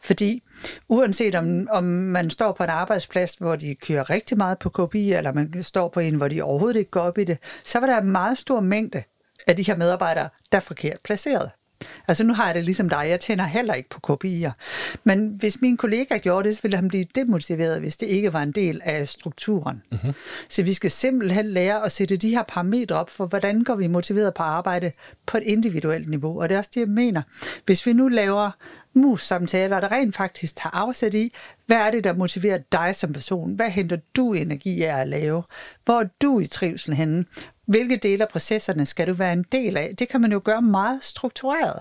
Fordi 0.00 0.42
uanset 0.88 1.34
om, 1.34 1.68
om 1.70 1.84
man 1.84 2.30
står 2.30 2.52
på 2.52 2.64
en 2.64 2.70
arbejdsplads, 2.70 3.34
hvor 3.34 3.56
de 3.56 3.74
kører 3.74 4.10
rigtig 4.10 4.38
meget 4.38 4.58
på 4.58 4.68
KPI, 4.68 5.12
eller 5.12 5.32
man 5.32 5.62
står 5.62 5.88
på 5.88 6.00
en, 6.00 6.14
hvor 6.14 6.28
de 6.28 6.42
overhovedet 6.42 6.78
ikke 6.78 6.90
går 6.90 7.00
op 7.00 7.18
i 7.18 7.24
det, 7.24 7.38
så 7.64 7.78
var 7.78 7.86
der 7.86 8.00
en 8.00 8.10
meget 8.10 8.38
stor 8.38 8.60
mængde 8.60 9.02
af 9.46 9.56
de 9.56 9.62
her 9.62 9.76
medarbejdere, 9.76 10.28
der 10.52 10.58
er 10.58 10.62
forkert 10.62 10.98
placeret. 11.04 11.50
Altså 12.08 12.24
nu 12.24 12.34
har 12.34 12.46
jeg 12.46 12.54
det 12.54 12.64
ligesom 12.64 12.88
dig, 12.88 13.06
jeg 13.08 13.20
tænder 13.20 13.44
heller 13.44 13.74
ikke 13.74 13.88
på 13.88 14.00
KPI'er. 14.12 14.50
Men 15.04 15.36
hvis 15.38 15.60
min 15.60 15.76
kollega 15.76 16.18
gjorde 16.18 16.48
det, 16.48 16.56
så 16.56 16.62
ville 16.62 16.76
han 16.76 16.88
blive 16.88 17.04
demotiveret, 17.14 17.80
hvis 17.80 17.96
det 17.96 18.06
ikke 18.06 18.32
var 18.32 18.42
en 18.42 18.52
del 18.52 18.80
af 18.84 19.08
strukturen. 19.08 19.82
Mm-hmm. 19.90 20.12
Så 20.48 20.62
vi 20.62 20.74
skal 20.74 20.90
simpelthen 20.90 21.46
lære 21.46 21.84
at 21.84 21.92
sætte 21.92 22.16
de 22.16 22.28
her 22.28 22.42
parametre 22.42 22.96
op 22.96 23.10
for, 23.10 23.26
hvordan 23.26 23.64
går 23.64 23.74
vi 23.74 23.86
motiveret 23.86 24.34
på 24.34 24.42
arbejde 24.42 24.92
på 25.26 25.36
et 25.36 25.42
individuelt 25.42 26.08
niveau. 26.08 26.40
Og 26.40 26.48
det 26.48 26.54
er 26.54 26.58
også 26.58 26.70
det, 26.74 26.80
jeg 26.80 26.88
mener. 26.88 27.22
Hvis 27.66 27.86
vi 27.86 27.92
nu 27.92 28.08
laver 28.08 28.50
mus-samtaler, 28.94 29.80
der 29.80 29.92
rent 29.92 30.16
faktisk 30.16 30.56
tager 30.56 30.76
afsæt 30.76 31.14
i, 31.14 31.34
hvad 31.66 31.76
er 31.76 31.90
det, 31.90 32.04
der 32.04 32.14
motiverer 32.14 32.58
dig 32.72 32.96
som 32.96 33.12
person? 33.12 33.54
Hvad 33.54 33.70
henter 33.70 33.96
du 34.16 34.32
energi 34.32 34.82
af 34.82 34.96
at 35.00 35.08
lave? 35.08 35.42
Hvor 35.84 36.00
er 36.00 36.08
du 36.22 36.40
i 36.40 36.44
trivsel 36.44 36.94
henne? 36.94 37.24
Hvilke 37.66 37.96
dele 37.96 38.22
af 38.22 38.28
processerne 38.28 38.86
skal 38.86 39.06
du 39.06 39.12
være 39.12 39.32
en 39.32 39.44
del 39.52 39.76
af? 39.76 39.94
Det 39.98 40.08
kan 40.08 40.20
man 40.20 40.32
jo 40.32 40.40
gøre 40.44 40.62
meget 40.62 41.04
struktureret. 41.04 41.80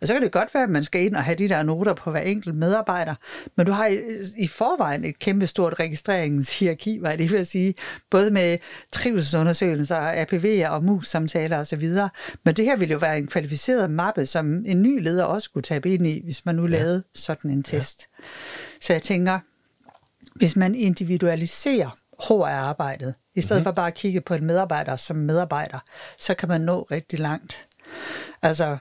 Og 0.00 0.06
så 0.06 0.12
kan 0.12 0.22
det 0.22 0.32
godt 0.32 0.54
være, 0.54 0.62
at 0.62 0.70
man 0.70 0.84
skal 0.84 1.04
ind 1.04 1.16
og 1.16 1.24
have 1.24 1.34
de 1.34 1.48
der 1.48 1.62
noter 1.62 1.94
på 1.94 2.10
hver 2.10 2.20
enkelt 2.20 2.54
medarbejder, 2.54 3.14
men 3.56 3.66
du 3.66 3.72
har 3.72 3.86
i, 3.86 3.98
i 4.36 4.48
forvejen 4.48 5.04
et 5.04 5.18
kæmpe 5.18 5.46
stort 5.46 5.80
registreringshierarki, 5.80 6.98
var 7.00 7.16
det 7.16 7.30
vil 7.30 7.36
jeg 7.36 7.46
sige, 7.46 7.74
både 8.10 8.30
med 8.30 8.58
trivselsundersøgelser, 8.92 10.24
APV'er 10.24 10.68
og 10.68 10.84
mus-samtaler 10.84 11.58
osv. 11.58 11.90
Men 12.44 12.54
det 12.54 12.64
her 12.64 12.76
ville 12.76 12.92
jo 12.92 12.98
være 12.98 13.18
en 13.18 13.26
kvalificeret 13.26 13.90
mappe, 13.90 14.26
som 14.26 14.64
en 14.66 14.82
ny 14.82 15.02
leder 15.02 15.24
også 15.24 15.50
kunne 15.50 15.62
tabe 15.62 15.94
ind 15.94 16.06
i, 16.06 16.20
hvis 16.24 16.46
man 16.46 16.54
nu 16.54 16.62
ja. 16.62 16.68
lavede 16.68 17.02
sådan 17.14 17.50
en 17.50 17.62
test. 17.62 18.08
Ja. 18.18 18.24
Så 18.80 18.92
jeg 18.92 19.02
tænker, 19.02 19.38
hvis 20.34 20.56
man 20.56 20.74
individualiserer 20.74 21.96
HR-arbejdet, 22.20 23.14
i 23.34 23.42
stedet 23.42 23.60
mm-hmm. 23.60 23.64
for 23.64 23.72
bare 23.72 23.86
at 23.86 23.94
kigge 23.94 24.20
på 24.20 24.34
en 24.34 24.44
medarbejder 24.44 24.96
som 24.96 25.16
medarbejder, 25.16 25.78
så 26.18 26.34
kan 26.34 26.48
man 26.48 26.60
nå 26.60 26.82
rigtig 26.90 27.18
langt. 27.18 27.68
Altså, 28.42 28.78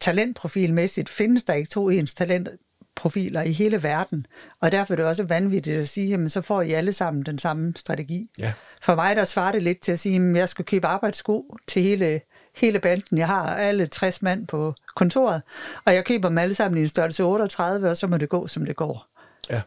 talentprofilmæssigt 0.00 1.08
findes 1.08 1.44
der 1.44 1.54
ikke 1.54 1.70
to 1.70 1.88
ens 1.88 2.14
talentprofiler 2.14 3.42
i 3.42 3.52
hele 3.52 3.82
verden, 3.82 4.26
og 4.60 4.72
derfor 4.72 4.94
er 4.94 4.96
det 4.96 5.04
også 5.04 5.22
vanvittigt 5.22 5.76
at 5.76 5.88
sige, 5.88 6.08
jamen 6.08 6.28
så 6.28 6.40
får 6.40 6.62
I 6.62 6.72
alle 6.72 6.92
sammen 6.92 7.22
den 7.22 7.38
samme 7.38 7.72
strategi. 7.76 8.30
Ja. 8.38 8.52
For 8.82 8.94
mig 8.94 9.16
der 9.16 9.24
svarer 9.24 9.52
det 9.52 9.62
lidt 9.62 9.80
til 9.80 9.92
at 9.92 9.98
sige, 9.98 10.30
at 10.30 10.36
jeg 10.36 10.48
skal 10.48 10.64
købe 10.64 10.86
arbejdssko 10.86 11.56
til 11.68 11.82
hele, 11.82 12.20
hele 12.56 12.78
banden. 12.78 13.18
Jeg 13.18 13.26
har 13.26 13.56
alle 13.56 13.86
60 13.86 14.22
mand 14.22 14.46
på 14.46 14.74
kontoret, 14.96 15.42
og 15.84 15.94
jeg 15.94 16.04
køber 16.04 16.28
dem 16.28 16.38
alle 16.38 16.54
sammen 16.54 16.78
i 16.78 16.82
en 16.82 16.88
størrelse 16.88 17.24
38, 17.24 17.90
og 17.90 17.96
så 17.96 18.06
må 18.06 18.16
det 18.16 18.28
gå, 18.28 18.46
som 18.46 18.66
det 18.66 18.76
går. 18.76 19.06
Ja, 19.50 19.62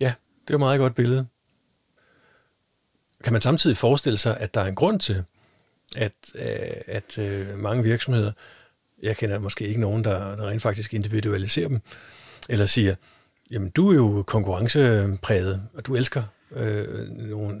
ja 0.00 0.12
det 0.48 0.50
er 0.50 0.54
et 0.54 0.60
meget 0.60 0.78
godt 0.78 0.94
billede. 0.94 1.26
Kan 3.24 3.32
man 3.32 3.42
samtidig 3.42 3.76
forestille 3.76 4.18
sig, 4.18 4.36
at 4.36 4.54
der 4.54 4.60
er 4.60 4.66
en 4.66 4.74
grund 4.74 5.00
til, 5.00 5.24
at, 5.96 6.12
at, 6.34 6.82
at 6.86 7.18
øh, 7.18 7.58
mange 7.58 7.82
virksomheder 7.82 8.32
jeg 9.02 9.16
kender 9.16 9.38
måske 9.38 9.68
ikke 9.68 9.80
nogen, 9.80 10.04
der, 10.04 10.36
der 10.36 10.48
rent 10.48 10.62
faktisk 10.62 10.94
individualiserer 10.94 11.68
dem, 11.68 11.80
eller 12.48 12.66
siger, 12.66 12.94
jamen 13.50 13.70
du 13.70 13.90
er 13.90 13.94
jo 13.94 14.22
konkurrencepræget, 14.26 15.62
og 15.74 15.86
du 15.86 15.96
elsker 15.96 16.22
øh, 16.56 17.08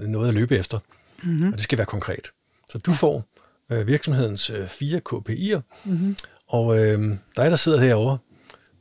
noget 0.00 0.28
at 0.28 0.34
løbe 0.34 0.58
efter, 0.58 0.78
mm-hmm. 1.22 1.46
og 1.46 1.52
det 1.52 1.62
skal 1.62 1.78
være 1.78 1.86
konkret. 1.86 2.30
Så 2.68 2.78
du 2.78 2.92
får 2.92 3.24
øh, 3.70 3.86
virksomhedens 3.86 4.50
øh, 4.50 4.68
fire 4.68 5.00
KPI'er, 5.08 5.60
mm-hmm. 5.84 6.16
og 6.48 6.78
øh, 6.78 7.16
dig, 7.36 7.50
der 7.50 7.56
sidder 7.56 7.80
herovre, 7.80 8.18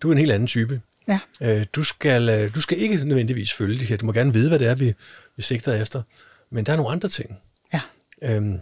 du 0.01 0.07
er 0.07 0.11
en 0.11 0.17
helt 0.17 0.31
anden 0.31 0.47
type. 0.47 0.81
Ja. 1.07 1.19
Øh, 1.41 1.65
du, 1.73 1.83
skal, 1.83 2.29
øh, 2.29 2.55
du 2.55 2.61
skal 2.61 2.77
ikke 2.77 3.05
nødvendigvis 3.05 3.53
følge 3.53 3.79
det 3.79 3.87
her. 3.87 3.97
Du 3.97 4.05
må 4.05 4.11
gerne 4.11 4.33
vide, 4.33 4.49
hvad 4.49 4.59
det 4.59 4.67
er, 4.67 4.75
vi, 4.75 4.93
vi 5.35 5.41
sigter 5.41 5.73
efter. 5.73 6.01
Men 6.49 6.65
der 6.65 6.71
er 6.71 6.77
nogle 6.77 6.91
andre 6.91 7.09
ting. 7.09 7.39
Ja. 7.73 7.81
Øhm, 8.21 8.59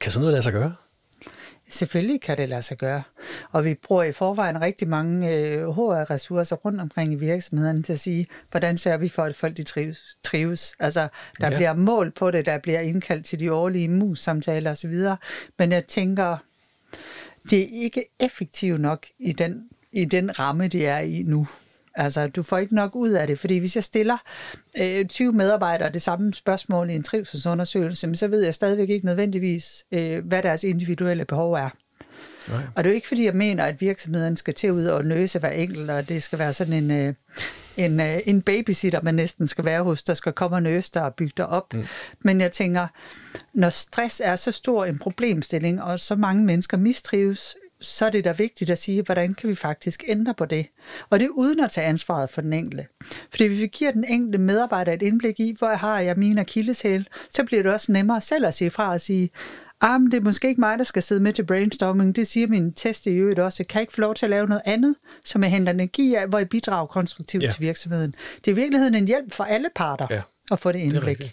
kan 0.00 0.12
sådan 0.12 0.20
noget 0.20 0.32
lade 0.32 0.42
sig 0.42 0.52
gøre? 0.52 0.74
Selvfølgelig 1.68 2.20
kan 2.20 2.36
det 2.36 2.48
lade 2.48 2.62
sig 2.62 2.78
gøre. 2.78 3.02
Og 3.50 3.64
vi 3.64 3.74
bruger 3.74 4.02
i 4.02 4.12
forvejen 4.12 4.60
rigtig 4.60 4.88
mange 4.88 5.30
øh, 5.30 5.68
HR-ressourcer 5.68 6.56
rundt 6.56 6.80
omkring 6.80 7.12
i 7.12 7.16
virksomhederne 7.16 7.82
til 7.82 7.92
at 7.92 8.00
sige, 8.00 8.26
hvordan 8.50 8.78
sørger 8.78 8.98
vi 8.98 9.08
for, 9.08 9.22
at 9.24 9.34
folk 9.34 9.56
de 9.56 9.62
trives. 9.62 10.16
trives. 10.22 10.74
Altså, 10.78 11.08
der 11.40 11.50
ja. 11.50 11.56
bliver 11.56 11.74
mål 11.74 12.10
på 12.10 12.30
det, 12.30 12.46
der 12.46 12.58
bliver 12.58 12.80
indkaldt 12.80 13.26
til 13.26 13.40
de 13.40 13.52
årlige 13.52 13.88
mus-samtaler 13.88 14.70
osv. 14.70 14.94
Men 15.58 15.72
jeg 15.72 15.86
tænker, 15.86 16.36
det 17.50 17.62
er 17.62 17.82
ikke 17.82 18.04
effektivt 18.20 18.80
nok 18.80 19.06
i 19.18 19.32
den, 19.32 19.68
i 19.92 20.04
den 20.04 20.38
ramme, 20.38 20.68
det 20.68 20.88
er 20.88 20.98
i 20.98 21.22
nu. 21.22 21.46
Altså, 21.94 22.26
du 22.26 22.42
får 22.42 22.58
ikke 22.58 22.74
nok 22.74 22.96
ud 22.96 23.10
af 23.10 23.26
det, 23.26 23.38
fordi 23.38 23.58
hvis 23.58 23.76
jeg 23.76 23.84
stiller 23.84 24.16
øh, 24.80 25.06
20 25.06 25.32
medarbejdere 25.32 25.92
det 25.92 26.02
samme 26.02 26.34
spørgsmål 26.34 26.90
i 26.90 26.94
en 26.94 27.02
trivselsundersøgelse, 27.02 28.14
så 28.14 28.28
ved 28.28 28.44
jeg 28.44 28.54
stadigvæk 28.54 28.90
ikke 28.90 29.06
nødvendigvis, 29.06 29.84
øh, 29.92 30.26
hvad 30.26 30.42
deres 30.42 30.64
individuelle 30.64 31.24
behov 31.24 31.52
er. 31.52 31.68
Nej. 32.48 32.62
Og 32.74 32.84
det 32.84 32.90
er 32.90 32.92
jo 32.92 32.94
ikke, 32.94 33.08
fordi 33.08 33.24
jeg 33.24 33.34
mener, 33.34 33.64
at 33.64 33.80
virksomheden 33.80 34.36
skal 34.36 34.54
til 34.54 34.72
ud 34.72 34.86
og 34.86 35.04
nøse 35.04 35.38
hver 35.38 35.50
enkelt, 35.50 35.90
og 35.90 36.08
det 36.08 36.22
skal 36.22 36.38
være 36.38 36.52
sådan 36.52 36.72
en, 36.72 36.90
øh, 36.90 37.14
en, 37.76 38.00
øh, 38.00 38.20
en 38.26 38.42
babysitter, 38.42 39.00
man 39.02 39.14
næsten 39.14 39.46
skal 39.46 39.64
være 39.64 39.82
hos, 39.82 40.02
der 40.02 40.14
skal 40.14 40.32
komme 40.32 40.56
og 40.56 40.62
nøse 40.62 40.90
dig 40.94 41.02
og 41.02 41.14
bygge 41.14 41.32
dig 41.36 41.46
op. 41.46 41.74
Mm. 41.74 41.84
Men 42.24 42.40
jeg 42.40 42.52
tænker, 42.52 42.86
når 43.54 43.70
stress 43.70 44.22
er 44.24 44.36
så 44.36 44.52
stor 44.52 44.84
en 44.84 44.98
problemstilling, 44.98 45.82
og 45.82 46.00
så 46.00 46.14
mange 46.14 46.44
mennesker 46.44 46.76
mistrives, 46.76 47.56
så 47.82 48.06
er 48.06 48.10
det 48.10 48.24
da 48.24 48.32
vigtigt 48.32 48.70
at 48.70 48.78
sige, 48.78 49.02
hvordan 49.02 49.34
kan 49.34 49.48
vi 49.48 49.54
faktisk 49.54 50.04
ændre 50.06 50.34
på 50.34 50.44
det? 50.44 50.66
Og 51.10 51.20
det 51.20 51.26
er 51.26 51.30
uden 51.30 51.60
at 51.60 51.70
tage 51.70 51.86
ansvaret 51.86 52.30
for 52.30 52.40
den 52.40 52.52
enkelte. 52.52 52.86
Fordi 53.30 53.46
hvis 53.46 53.60
vi 53.60 53.66
giver 53.66 53.90
den 53.90 54.04
enkelte 54.04 54.38
medarbejder 54.38 54.92
et 54.92 55.02
indblik 55.02 55.40
i, 55.40 55.54
hvor 55.58 55.68
har 55.68 56.00
jeg 56.00 56.16
mine 56.16 56.40
akilleshæl, 56.40 57.08
så 57.30 57.44
bliver 57.44 57.62
det 57.62 57.72
også 57.72 57.92
nemmere 57.92 58.20
selv 58.20 58.46
at 58.46 58.54
sige 58.54 58.70
fra 58.70 58.92
og 58.92 59.00
sige, 59.00 59.30
ah, 59.80 60.00
men 60.00 60.10
det 60.10 60.16
er 60.16 60.22
måske 60.22 60.48
ikke 60.48 60.60
mig, 60.60 60.78
der 60.78 60.84
skal 60.84 61.02
sidde 61.02 61.20
med 61.20 61.32
til 61.32 61.46
brainstorming. 61.46 62.16
Det 62.16 62.26
siger 62.26 62.46
min 62.46 62.72
test 62.72 63.06
i 63.06 63.10
øvrigt 63.10 63.38
også. 63.38 63.56
Jeg 63.60 63.68
kan 63.68 63.80
ikke 63.80 63.92
få 63.92 64.00
lov 64.00 64.14
til 64.14 64.26
at 64.26 64.30
lave 64.30 64.46
noget 64.46 64.62
andet, 64.64 64.94
som 65.24 65.42
jeg 65.42 65.50
henter 65.50 65.72
energi 65.72 66.14
af, 66.14 66.28
hvor 66.28 66.38
jeg 66.38 66.48
bidrager 66.48 66.86
konstruktivt 66.86 67.42
ja. 67.42 67.50
til 67.50 67.60
virksomheden. 67.60 68.14
Det 68.36 68.48
er 68.48 68.52
i 68.52 68.54
virkeligheden 68.54 68.94
en 68.94 69.06
hjælp 69.06 69.32
for 69.32 69.44
alle 69.44 69.68
parter 69.74 70.06
ja. 70.10 70.22
at 70.50 70.58
få 70.58 70.72
det 70.72 70.78
indblik. 70.78 71.18
Det 71.18 71.32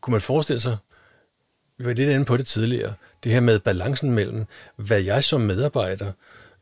Kunne 0.00 0.12
man 0.12 0.20
forestille 0.20 0.60
sig, 0.60 0.76
vi 1.78 1.84
var 1.84 1.92
lidt 1.92 2.10
inde 2.10 2.24
på 2.24 2.36
det 2.36 2.46
tidligere, 2.46 2.94
det 3.24 3.32
her 3.32 3.40
med 3.40 3.58
balancen 3.58 4.10
mellem, 4.12 4.44
hvad 4.76 5.00
jeg 5.00 5.24
som 5.24 5.40
medarbejder 5.40 6.12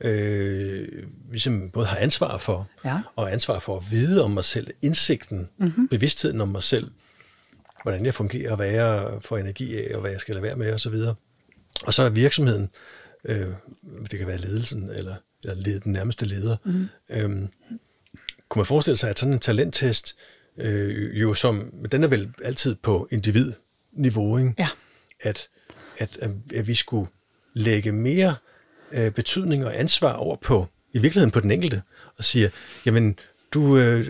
øh, 0.01 0.89
ligesom 1.31 1.71
både 1.71 1.87
har 1.87 1.97
ansvar 1.97 2.39
for, 2.39 2.69
Ja. 2.85 3.01
og 3.17 3.33
ansvar 3.33 3.59
for 3.59 3.77
at 3.77 3.91
vide 3.91 4.25
om 4.25 4.31
mig 4.31 4.45
selv, 4.45 4.67
indsigten, 4.83 5.49
mm-hmm. 5.59 5.89
bevidstheden 5.89 6.41
om 6.41 6.49
mig 6.49 6.63
selv, 6.63 6.91
hvordan 7.83 8.05
jeg 8.07 8.15
fungerer, 8.15 8.57
hvad 8.57 8.71
jeg 8.71 9.09
får 9.21 9.39
energi 9.39 9.77
af, 9.79 9.95
og 9.95 10.01
hvad 10.01 10.11
jeg 10.11 10.21
skal 10.21 10.35
lade 10.35 10.43
være 10.43 10.57
med, 10.57 10.73
osv. 10.73 10.95
Og 11.87 11.95
så 11.95 12.03
er 12.03 12.09
virksomheden, 12.11 12.69
øh, 13.25 13.47
det 14.11 14.19
kan 14.19 14.27
være 14.27 14.39
ledelsen, 14.39 14.91
eller, 14.91 15.15
eller 15.45 15.55
led, 15.63 15.81
den 15.81 15.93
nærmeste 15.93 16.25
leder. 16.25 16.57
Mm. 16.65 16.89
Øhm, 17.11 17.49
kunne 18.49 18.61
man 18.61 18.67
forestille 18.67 18.97
sig, 18.97 19.11
at 19.11 19.19
sådan 19.19 19.33
en 19.33 19.39
talenttest, 19.39 20.17
øh, 20.59 21.21
jo 21.21 21.35
som, 21.35 21.71
den 21.93 22.05
er 22.05 22.09
vel 22.09 22.31
altid 22.45 22.75
på 22.75 23.09
individniveau, 23.11 24.39
ikke? 24.39 24.55
Ja. 24.59 24.69
At, 25.21 25.49
at, 25.99 26.19
at 26.55 26.67
vi 26.67 26.75
skulle 26.75 27.11
lægge 27.55 27.93
mere 27.93 28.35
øh, 28.93 29.11
betydning 29.11 29.65
og 29.67 29.81
ansvar 29.81 30.13
over 30.13 30.37
på, 30.37 30.67
i 30.93 30.99
virkeligheden 30.99 31.31
på 31.31 31.41
den 31.41 31.51
enkelte, 31.51 31.83
og 32.19 32.25
siger, 32.25 32.49
jamen, 32.87 33.19
du, 33.55 33.79
øh, 33.79 34.07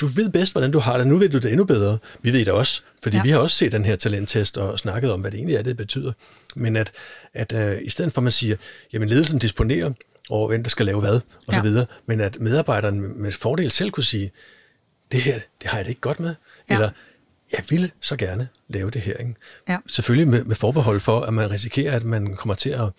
du 0.00 0.06
ved 0.06 0.28
bedst, 0.30 0.52
hvordan 0.52 0.70
du 0.70 0.78
har 0.78 0.98
det. 0.98 1.06
Nu 1.06 1.16
ved 1.16 1.28
du 1.28 1.38
det 1.38 1.50
endnu 1.50 1.64
bedre. 1.64 1.98
Vi 2.22 2.32
ved 2.32 2.40
det 2.44 2.52
også, 2.52 2.82
fordi 3.02 3.16
ja. 3.16 3.22
Vi 3.22 3.30
har 3.30 3.38
også 3.38 3.56
set 3.56 3.72
den 3.72 3.84
her 3.84 3.96
talenttest 3.96 4.58
og 4.58 4.78
snakket 4.78 5.12
om, 5.12 5.20
hvad 5.20 5.30
det 5.30 5.38
egentlig 5.38 5.56
er, 5.56 5.62
det 5.62 5.76
betyder. 5.76 6.12
Men 6.56 6.76
at, 6.76 6.92
at 7.32 7.52
øh, 7.52 7.78
i 7.82 7.90
stedet 7.90 8.12
for, 8.12 8.20
at 8.20 8.22
man 8.22 8.32
siger, 8.32 8.56
jamen 8.92 9.08
ledelsen 9.08 9.38
disponerer 9.38 9.92
over, 10.30 10.48
hvem 10.48 10.62
der 10.62 10.70
skal 10.70 10.86
lave 10.86 11.00
hvad, 11.00 11.14
og. 11.14 11.22
Ja. 11.48 11.52
så 11.54 11.62
videre, 11.62 11.86
men 12.06 12.20
at 12.20 12.40
medarbejderen 12.40 13.22
med 13.22 13.32
fordel 13.32 13.70
selv 13.70 13.90
kunne 13.90 14.04
sige, 14.04 14.30
det 15.12 15.20
her, 15.20 15.34
det 15.62 15.70
har 15.70 15.78
jeg 15.78 15.84
det 15.84 15.90
ikke 15.90 16.00
godt 16.00 16.20
med, 16.20 16.34
Ja. 16.70 16.74
eller 16.74 16.90
jeg 17.56 17.64
vil 17.70 17.92
så 18.00 18.16
gerne 18.16 18.48
lave 18.68 18.90
det 18.90 19.00
her. 19.00 19.14
Ikke? 19.14 19.34
Ja. 19.68 19.78
Selvfølgelig 19.86 20.28
med, 20.28 20.44
med 20.44 20.56
forbehold 20.56 21.00
for, 21.00 21.20
at 21.20 21.34
man 21.34 21.50
risikerer, 21.50 21.96
at 21.96 22.04
man 22.04 22.36
kommer 22.36 22.54
til 22.54 22.70
at, 22.70 22.90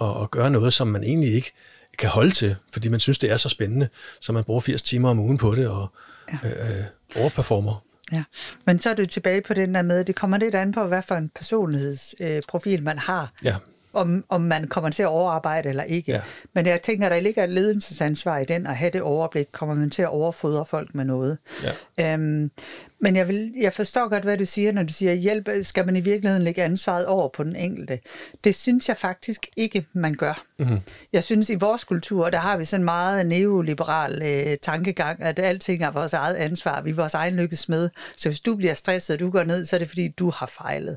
at, 0.00 0.22
at 0.22 0.30
gøre 0.30 0.50
noget, 0.50 0.72
som 0.72 0.88
man 0.88 1.04
egentlig 1.04 1.34
ikke 1.34 1.52
kan 1.98 2.08
holde 2.08 2.30
til, 2.30 2.56
fordi 2.72 2.88
man 2.88 3.00
synes, 3.00 3.18
det 3.18 3.30
er 3.30 3.36
så 3.36 3.48
spændende, 3.48 3.88
så 4.20 4.32
man 4.32 4.44
bruger 4.44 4.60
80 4.60 4.82
timer 4.82 5.10
om 5.10 5.18
ugen 5.18 5.38
på 5.38 5.54
det 5.54 5.68
og 5.68 5.92
ja. 6.32 6.48
øh, 6.48 6.50
øh, 6.50 7.22
overperformer. 7.22 7.84
Ja, 8.12 8.22
men 8.66 8.80
så 8.80 8.90
er 8.90 8.94
du 8.94 9.06
tilbage 9.06 9.40
på 9.40 9.54
den 9.54 9.74
der 9.74 9.82
med, 9.82 10.04
det 10.04 10.14
kommer 10.14 10.38
lidt 10.38 10.54
an 10.54 10.72
på, 10.72 10.84
hvad 10.84 11.02
for 11.02 11.14
en 11.14 11.30
personlighedsprofil 11.34 12.78
øh, 12.78 12.84
man 12.84 12.98
har. 12.98 13.32
Ja. 13.44 13.56
Om, 13.92 14.24
om 14.28 14.40
man 14.40 14.68
kommer 14.68 14.90
til 14.90 15.02
at 15.02 15.08
overarbejde 15.08 15.68
eller 15.68 15.82
ikke. 15.82 16.12
Ja. 16.12 16.20
Men 16.54 16.66
jeg 16.66 16.82
tænker, 16.82 17.08
der 17.08 17.20
ligger 17.20 17.44
et 17.44 17.50
ledelsesansvar 17.50 18.38
i 18.38 18.44
den, 18.44 18.66
at 18.66 18.76
have 18.76 18.90
det 18.90 19.02
overblik, 19.02 19.46
kommer 19.52 19.74
man 19.74 19.90
til 19.90 20.02
at 20.02 20.08
overfodre 20.08 20.66
folk 20.66 20.94
med 20.94 21.04
noget. 21.04 21.38
Ja. 21.96 22.14
Øhm, 22.14 22.50
men 23.02 23.16
jeg, 23.16 23.28
vil, 23.28 23.52
jeg 23.60 23.72
forstår 23.72 24.08
godt, 24.08 24.22
hvad 24.24 24.38
du 24.38 24.44
siger, 24.44 24.72
når 24.72 24.82
du 24.82 24.92
siger, 24.92 25.12
hjælp, 25.14 25.48
skal 25.62 25.86
man 25.86 25.96
i 25.96 26.00
virkeligheden 26.00 26.42
lægge 26.44 26.62
ansvaret 26.62 27.06
over 27.06 27.28
på 27.28 27.44
den 27.44 27.56
enkelte. 27.56 27.98
Det 28.44 28.54
synes 28.54 28.88
jeg 28.88 28.96
faktisk 28.96 29.46
ikke, 29.56 29.86
man 29.92 30.14
gør. 30.14 30.44
Mm-hmm. 30.58 30.78
Jeg 31.12 31.24
synes, 31.24 31.50
i 31.50 31.54
vores 31.54 31.84
kultur, 31.84 32.30
der 32.30 32.38
har 32.38 32.56
vi 32.56 32.64
sådan 32.64 32.84
meget 32.84 33.26
neoliberal 33.26 34.22
øh, 34.24 34.56
tankegang, 34.62 35.22
at 35.22 35.38
alting 35.38 35.82
er 35.82 35.90
vores 35.90 36.12
eget 36.12 36.34
ansvar. 36.34 36.80
Vi 36.82 36.90
er 36.90 36.94
vores 36.94 37.14
egen 37.14 37.36
lykkes 37.36 37.68
med. 37.68 37.88
Så 38.16 38.28
hvis 38.28 38.40
du 38.40 38.54
bliver 38.56 38.74
stresset, 38.74 39.14
og 39.14 39.20
du 39.20 39.30
går 39.30 39.44
ned, 39.44 39.64
så 39.64 39.76
er 39.76 39.78
det 39.78 39.88
fordi, 39.88 40.08
du 40.08 40.30
har 40.30 40.46
fejlet. 40.46 40.96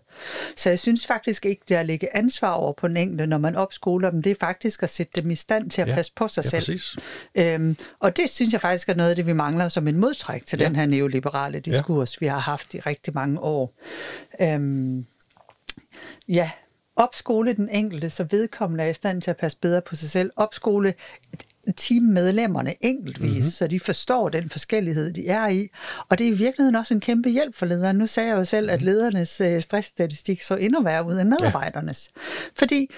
Så 0.55 0.69
jeg 0.69 0.79
synes 0.79 1.07
faktisk 1.07 1.45
ikke, 1.45 1.61
det 1.67 1.75
er 1.75 1.79
at 1.79 1.85
lægge 1.85 2.17
ansvar 2.17 2.49
over 2.51 2.73
på 2.73 2.87
den 2.87 2.97
enkelte, 2.97 3.27
når 3.27 3.37
man 3.37 3.55
opskoler 3.55 4.09
dem. 4.09 4.21
Det 4.21 4.31
er 4.31 4.35
faktisk 4.39 4.83
at 4.83 4.89
sætte 4.89 5.21
dem 5.21 5.31
i 5.31 5.35
stand 5.35 5.69
til 5.69 5.81
at 5.81 5.87
Ja. 5.87 5.95
passe 5.95 6.11
på 6.15 6.27
sig 6.27 6.43
Ja, 6.43 6.49
selv. 6.49 6.61
præcis. 6.79 6.95
Øhm, 7.35 7.77
og 7.99 8.17
det 8.17 8.29
synes 8.29 8.53
jeg 8.53 8.61
faktisk 8.61 8.89
er 8.89 8.95
noget 8.95 9.09
af 9.09 9.15
det, 9.15 9.27
vi 9.27 9.33
mangler 9.33 9.69
som 9.69 9.87
en 9.87 9.97
modtræk 9.97 10.45
til 10.45 10.59
Ja. 10.59 10.65
den 10.67 10.75
her 10.75 10.85
neoliberale 10.85 11.59
diskurs, 11.59 11.89
ja 11.89 11.94
vi 12.21 12.27
har 12.27 12.39
haft 12.39 12.73
i 12.73 12.79
rigtig 12.79 13.13
mange 13.13 13.39
år. 13.39 13.73
Øhm, 14.41 15.05
ja, 16.27 16.51
opskole 16.95 17.53
den 17.53 17.69
enkelte, 17.69 18.09
så 18.09 18.23
vedkommende 18.23 18.83
er 18.83 18.87
i 18.87 18.93
stand 18.93 19.21
til 19.21 19.31
at 19.31 19.37
passe 19.37 19.57
bedre 19.61 19.81
på 19.81 19.95
sig 19.95 20.09
selv. 20.09 20.31
Opskole 20.35 20.93
teammedlemmerne 21.73 22.75
enkeltvis, 22.81 23.29
mm-hmm. 23.29 23.41
så 23.41 23.67
de 23.67 23.79
forstår 23.79 24.29
den 24.29 24.49
forskellighed, 24.49 25.13
de 25.13 25.27
er 25.27 25.47
i. 25.47 25.67
Og 26.09 26.17
det 26.17 26.27
er 26.27 26.31
i 26.31 26.35
virkeligheden 26.35 26.75
også 26.75 26.93
en 26.93 26.99
kæmpe 26.99 27.29
hjælp 27.29 27.55
for 27.55 27.65
lederen. 27.65 27.95
Nu 27.95 28.07
sagde 28.07 28.29
jeg 28.29 28.37
jo 28.37 28.45
selv, 28.45 28.71
at 28.71 28.81
ledernes 28.81 29.41
øh, 29.41 29.61
stressstatistik 29.61 30.41
så 30.41 30.55
endnu 30.55 30.81
værre 30.81 31.05
ud 31.05 31.13
end 31.13 31.29
medarbejdernes. 31.29 32.11
Ja. 32.15 32.21
Fordi 32.55 32.89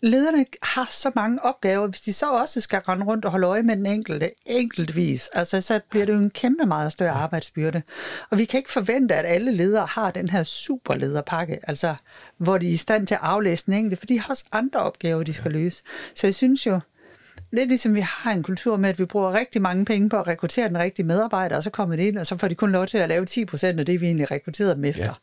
lederne 0.00 0.44
har 0.62 0.86
så 0.90 1.10
mange 1.14 1.44
opgaver, 1.44 1.86
hvis 1.86 2.00
de 2.00 2.12
så 2.12 2.30
også 2.30 2.60
skal 2.60 2.78
rende 2.78 3.06
rundt 3.06 3.24
og 3.24 3.30
holde 3.30 3.46
øje 3.46 3.62
med 3.62 3.76
den 3.76 3.86
enkelte 3.86 4.30
enkeltvis, 4.46 5.28
altså 5.32 5.60
så 5.60 5.80
bliver 5.90 6.06
det 6.06 6.12
jo 6.12 6.18
en 6.18 6.30
kæmpe 6.30 6.66
meget 6.66 6.92
større 6.92 7.12
arbejdsbyrde. 7.12 7.82
Og 8.30 8.38
vi 8.38 8.44
kan 8.44 8.58
ikke 8.58 8.72
forvente, 8.72 9.14
at 9.14 9.24
alle 9.26 9.52
ledere 9.52 9.86
har 9.86 10.10
den 10.10 10.28
her 10.28 10.42
superlederpakke, 10.42 11.58
altså 11.62 11.94
hvor 12.38 12.58
de 12.58 12.68
er 12.68 12.72
i 12.72 12.76
stand 12.76 13.06
til 13.06 13.14
at 13.14 13.20
aflæse 13.22 13.66
den 13.66 13.74
enkelte, 13.74 13.96
for 13.96 14.06
de 14.06 14.20
har 14.20 14.28
også 14.28 14.44
andre 14.52 14.80
opgaver, 14.80 15.22
de 15.22 15.32
skal 15.32 15.52
løse. 15.52 15.82
Så 16.14 16.26
jeg 16.26 16.34
synes 16.34 16.66
jo, 16.66 16.80
lidt 17.56 17.68
ligesom 17.68 17.94
vi 17.94 18.00
har 18.00 18.32
en 18.32 18.42
kultur 18.42 18.76
med, 18.76 18.88
at 18.88 18.98
vi 18.98 19.04
bruger 19.04 19.34
rigtig 19.34 19.62
mange 19.62 19.84
penge 19.84 20.08
på 20.08 20.16
at 20.16 20.26
rekruttere 20.26 20.68
den 20.68 20.78
rigtige 20.78 21.06
medarbejder, 21.06 21.56
og 21.56 21.62
så 21.62 21.70
kommer 21.70 21.96
det 21.96 22.02
ind, 22.02 22.18
og 22.18 22.26
så 22.26 22.38
får 22.38 22.48
de 22.48 22.54
kun 22.54 22.72
lov 22.72 22.86
til 22.86 22.98
at 22.98 23.08
lave 23.08 23.26
10 23.26 23.44
procent 23.44 23.80
af 23.80 23.86
det, 23.86 24.00
vi 24.00 24.06
egentlig 24.06 24.30
rekrutterede 24.30 24.74
dem 24.74 24.84
efter. 24.84 25.04
Ja. 25.04 25.08
Ja. 25.08 25.14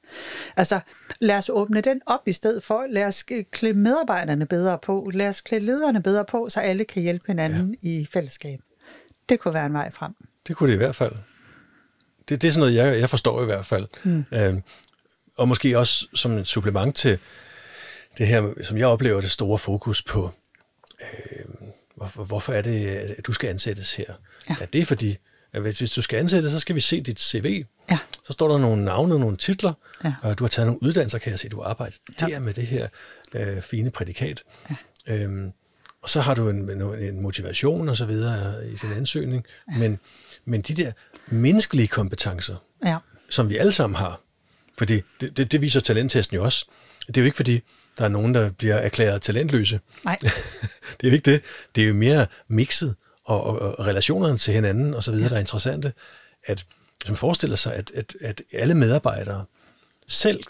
Altså, 0.57 0.79
lad 1.19 1.37
os 1.37 1.49
åbne 1.53 1.81
den 1.81 2.01
op 2.05 2.27
i 2.27 2.31
stedet 2.31 2.63
for. 2.63 2.85
Lad 2.89 3.05
os 3.05 3.23
klæde 3.51 3.77
medarbejderne 3.77 4.45
bedre 4.45 4.79
på. 4.83 5.11
Lad 5.13 5.29
os 5.29 5.41
klæde 5.41 5.65
lederne 5.65 6.01
bedre 6.01 6.25
på, 6.25 6.49
så 6.49 6.59
alle 6.59 6.85
kan 6.85 7.01
hjælpe 7.01 7.23
hinanden 7.27 7.75
ja. 7.83 7.89
i 7.89 8.07
fællesskab. 8.13 8.59
Det 9.29 9.39
kunne 9.39 9.53
være 9.53 9.65
en 9.65 9.73
vej 9.73 9.91
frem. 9.91 10.11
Det 10.47 10.55
kunne 10.55 10.67
det 10.67 10.73
i 10.73 10.77
hvert 10.77 10.95
fald. 10.95 11.13
Det, 12.29 12.41
det 12.41 12.47
er 12.47 12.51
sådan 12.51 12.59
noget, 12.59 12.75
jeg, 12.75 12.99
jeg 12.99 13.09
forstår 13.09 13.41
i 13.41 13.45
hvert 13.45 13.65
fald. 13.65 13.87
Mm. 14.03 14.25
Øhm, 14.33 14.61
og 15.37 15.47
måske 15.47 15.77
også 15.77 16.07
som 16.13 16.31
et 16.31 16.47
supplement 16.47 16.95
til 16.95 17.19
det 18.17 18.27
her, 18.27 18.53
som 18.63 18.77
jeg 18.77 18.87
oplever, 18.87 19.21
det 19.21 19.31
store 19.31 19.57
fokus 19.57 20.01
på, 20.01 20.31
øh, 21.01 21.32
hvorfor, 22.03 22.23
hvorfor 22.23 22.53
er 22.53 22.61
det, 22.61 22.85
at 22.87 23.25
du 23.25 23.33
skal 23.33 23.49
ansættes 23.49 23.93
her? 23.95 24.13
Ja. 24.49 24.55
ja 24.59 24.65
det 24.73 24.81
er 24.81 24.85
fordi, 24.85 25.17
at 25.53 25.61
hvis 25.61 25.91
du 25.91 26.01
skal 26.01 26.19
ansættes, 26.19 26.51
så 26.51 26.59
skal 26.59 26.75
vi 26.75 26.79
se 26.81 27.01
dit 27.01 27.19
CV. 27.19 27.65
Ja. 27.91 27.99
Så 28.27 28.33
står 28.33 28.47
der 28.47 28.57
nogle 28.57 28.83
navne 28.85 29.13
og 29.13 29.19
nogle 29.19 29.37
titler, 29.37 29.73
Ja. 30.03 30.13
og 30.21 30.39
du 30.39 30.43
har 30.43 30.49
taget 30.49 30.65
nogle 30.67 30.83
uddannelser, 30.83 31.17
kan 31.17 31.31
jeg 31.31 31.39
se, 31.39 31.49
du 31.49 31.61
har 31.61 31.69
arbejdet 31.69 31.99
Ja. 32.21 32.25
der 32.25 32.39
med 32.39 32.53
det 32.53 32.67
her 32.67 32.87
øh, 33.33 33.61
fine 33.61 33.91
prædikat. 33.91 34.43
Ja. 34.69 34.75
Øhm, 35.07 35.51
og 36.01 36.09
så 36.09 36.21
har 36.21 36.33
du 36.33 36.49
en, 36.49 36.81
en, 36.81 37.21
motivation 37.21 37.89
og 37.89 37.97
så 37.97 38.05
videre 38.05 38.67
i 38.67 38.75
din 38.75 38.93
ansøgning. 38.93 39.45
Ja. 39.71 39.77
Men, 39.77 39.99
men 40.45 40.61
de 40.61 40.73
der 40.73 40.91
menneskelige 41.27 41.87
kompetencer, 41.87 42.55
Ja. 42.85 42.97
som 43.29 43.49
vi 43.49 43.57
alle 43.57 43.73
sammen 43.73 43.95
har, 43.95 44.21
fordi 44.77 45.01
det, 45.21 45.37
det, 45.37 45.51
det 45.51 45.61
viser 45.61 45.79
talenttesten 45.79 46.35
jo 46.35 46.43
også. 46.43 46.65
Det 47.07 47.17
er 47.17 47.21
jo 47.21 47.25
ikke 47.25 47.35
fordi, 47.35 47.61
der 47.97 48.03
er 48.03 48.09
nogen, 48.09 48.33
der 48.35 48.51
bliver 48.51 48.75
erklæret 48.75 49.21
talentløse. 49.21 49.79
Nej. 50.05 50.17
det 51.01 51.03
er 51.03 51.07
jo 51.07 51.11
ikke 51.13 51.31
det. 51.31 51.43
Det 51.75 51.83
er 51.83 51.87
jo 51.87 51.93
mere 51.93 52.25
mixet 52.47 52.95
og, 53.25 53.43
og, 53.43 53.59
og 53.79 53.85
relationerne 53.85 54.37
til 54.37 54.53
hinanden 54.53 54.93
og 54.93 55.03
så 55.03 55.11
videre, 55.11 55.23
ja. 55.25 55.29
der 55.29 55.35
er 55.35 55.39
interessante. 55.39 55.93
At, 56.45 56.65
hvis 56.99 57.07
man 57.09 57.17
forestiller 57.17 57.55
sig, 57.55 57.75
at, 57.75 57.91
at, 57.95 58.15
at 58.21 58.41
alle 58.53 58.75
medarbejdere 58.75 59.45
selv 60.07 60.43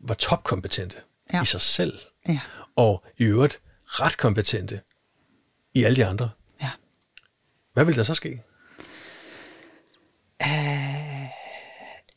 var 0.00 0.14
topkompetente 0.14 0.96
Ja. 1.32 1.42
i 1.42 1.44
sig 1.44 1.60
selv, 1.60 1.98
Ja. 2.28 2.40
og 2.76 3.04
i 3.18 3.24
øvrigt 3.24 3.60
ret 3.84 4.16
kompetente 4.16 4.80
i 5.74 5.84
alle 5.84 5.96
de 5.96 6.06
andre. 6.06 6.30
Ja. 6.62 6.70
Hvad 7.72 7.84
vil 7.84 7.96
der 7.96 8.02
så 8.02 8.14
ske? 8.14 8.42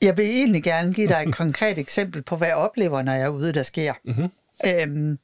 Jeg 0.01 0.17
vil 0.17 0.25
egentlig 0.25 0.63
gerne 0.63 0.93
give 0.93 1.07
dig 1.07 1.23
et 1.27 1.35
konkret 1.35 1.77
eksempel 1.77 2.21
på, 2.21 2.35
hvad 2.35 2.47
jeg 2.47 2.55
oplever, 2.57 3.01
når 3.01 3.11
jeg 3.13 3.21
er 3.21 3.27
ude, 3.29 3.53
der 3.53 3.63
sker. 3.63 3.93
Mm-hmm. 4.05 4.29
Øhm, 4.65 5.17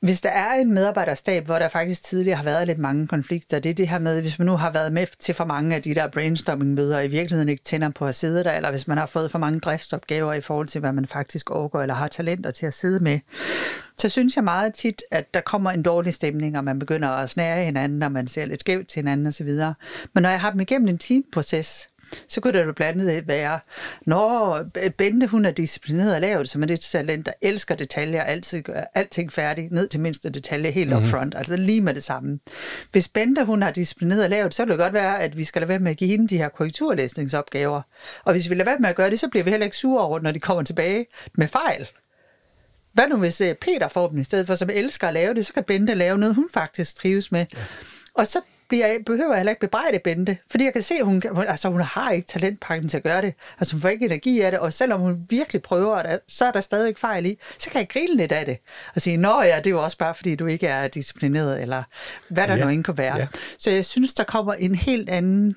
hvis 0.00 0.20
der 0.20 0.30
er 0.30 0.54
en 0.54 0.74
medarbejderstab, 0.74 1.44
hvor 1.44 1.58
der 1.58 1.68
faktisk 1.68 2.04
tidligere 2.04 2.36
har 2.36 2.44
været 2.44 2.66
lidt 2.66 2.78
mange 2.78 3.06
konflikter, 3.06 3.58
det 3.58 3.70
er 3.70 3.74
det 3.74 3.88
her 3.88 3.98
med, 3.98 4.20
hvis 4.20 4.38
man 4.38 4.46
nu 4.46 4.56
har 4.56 4.70
været 4.70 4.92
med 4.92 5.06
til 5.20 5.34
for 5.34 5.44
mange 5.44 5.76
af 5.76 5.82
de 5.82 5.94
der 5.94 6.08
brainstorming-møder, 6.08 6.96
og 6.96 7.04
i 7.04 7.08
virkeligheden 7.08 7.48
ikke 7.48 7.64
tænder 7.64 7.88
på 7.90 8.06
at 8.06 8.14
sidde 8.14 8.44
der, 8.44 8.52
eller 8.52 8.70
hvis 8.70 8.88
man 8.88 8.98
har 8.98 9.06
fået 9.06 9.30
for 9.30 9.38
mange 9.38 9.60
driftsopgaver 9.60 10.32
i 10.32 10.40
forhold 10.40 10.66
til, 10.68 10.80
hvad 10.80 10.92
man 10.92 11.06
faktisk 11.06 11.50
overgår, 11.50 11.82
eller 11.82 11.94
har 11.94 12.08
talenter 12.08 12.50
til 12.50 12.66
at 12.66 12.74
sidde 12.74 13.04
med, 13.04 13.18
så 13.98 14.08
synes 14.08 14.36
jeg 14.36 14.44
meget 14.44 14.74
tit, 14.74 15.02
at 15.10 15.34
der 15.34 15.40
kommer 15.40 15.70
en 15.70 15.82
dårlig 15.82 16.14
stemning, 16.14 16.58
og 16.58 16.64
man 16.64 16.78
begynder 16.78 17.08
at 17.08 17.30
snære 17.30 17.64
hinanden, 17.64 18.02
og 18.02 18.12
man 18.12 18.28
ser 18.28 18.44
lidt 18.44 18.60
skævt 18.60 18.88
til 18.88 18.98
hinanden 18.98 19.26
osv. 19.26 19.48
Men 20.12 20.22
når 20.22 20.28
jeg 20.28 20.40
har 20.40 20.50
dem 20.50 20.60
igennem 20.60 20.88
en 20.88 20.98
teamproces, 20.98 21.88
så 22.28 22.40
kunne 22.40 22.52
det 22.58 22.66
jo 22.66 22.72
blandt 22.72 23.02
andet 23.02 23.28
være, 23.28 23.60
når 24.06 24.64
Bente 24.96 25.26
hun 25.26 25.44
er 25.44 25.50
disciplineret 25.50 26.14
og 26.14 26.20
lavet, 26.20 26.48
som 26.48 26.62
er 26.62 26.66
det 26.66 26.80
talent, 26.80 27.26
der 27.26 27.32
elsker 27.42 27.74
detaljer, 27.74 28.22
altid 28.22 28.62
gør 28.62 28.84
alting 28.94 29.32
færdigt, 29.32 29.72
ned 29.72 29.88
til 29.88 30.00
mindste 30.00 30.30
detalje, 30.30 30.70
helt 30.70 30.90
mm-hmm. 30.90 31.04
upfront, 31.04 31.34
altså 31.34 31.56
lige 31.56 31.80
med 31.80 31.94
det 31.94 32.02
samme. 32.02 32.38
Hvis 32.92 33.08
Bente 33.08 33.44
hun 33.44 33.62
har 33.62 33.70
disciplineret 33.70 34.24
og 34.24 34.30
lavet, 34.30 34.54
så 34.54 34.64
kan 34.64 34.70
det 34.70 34.78
godt 34.78 34.92
være, 34.92 35.20
at 35.20 35.36
vi 35.36 35.44
skal 35.44 35.60
lade 35.62 35.68
være 35.68 35.78
med 35.78 35.90
at 35.90 35.96
give 35.96 36.10
hende 36.10 36.28
de 36.28 36.38
her 36.38 36.48
korrekturlæsningsopgaver. 36.48 37.82
Og 38.24 38.32
hvis 38.32 38.50
vi 38.50 38.54
lader 38.54 38.70
være 38.70 38.78
med 38.78 38.88
at 38.88 38.96
gøre 38.96 39.10
det, 39.10 39.20
så 39.20 39.28
bliver 39.28 39.44
vi 39.44 39.50
heller 39.50 39.64
ikke 39.64 39.76
sure 39.76 40.02
over, 40.02 40.20
når 40.20 40.32
de 40.32 40.40
kommer 40.40 40.62
tilbage 40.62 41.06
med 41.34 41.46
fejl. 41.46 41.88
Hvad 42.92 43.08
nu 43.08 43.16
hvis 43.16 43.40
øh, 43.40 43.54
Peter 43.54 43.88
får 43.88 44.08
dem 44.08 44.18
i 44.18 44.24
stedet 44.24 44.46
for, 44.46 44.54
som 44.54 44.70
elsker 44.70 45.08
at 45.08 45.14
lave 45.14 45.34
det, 45.34 45.46
så 45.46 45.52
kan 45.52 45.64
Bente 45.64 45.94
lave 45.94 46.18
noget, 46.18 46.34
hun 46.34 46.48
faktisk 46.54 46.96
trives 46.96 47.32
med. 47.32 47.46
Ja. 47.56 47.60
Og 48.14 48.26
så 48.26 48.40
bliver, 48.72 48.98
behøver 49.06 49.30
jeg 49.30 49.38
heller 49.38 49.50
ikke 49.50 49.60
bebrejde 49.60 49.98
Bente, 49.98 50.38
fordi 50.50 50.64
jeg 50.64 50.72
kan 50.72 50.82
se, 50.82 50.94
at 50.94 51.04
hun, 51.04 51.22
altså, 51.48 51.68
hun 51.68 51.80
har 51.80 52.10
ikke 52.10 52.28
talentpakken 52.28 52.88
til 52.88 52.96
at 52.96 53.02
gøre 53.02 53.22
det. 53.22 53.34
Altså 53.60 53.74
hun 53.74 53.80
får 53.80 53.88
ikke 53.88 54.04
energi 54.04 54.40
af 54.40 54.50
det, 54.50 54.60
og 54.60 54.72
selvom 54.72 55.00
hun 55.00 55.26
virkelig 55.28 55.62
prøver 55.62 56.02
det, 56.02 56.20
så 56.28 56.44
er 56.44 56.52
der 56.52 56.60
stadig 56.60 56.94
fejl 56.98 57.26
i. 57.26 57.38
Så 57.58 57.70
kan 57.70 57.80
jeg 57.80 57.88
grine 57.88 58.16
lidt 58.16 58.32
af 58.32 58.46
det 58.46 58.58
og 58.94 59.02
sige, 59.02 59.16
nå 59.16 59.42
ja, 59.42 59.56
det 59.56 59.66
er 59.66 59.70
jo 59.70 59.82
også 59.82 59.98
bare, 59.98 60.14
fordi 60.14 60.34
du 60.34 60.46
ikke 60.46 60.66
er 60.66 60.88
disciplineret, 60.88 61.62
eller 61.62 61.82
hvad 62.28 62.48
der 62.48 62.56
ja. 62.56 62.64
nu 62.64 62.70
ikke 62.70 62.82
kan 62.82 62.98
være. 62.98 63.16
Ja. 63.16 63.26
Så 63.58 63.70
jeg 63.70 63.84
synes, 63.84 64.14
der 64.14 64.24
kommer 64.24 64.54
en 64.54 64.74
helt 64.74 65.10
anden 65.10 65.56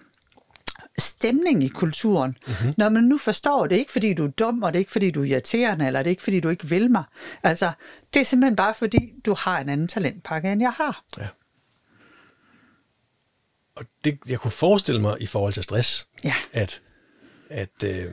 stemning 0.97 1.63
i 1.63 1.67
kulturen. 1.67 2.37
Mm-hmm. 2.47 2.73
Når 2.77 2.89
man 2.89 3.03
nu 3.03 3.17
forstår 3.17 3.67
det, 3.67 3.75
ikke 3.75 3.91
fordi 3.91 4.13
du 4.13 4.25
er 4.25 4.31
dum, 4.31 4.63
og 4.63 4.73
det 4.73 4.77
er 4.77 4.79
ikke 4.79 4.91
fordi 4.91 5.11
du 5.11 5.21
er 5.21 5.25
irriterende, 5.25 5.87
eller 5.87 5.99
det 5.99 6.07
er 6.07 6.11
ikke 6.11 6.23
fordi 6.23 6.39
du 6.39 6.49
ikke 6.49 6.67
vil 6.67 6.91
mig. 6.91 7.03
Altså, 7.43 7.71
det 8.13 8.19
er 8.19 8.23
simpelthen 8.23 8.55
bare 8.55 8.73
fordi, 8.73 9.13
du 9.25 9.33
har 9.33 9.59
en 9.59 9.69
anden 9.69 9.87
talentpakke, 9.87 10.51
end 10.51 10.61
jeg 10.61 10.71
har. 10.71 11.03
Ja. 11.17 11.27
Og 13.75 13.85
det, 14.03 14.19
jeg 14.27 14.39
kunne 14.39 14.51
forestille 14.51 15.01
mig 15.01 15.21
i 15.21 15.25
forhold 15.25 15.53
til 15.53 15.63
stress, 15.63 16.07
ja. 16.23 16.33
at, 16.53 16.81
at 17.49 17.83
øh, 17.83 18.11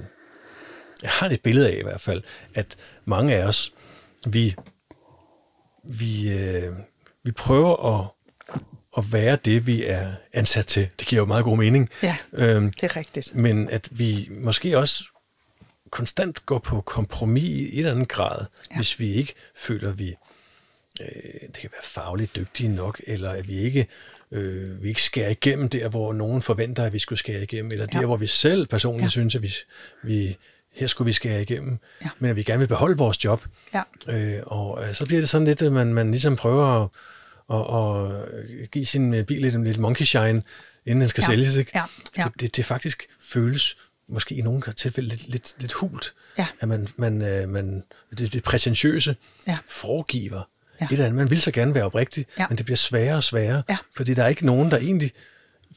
jeg 1.03 1.11
har 1.11 1.29
et 1.29 1.43
billede 1.43 1.71
af 1.71 1.79
i 1.79 1.83
hvert 1.83 2.01
fald, 2.01 2.23
at 2.55 2.77
mange 3.05 3.35
af 3.35 3.47
os, 3.47 3.73
vi, 4.27 4.55
vi, 5.85 6.33
øh, 6.33 6.73
vi 7.25 7.33
prøver 7.33 8.01
at 8.01 8.09
at 8.99 9.13
være 9.13 9.39
det, 9.45 9.67
vi 9.67 9.85
er 9.85 10.13
ansat 10.33 10.67
til. 10.67 10.89
Det 10.99 11.07
giver 11.07 11.23
jo 11.23 11.27
meget 11.27 11.45
god 11.45 11.57
mening. 11.57 11.91
Ja, 12.03 12.17
øhm, 12.33 12.73
det 12.73 12.85
er 12.85 12.97
rigtigt. 12.97 13.35
Men 13.35 13.69
at 13.69 13.89
vi 13.91 14.29
måske 14.31 14.79
også 14.79 15.05
konstant 15.91 16.47
går 16.47 16.59
på 16.59 16.81
kompromis 16.81 17.51
i 17.51 17.63
et 17.63 17.79
eller 17.79 17.91
andet 17.91 18.09
grad, 18.09 18.47
ja. 18.71 18.77
hvis 18.77 18.99
vi 18.99 19.13
ikke 19.13 19.35
føler, 19.57 19.93
vi 19.93 20.15
øh, 21.01 21.41
det 21.41 21.55
kan 21.61 21.71
være 21.73 21.85
fagligt 21.85 22.37
dygtige 22.37 22.69
nok, 22.69 23.01
eller 23.07 23.31
at 23.31 23.49
vi 23.49 23.57
ikke, 23.57 23.87
øh, 24.33 24.83
vi 24.83 24.89
ikke 24.89 25.03
skærer 25.03 25.31
igennem 25.31 25.69
der, 25.69 25.89
hvor 25.89 26.13
nogen 26.13 26.43
forventer, 26.43 26.85
at 26.85 26.93
vi 26.93 26.99
skulle 26.99 27.19
skære 27.19 27.43
igennem, 27.43 27.73
eller 27.73 27.87
ja. 27.95 28.01
der, 28.01 28.07
hvor 28.07 28.17
vi 28.17 28.27
selv 28.27 28.67
personligt 28.67 29.03
ja. 29.03 29.09
synes, 29.09 29.35
at 29.35 29.43
vi, 29.43 29.55
vi 30.03 30.37
her 30.73 30.87
skulle 30.87 31.07
vi 31.07 31.13
skære 31.13 31.43
igennem, 31.43 31.79
ja. 32.05 32.09
men 32.19 32.31
at 32.31 32.37
vi 32.37 32.43
gerne 32.43 32.59
vil 32.59 32.69
beholde 32.69 32.97
vores 32.97 33.25
job. 33.25 33.45
Ja. 33.75 33.83
Øh, 34.09 34.41
og 34.47 34.83
øh, 34.83 34.95
så 34.95 35.07
bliver 35.07 35.21
det 35.21 35.29
sådan 35.29 35.47
lidt, 35.47 35.63
at 35.63 35.73
man, 35.73 35.95
man 35.95 36.11
ligesom 36.11 36.37
prøver 36.37 36.85
at 36.85 36.89
og, 37.53 37.67
og 37.67 38.25
give 38.73 38.87
sin 38.87 39.15
øh, 39.15 39.25
bil 39.25 39.41
lidt, 39.43 39.65
lidt 39.65 39.79
monkey 39.79 40.05
shine, 40.05 40.43
inden 40.87 41.01
den 41.01 41.09
skal 41.09 41.23
ja. 41.23 41.27
sælges. 41.27 41.57
Ikke? 41.57 41.71
Ja. 41.75 41.85
Ja. 42.19 42.25
Det, 42.25 42.41
det, 42.41 42.57
det 42.57 42.65
faktisk 42.65 43.07
føles 43.21 43.77
måske 44.09 44.35
i 44.35 44.41
nogle 44.41 44.63
tilfælde 44.77 45.09
lidt, 45.09 45.29
lidt, 45.29 45.55
lidt 45.59 45.73
hult, 45.73 46.15
ja. 46.39 46.47
at 46.61 46.69
man, 46.69 46.89
man, 46.97 47.23
øh, 47.23 47.49
man, 47.49 47.85
det, 48.19 48.33
det 48.33 48.43
prætentiøse 48.43 49.17
ja. 49.47 49.59
foregiver 49.69 50.49
ja. 50.81 50.85
et 50.85 50.93
eller 50.93 51.05
andet. 51.05 51.19
Man 51.19 51.31
vil 51.31 51.41
så 51.41 51.51
gerne 51.51 51.75
være 51.75 51.85
oprigtig, 51.85 52.27
ja. 52.39 52.47
men 52.49 52.59
det 52.59 52.67
bliver 52.67 52.77
sværere 52.77 53.17
og 53.17 53.23
sværere, 53.23 53.63
ja. 53.69 53.77
fordi 53.97 54.15
der 54.15 54.25
er 54.25 54.29
ikke 54.29 54.47
nogen, 54.47 54.71
der 54.71 54.77
egentlig 54.77 55.13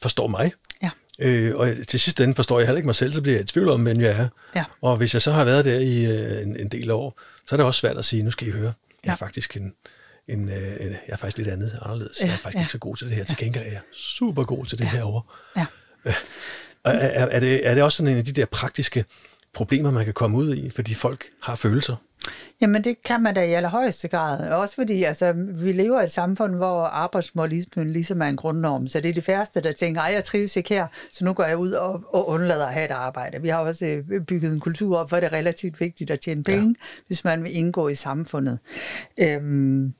forstår 0.02 0.26
mig. 0.26 0.52
Ja. 0.82 0.90
Øh, 1.18 1.56
og 1.56 1.68
til 1.88 2.00
sidst 2.00 2.20
ende 2.20 2.34
forstår 2.34 2.58
jeg 2.58 2.66
heller 2.66 2.76
ikke 2.76 2.86
mig 2.86 2.94
selv, 2.94 3.12
så 3.12 3.22
bliver 3.22 3.36
jeg 3.36 3.42
i 3.42 3.46
tvivl 3.46 3.68
om, 3.68 3.82
hvem 3.82 4.00
jeg 4.00 4.20
er. 4.20 4.28
Ja. 4.54 4.64
Og 4.82 4.96
hvis 4.96 5.14
jeg 5.14 5.22
så 5.22 5.32
har 5.32 5.44
været 5.44 5.64
der 5.64 5.78
i 5.78 6.04
øh, 6.04 6.42
en, 6.42 6.60
en 6.60 6.68
del 6.68 6.90
år, 6.90 7.20
så 7.46 7.54
er 7.54 7.56
det 7.56 7.66
også 7.66 7.80
svært 7.80 7.98
at 7.98 8.04
sige, 8.04 8.22
nu 8.22 8.30
skal 8.30 8.48
I 8.48 8.50
høre, 8.50 8.72
jeg 9.04 9.12
er 9.12 9.16
faktisk 9.16 9.56
en, 9.56 9.72
en, 10.28 10.48
øh, 10.48 10.80
jeg 10.80 10.98
er 11.06 11.16
faktisk 11.16 11.38
lidt 11.38 11.48
andet 11.48 11.78
anderledes. 11.82 12.20
Ja, 12.20 12.26
jeg 12.26 12.32
er 12.32 12.38
faktisk 12.38 12.54
ja. 12.54 12.60
ikke 12.60 12.72
så 12.72 12.78
god 12.78 12.96
til 12.96 13.06
det 13.06 13.16
her. 13.16 13.24
Til 13.24 13.36
gengæld 13.36 13.66
er 13.66 13.70
jeg 13.70 13.80
super 13.92 14.44
god 14.44 14.66
til 14.66 14.78
det 14.78 14.84
ja. 14.84 14.90
herovre. 14.90 15.22
Ja. 15.56 15.66
Øh, 16.06 16.14
er, 16.84 17.26
er, 17.26 17.40
det, 17.40 17.66
er 17.66 17.74
det 17.74 17.82
også 17.82 17.96
sådan 17.96 18.12
en 18.12 18.18
af 18.18 18.24
de 18.24 18.32
der 18.32 18.46
praktiske 18.46 19.04
problemer, 19.56 19.90
man 19.90 20.04
kan 20.04 20.14
komme 20.14 20.38
ud 20.38 20.54
i, 20.54 20.70
fordi 20.70 20.94
folk 20.94 21.24
har 21.42 21.56
følelser? 21.56 21.96
Jamen 22.60 22.84
det 22.84 23.02
kan 23.04 23.22
man 23.22 23.34
da 23.34 23.44
i 23.44 23.52
allerhøjeste 23.52 24.08
grad. 24.08 24.50
Også 24.50 24.74
fordi 24.74 25.02
altså, 25.02 25.32
vi 25.36 25.72
lever 25.72 26.00
i 26.00 26.04
et 26.04 26.10
samfund, 26.10 26.54
hvor 26.54 26.82
arbejdsmålismen 26.84 27.90
ligesom 27.90 28.22
er 28.22 28.26
en 28.26 28.36
grundnorm. 28.36 28.88
Så 28.88 29.00
det 29.00 29.08
er 29.08 29.12
det 29.12 29.24
færreste, 29.24 29.60
der 29.60 29.72
tænker, 29.72 30.02
at 30.02 30.14
jeg 30.14 30.24
trives 30.24 30.56
ikke 30.56 30.68
her, 30.68 30.86
så 31.12 31.24
nu 31.24 31.32
går 31.32 31.44
jeg 31.44 31.56
ud 31.56 31.70
og, 31.70 32.04
og 32.14 32.28
undlader 32.28 32.66
at 32.66 32.74
have 32.74 32.84
et 32.84 32.90
arbejde. 32.90 33.42
Vi 33.42 33.48
har 33.48 33.58
også 33.58 33.86
øh, 33.86 34.20
bygget 34.20 34.52
en 34.52 34.60
kultur 34.60 34.98
op, 34.98 35.08
hvor 35.08 35.20
det 35.20 35.26
er 35.26 35.32
relativt 35.32 35.80
vigtigt 35.80 36.10
at 36.10 36.20
tjene 36.20 36.42
penge, 36.42 36.68
ja. 36.68 37.02
hvis 37.06 37.24
man 37.24 37.44
vil 37.44 37.56
indgå 37.56 37.88
i 37.88 37.94
samfundet. 37.94 38.58
Øhm, 39.18 39.92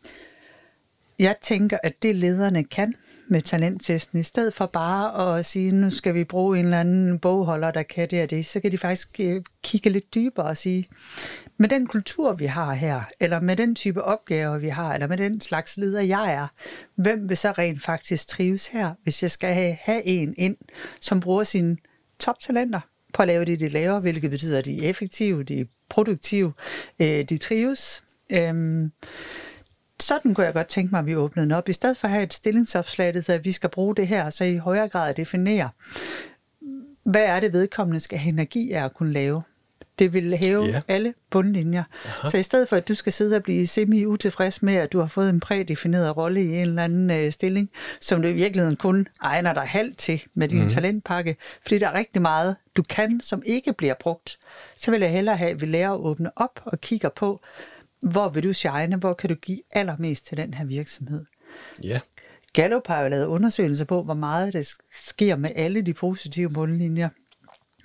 jeg 1.18 1.34
tænker, 1.42 1.78
at 1.82 2.02
det 2.02 2.16
lederne 2.16 2.64
kan 2.64 2.94
med 3.28 3.40
talenttesten, 3.40 4.18
i 4.18 4.22
stedet 4.22 4.54
for 4.54 4.66
bare 4.66 5.38
at 5.38 5.46
sige, 5.46 5.72
nu 5.72 5.90
skal 5.90 6.14
vi 6.14 6.24
bruge 6.24 6.58
en 6.58 6.64
eller 6.64 6.80
anden 6.80 7.18
bogholder, 7.18 7.70
der 7.70 7.82
kan 7.82 8.10
det 8.10 8.22
og 8.22 8.30
det, 8.30 8.46
så 8.46 8.60
kan 8.60 8.72
de 8.72 8.78
faktisk 8.78 9.20
øh, 9.20 9.42
kigge 9.62 9.90
lidt 9.90 10.14
dybere 10.14 10.46
og 10.46 10.56
sige, 10.56 10.86
med 11.58 11.68
den 11.68 11.86
kultur, 11.86 12.32
vi 12.32 12.46
har 12.46 12.72
her, 12.74 13.02
eller 13.20 13.40
med 13.40 13.56
den 13.56 13.74
type 13.74 14.02
opgaver, 14.02 14.58
vi 14.58 14.68
har, 14.68 14.94
eller 14.94 15.06
med 15.06 15.16
den 15.16 15.40
slags 15.40 15.76
leder, 15.76 16.02
jeg 16.02 16.34
er, 16.34 16.46
hvem 16.96 17.28
vil 17.28 17.36
så 17.36 17.50
rent 17.50 17.82
faktisk 17.82 18.28
trives 18.28 18.68
her, 18.68 18.94
hvis 19.02 19.22
jeg 19.22 19.30
skal 19.30 19.54
have, 19.54 19.76
have 19.80 20.04
en 20.04 20.34
ind, 20.38 20.56
som 21.00 21.20
bruger 21.20 21.44
sine 21.44 21.76
toptalenter 22.18 22.80
på 23.14 23.22
at 23.22 23.28
lave 23.28 23.44
det, 23.44 23.60
de 23.60 23.68
laver, 23.68 24.00
hvilket 24.00 24.30
betyder, 24.30 24.58
at 24.58 24.64
de 24.64 24.84
er 24.86 24.90
effektive, 24.90 25.42
de 25.42 25.60
er 25.60 25.64
produktive, 25.88 26.52
øh, 27.00 27.24
de 27.24 27.38
trives. 27.38 28.02
Øhm, 28.32 28.92
sådan 30.06 30.34
kunne 30.34 30.46
jeg 30.46 30.54
godt 30.54 30.66
tænke 30.66 30.90
mig, 30.90 30.98
at 30.98 31.06
vi 31.06 31.16
åbnede 31.16 31.44
den 31.44 31.52
op. 31.52 31.68
I 31.68 31.72
stedet 31.72 31.96
for 31.96 32.08
at 32.08 32.12
have 32.12 32.24
et 32.24 32.34
stillingsopslag, 32.34 33.14
der 33.14 33.34
at 33.34 33.44
vi 33.44 33.52
skal 33.52 33.70
bruge 33.70 33.96
det 33.96 34.08
her, 34.08 34.30
så 34.30 34.44
i 34.44 34.56
højere 34.56 34.88
grad 34.88 35.14
definere, 35.14 35.68
hvad 37.04 37.24
er 37.24 37.40
det 37.40 37.52
vedkommende 37.52 38.00
skal 38.00 38.18
have 38.18 38.32
energi 38.32 38.72
af 38.72 38.84
at 38.84 38.94
kunne 38.94 39.12
lave. 39.12 39.42
Det 39.98 40.12
vil 40.12 40.36
hæve 40.36 40.64
ja. 40.64 40.80
alle 40.88 41.14
bundlinjer. 41.30 41.82
Aha. 42.04 42.28
Så 42.28 42.38
i 42.38 42.42
stedet 42.42 42.68
for, 42.68 42.76
at 42.76 42.88
du 42.88 42.94
skal 42.94 43.12
sidde 43.12 43.36
og 43.36 43.42
blive 43.42 43.66
semi-utilfreds 43.66 44.62
med, 44.62 44.74
at 44.74 44.92
du 44.92 45.00
har 45.00 45.06
fået 45.06 45.30
en 45.30 45.40
prædefineret 45.40 46.16
rolle 46.16 46.42
i 46.42 46.54
en 46.54 46.68
eller 46.68 46.84
anden 46.84 47.10
øh, 47.10 47.32
stilling, 47.32 47.70
som 48.00 48.22
du 48.22 48.28
i 48.28 48.32
virkeligheden 48.32 48.76
kun 48.76 49.08
egner 49.20 49.54
dig 49.54 49.62
halvt 49.62 49.98
til 49.98 50.22
med 50.34 50.48
din 50.48 50.62
mm. 50.62 50.68
talentpakke, 50.68 51.36
fordi 51.62 51.78
der 51.78 51.88
er 51.88 51.94
rigtig 51.94 52.22
meget, 52.22 52.56
du 52.76 52.82
kan, 52.82 53.20
som 53.20 53.42
ikke 53.46 53.72
bliver 53.72 53.94
brugt, 54.00 54.38
så 54.76 54.90
vil 54.90 55.00
jeg 55.00 55.12
hellere 55.12 55.36
have, 55.36 55.50
at 55.50 55.60
vi 55.60 55.66
lærer 55.66 55.92
at 55.92 55.98
åbne 55.98 56.30
op 56.36 56.60
og 56.64 56.80
kigger 56.80 57.08
på, 57.08 57.40
hvor 58.10 58.28
vil 58.28 58.44
du 58.44 58.52
shine, 58.52 58.96
hvor 58.96 59.14
kan 59.14 59.28
du 59.28 59.34
give 59.34 59.60
allermest 59.72 60.26
til 60.26 60.36
den 60.36 60.54
her 60.54 60.64
virksomhed. 60.64 61.24
Ja. 61.82 62.00
Gallup 62.52 62.86
har 62.86 63.02
jo 63.02 63.08
lavet 63.08 63.26
undersøgelser 63.26 63.84
på, 63.84 64.02
hvor 64.02 64.14
meget 64.14 64.52
det 64.52 64.68
sker 64.92 65.36
med 65.36 65.50
alle 65.54 65.82
de 65.82 65.94
positive 65.94 66.50
bundlinjer, 66.50 67.08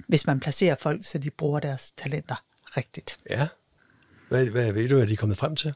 hvis 0.08 0.28
man 0.28 0.40
placerer 0.40 0.76
folk, 0.80 1.06
så 1.06 1.18
de 1.18 1.30
bruger 1.30 1.60
deres 1.60 1.92
talenter 1.92 2.44
rigtigt. 2.78 3.20
Ja. 3.30 3.48
Hvad, 4.30 4.46
hvad 4.46 4.74
ved 4.74 4.90
du, 4.90 4.96
hvad 4.96 5.08
de 5.08 5.14
er 5.14 5.18
kommet 5.18 5.38
frem 5.38 5.56
til? 5.56 5.74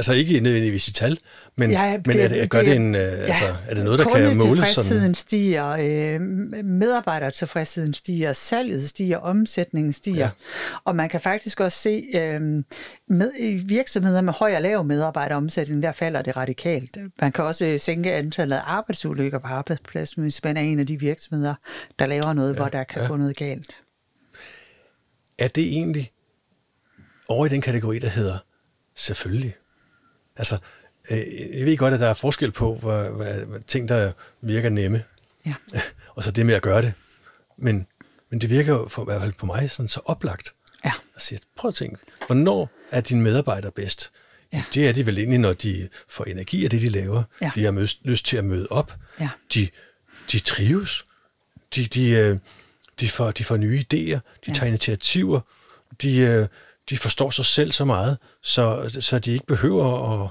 Altså 0.00 0.12
ikke 0.12 0.40
nødvendigvis 0.40 0.88
i 0.88 0.92
tal, 0.92 1.18
men, 1.56 1.70
ja, 1.70 1.92
det, 1.96 2.06
men 2.06 2.20
er 2.20 2.28
det, 2.28 2.50
gør 2.50 2.62
det, 2.62 2.76
en, 2.76 2.94
øh, 2.94 3.00
ja, 3.00 3.08
altså, 3.08 3.56
er 3.68 3.74
det 3.74 3.84
noget, 3.84 3.98
der 3.98 4.04
kan 4.04 4.36
måles? 4.36 4.40
Tilfredsheden 4.40 5.14
stiger, 5.14 5.68
øh, 5.68 6.20
medarbejdertilfredsheden 6.64 7.94
stiger, 7.94 8.32
salget 8.32 8.88
stiger, 8.88 9.18
omsætningen 9.18 9.92
stiger. 9.92 10.24
Ja. 10.24 10.30
Og 10.84 10.96
man 10.96 11.08
kan 11.08 11.20
faktisk 11.20 11.60
også 11.60 11.78
se, 11.78 12.04
øh, 12.14 12.40
med, 13.08 13.32
i 13.38 13.54
virksomheder 13.54 14.20
med 14.20 14.32
høj 14.32 14.56
og 14.56 14.62
lav 14.62 14.84
medarbejderomsætning, 14.84 15.82
der 15.82 15.92
falder 15.92 16.22
det 16.22 16.36
radikalt. 16.36 16.96
Man 17.20 17.32
kan 17.32 17.44
også 17.44 17.78
sænke 17.78 18.12
antallet 18.12 18.56
af 18.56 18.62
arbejdsulykker 18.64 19.38
på 19.38 19.46
arbejdspladsen, 19.46 20.22
hvis 20.22 20.44
man 20.44 20.56
er 20.56 20.60
en 20.60 20.78
af 20.78 20.86
de 20.86 21.00
virksomheder, 21.00 21.54
der 21.98 22.06
laver 22.06 22.32
noget, 22.32 22.52
ja, 22.52 22.56
hvor 22.56 22.68
der 22.68 22.84
kan 22.84 23.02
ja. 23.02 23.08
gå 23.08 23.16
noget 23.16 23.36
galt. 23.36 23.74
Er 25.38 25.48
det 25.48 25.64
egentlig 25.64 26.10
over 27.28 27.46
i 27.46 27.48
den 27.48 27.60
kategori, 27.60 27.98
der 27.98 28.08
hedder 28.08 28.38
selvfølgelig? 28.94 29.54
Altså, 30.40 30.58
øh, 31.10 31.18
jeg 31.58 31.66
ved 31.66 31.76
godt, 31.76 31.94
at 31.94 32.00
der 32.00 32.06
er 32.06 32.14
forskel 32.14 32.52
på, 32.52 32.74
hvad, 32.74 33.10
hvad, 33.10 33.60
ting, 33.66 33.88
der 33.88 34.12
virker 34.40 34.68
nemme, 34.68 35.02
ja. 35.46 35.54
og 36.16 36.24
så 36.24 36.30
det 36.30 36.46
med 36.46 36.54
at 36.54 36.62
gøre 36.62 36.82
det. 36.82 36.92
Men, 37.58 37.86
men 38.30 38.40
det 38.40 38.50
virker 38.50 38.72
jo 38.72 38.88
for, 38.88 39.02
i 39.02 39.04
hvert 39.04 39.20
fald 39.20 39.32
på 39.32 39.46
mig 39.46 39.70
sådan 39.70 39.88
så 39.88 40.00
oplagt. 40.04 40.54
Ja. 40.84 40.92
At 41.16 41.22
sige, 41.22 41.40
prøv 41.56 41.68
at 41.68 41.74
tænke, 41.74 41.96
hvornår 42.26 42.70
er 42.90 43.00
dine 43.00 43.22
medarbejdere 43.22 43.72
bedst? 43.72 44.10
Ja. 44.52 44.64
Det 44.74 44.88
er 44.88 44.92
de 44.92 45.06
vel 45.06 45.18
egentlig, 45.18 45.38
når 45.38 45.52
de 45.52 45.88
får 46.08 46.24
energi 46.24 46.64
af 46.64 46.70
det, 46.70 46.80
de 46.80 46.88
laver. 46.88 47.22
Ja. 47.40 47.50
De 47.54 47.64
har 47.64 47.70
mød, 47.70 47.88
lyst 48.04 48.26
til 48.26 48.36
at 48.36 48.44
møde 48.44 48.66
op. 48.70 48.96
Ja. 49.20 49.28
De, 49.54 49.68
de 50.32 50.38
trives. 50.38 51.04
De, 51.74 51.84
de, 51.84 52.10
øh, 52.10 52.38
de, 53.00 53.08
får, 53.08 53.30
de 53.30 53.44
får 53.44 53.56
nye 53.56 53.78
idéer. 53.78 54.18
De 54.18 54.20
ja. 54.48 54.52
tager 54.52 54.68
initiativer. 54.68 55.40
De, 56.02 56.18
øh, 56.18 56.46
de 56.90 56.98
forstår 56.98 57.30
sig 57.30 57.44
selv 57.44 57.72
så 57.72 57.84
meget, 57.84 58.18
så, 58.42 58.96
så 59.00 59.18
de 59.18 59.32
ikke 59.32 59.46
behøver 59.46 60.22
at, 60.24 60.30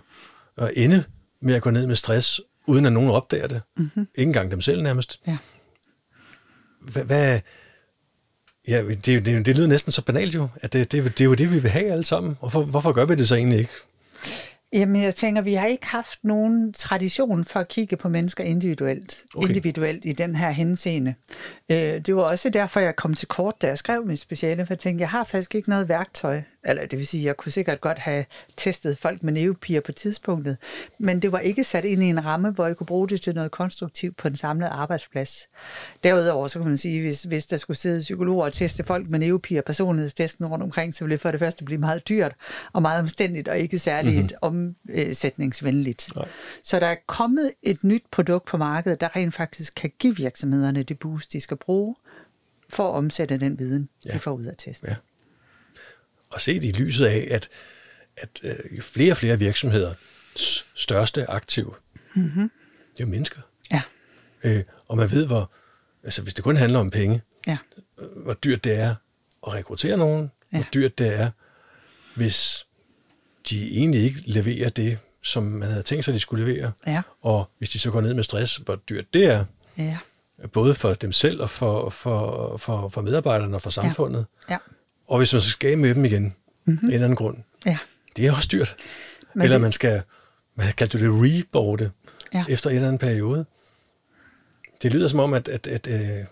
at 0.57 0.71
ende 0.75 1.03
med 1.41 1.55
at 1.55 1.61
gå 1.61 1.69
ned 1.69 1.87
med 1.87 1.95
stress, 1.95 2.41
uden 2.67 2.85
at 2.85 2.93
nogen 2.93 3.09
opdager 3.09 3.47
det. 3.47 3.61
Mm-hmm. 3.77 4.07
Ikke 4.15 4.29
engang 4.29 4.51
dem 4.51 4.61
selv 4.61 4.81
nærmest. 4.81 5.19
Ja. 5.27 5.37
Hvad, 6.81 7.03
hvad 7.03 7.39
Ja, 8.67 8.83
det, 8.83 9.05
det, 9.05 9.45
det 9.45 9.55
lyder 9.55 9.67
næsten 9.67 9.91
så 9.91 10.01
banalt 10.01 10.35
jo, 10.35 10.47
at 10.55 10.73
det, 10.73 10.91
det, 10.91 11.03
det 11.03 11.21
er 11.21 11.25
jo 11.25 11.33
det, 11.33 11.51
vi 11.51 11.59
vil 11.59 11.71
have 11.71 11.91
alle 11.91 12.05
sammen. 12.05 12.35
Hvorfor, 12.39 12.63
hvorfor 12.63 12.91
gør 12.91 13.05
vi 13.05 13.15
det 13.15 13.27
så 13.27 13.35
egentlig 13.35 13.59
ikke? 13.59 13.71
Jamen, 14.73 15.01
jeg 15.03 15.15
tænker, 15.15 15.41
vi 15.41 15.53
har 15.53 15.67
ikke 15.67 15.87
haft 15.87 16.19
nogen 16.23 16.73
tradition 16.73 17.43
for 17.43 17.59
at 17.59 17.67
kigge 17.67 17.97
på 17.97 18.09
mennesker 18.09 18.43
individuelt, 18.43 19.25
okay. 19.35 19.47
individuelt 19.47 20.05
i 20.05 20.11
den 20.11 20.35
her 20.35 20.49
henseende. 20.49 21.15
Øh, 21.69 21.77
det 21.77 22.15
var 22.15 22.21
også 22.21 22.49
derfor, 22.49 22.79
jeg 22.79 22.95
kom 22.95 23.13
til 23.13 23.27
kort, 23.27 23.61
da 23.61 23.67
jeg 23.67 23.77
skrev 23.77 24.05
mit 24.05 24.19
speciale, 24.19 24.65
for 24.65 24.73
jeg 24.73 24.79
tænkte, 24.79 25.01
jeg 25.01 25.09
har 25.09 25.23
faktisk 25.23 25.55
ikke 25.55 25.69
noget 25.69 25.89
værktøj 25.89 26.41
eller 26.65 26.85
det 26.85 26.99
vil 26.99 27.07
sige, 27.07 27.25
jeg 27.25 27.37
kunne 27.37 27.51
sikkert 27.51 27.81
godt 27.81 27.99
have 27.99 28.25
testet 28.57 28.97
folk 28.97 29.23
med 29.23 29.33
neopier 29.33 29.81
på 29.81 29.91
tidspunktet, 29.91 30.57
men 30.97 31.21
det 31.21 31.31
var 31.31 31.39
ikke 31.39 31.63
sat 31.63 31.85
ind 31.85 32.03
i 32.03 32.05
en 32.05 32.25
ramme, 32.25 32.51
hvor 32.51 32.67
jeg 32.67 32.77
kunne 32.77 32.87
bruge 32.87 33.09
det 33.09 33.21
til 33.21 33.35
noget 33.35 33.51
konstruktivt 33.51 34.17
på 34.17 34.27
en 34.27 34.35
samlet 34.35 34.67
arbejdsplads. 34.67 35.47
Derudover 36.03 36.47
så 36.47 36.59
kan 36.59 36.67
man 36.67 36.77
sige, 36.77 37.01
hvis, 37.01 37.23
hvis 37.23 37.45
der 37.45 37.57
skulle 37.57 37.77
sidde 37.77 37.99
psykologer 37.99 38.45
og 38.45 38.53
teste 38.53 38.83
folk 38.83 39.09
med 39.09 39.19
neopier 39.19 39.61
personlighedstesten 39.61 40.45
rundt 40.45 40.63
omkring, 40.63 40.93
så 40.93 41.03
ville 41.03 41.11
det 41.11 41.21
for 41.21 41.31
det 41.31 41.39
første 41.39 41.63
blive 41.63 41.79
meget 41.79 42.09
dyrt 42.09 42.35
og 42.73 42.81
meget 42.81 42.99
omstændigt 42.99 43.47
og 43.47 43.59
ikke 43.59 43.79
særligt 43.79 44.33
mm-hmm. 44.43 44.75
omsætningsvenligt. 44.97 46.15
Nej. 46.15 46.27
Så 46.63 46.79
der 46.79 46.87
er 46.87 46.95
kommet 47.07 47.51
et 47.63 47.83
nyt 47.83 48.03
produkt 48.11 48.45
på 48.45 48.57
markedet, 48.57 49.01
der 49.01 49.15
rent 49.15 49.33
faktisk 49.33 49.75
kan 49.75 49.91
give 49.99 50.15
virksomhederne 50.15 50.83
det 50.83 50.99
boost, 50.99 51.33
de 51.33 51.41
skal 51.41 51.57
bruge 51.57 51.95
for 52.69 52.89
at 52.89 52.95
omsætte 52.95 53.37
den 53.37 53.59
viden, 53.59 53.89
ja. 54.05 54.13
de 54.13 54.19
får 54.19 54.31
ud 54.31 54.43
af 54.43 54.55
testen. 54.57 54.89
Ja. 54.89 54.95
Og 56.29 56.41
set 56.41 56.63
i 56.63 56.71
lyset 56.71 57.05
af, 57.05 57.27
at, 57.31 57.49
at 58.17 58.29
øh, 58.43 58.81
flere 58.81 59.13
og 59.13 59.17
flere 59.17 59.39
virksomheder 59.39 59.93
største 60.75 61.29
aktiv, 61.29 61.75
mm-hmm. 62.15 62.51
det 62.93 62.99
er 62.99 63.03
jo 63.03 63.07
mennesker. 63.07 63.41
Ja. 63.71 63.81
Øh, 64.43 64.63
og 64.87 64.97
man 64.97 65.11
ved, 65.11 65.27
hvor, 65.27 65.51
altså 66.03 66.21
hvis 66.21 66.33
det 66.33 66.43
kun 66.43 66.55
handler 66.55 66.79
om 66.79 66.89
penge, 66.89 67.21
ja. 67.47 67.57
Øh, 67.99 68.23
hvor 68.23 68.33
dyrt 68.33 68.63
det 68.63 68.79
er 68.79 68.95
at 69.47 69.53
rekruttere 69.53 69.97
nogen, 69.97 70.31
ja. 70.53 70.57
hvor 70.57 70.67
dyrt 70.73 70.97
det 70.97 71.19
er, 71.19 71.29
hvis 72.15 72.65
de 73.49 73.77
egentlig 73.77 74.01
ikke 74.01 74.21
leverer 74.25 74.69
det, 74.69 74.99
som 75.23 75.43
man 75.43 75.69
havde 75.69 75.83
tænkt 75.83 76.05
sig, 76.05 76.13
de 76.13 76.19
skulle 76.19 76.45
levere. 76.45 76.71
Ja. 76.87 77.01
Og 77.21 77.49
hvis 77.57 77.69
de 77.69 77.79
så 77.79 77.91
går 77.91 78.01
ned 78.01 78.13
med 78.13 78.23
stress, 78.23 78.55
hvor 78.55 78.75
dyrt 78.75 79.13
det 79.13 79.25
er. 79.25 79.45
Ja. 79.77 79.97
Både 80.53 80.73
for 80.73 80.93
dem 80.93 81.11
selv 81.11 81.41
og 81.41 81.49
for, 81.49 81.89
for, 81.89 82.57
for, 82.57 82.89
for 82.89 83.01
medarbejderne 83.01 83.57
og 83.57 83.61
for 83.61 83.69
samfundet. 83.69 84.25
Ja. 84.49 84.53
Ja. 84.53 84.57
Og 85.09 85.17
hvis 85.17 85.33
man 85.33 85.41
så 85.41 85.49
skal 85.49 85.77
med 85.77 85.95
dem 85.95 86.05
igen, 86.05 86.35
mm-hmm. 86.65 86.87
en 86.87 86.93
eller 86.93 87.05
anden 87.05 87.15
grund, 87.15 87.37
ja. 87.65 87.77
det 88.15 88.27
er 88.27 88.31
også 88.31 88.49
dyrt. 88.51 88.75
Men 89.33 89.43
eller 89.43 89.55
det... 89.55 89.61
man 89.61 89.71
skal, 89.71 90.01
man 90.55 90.73
kan 90.73 90.87
det 90.87 91.01
reboarde 91.03 91.91
ja. 92.33 92.45
efter 92.49 92.69
en 92.69 92.75
eller 92.75 92.87
anden 92.87 92.99
periode. 92.99 93.45
Det 94.81 94.93
lyder 94.93 95.07
som 95.07 95.19
om, 95.19 95.33
at, 95.33 95.47
at, 95.47 95.67
at, 95.67 95.87
øh, 95.87 96.25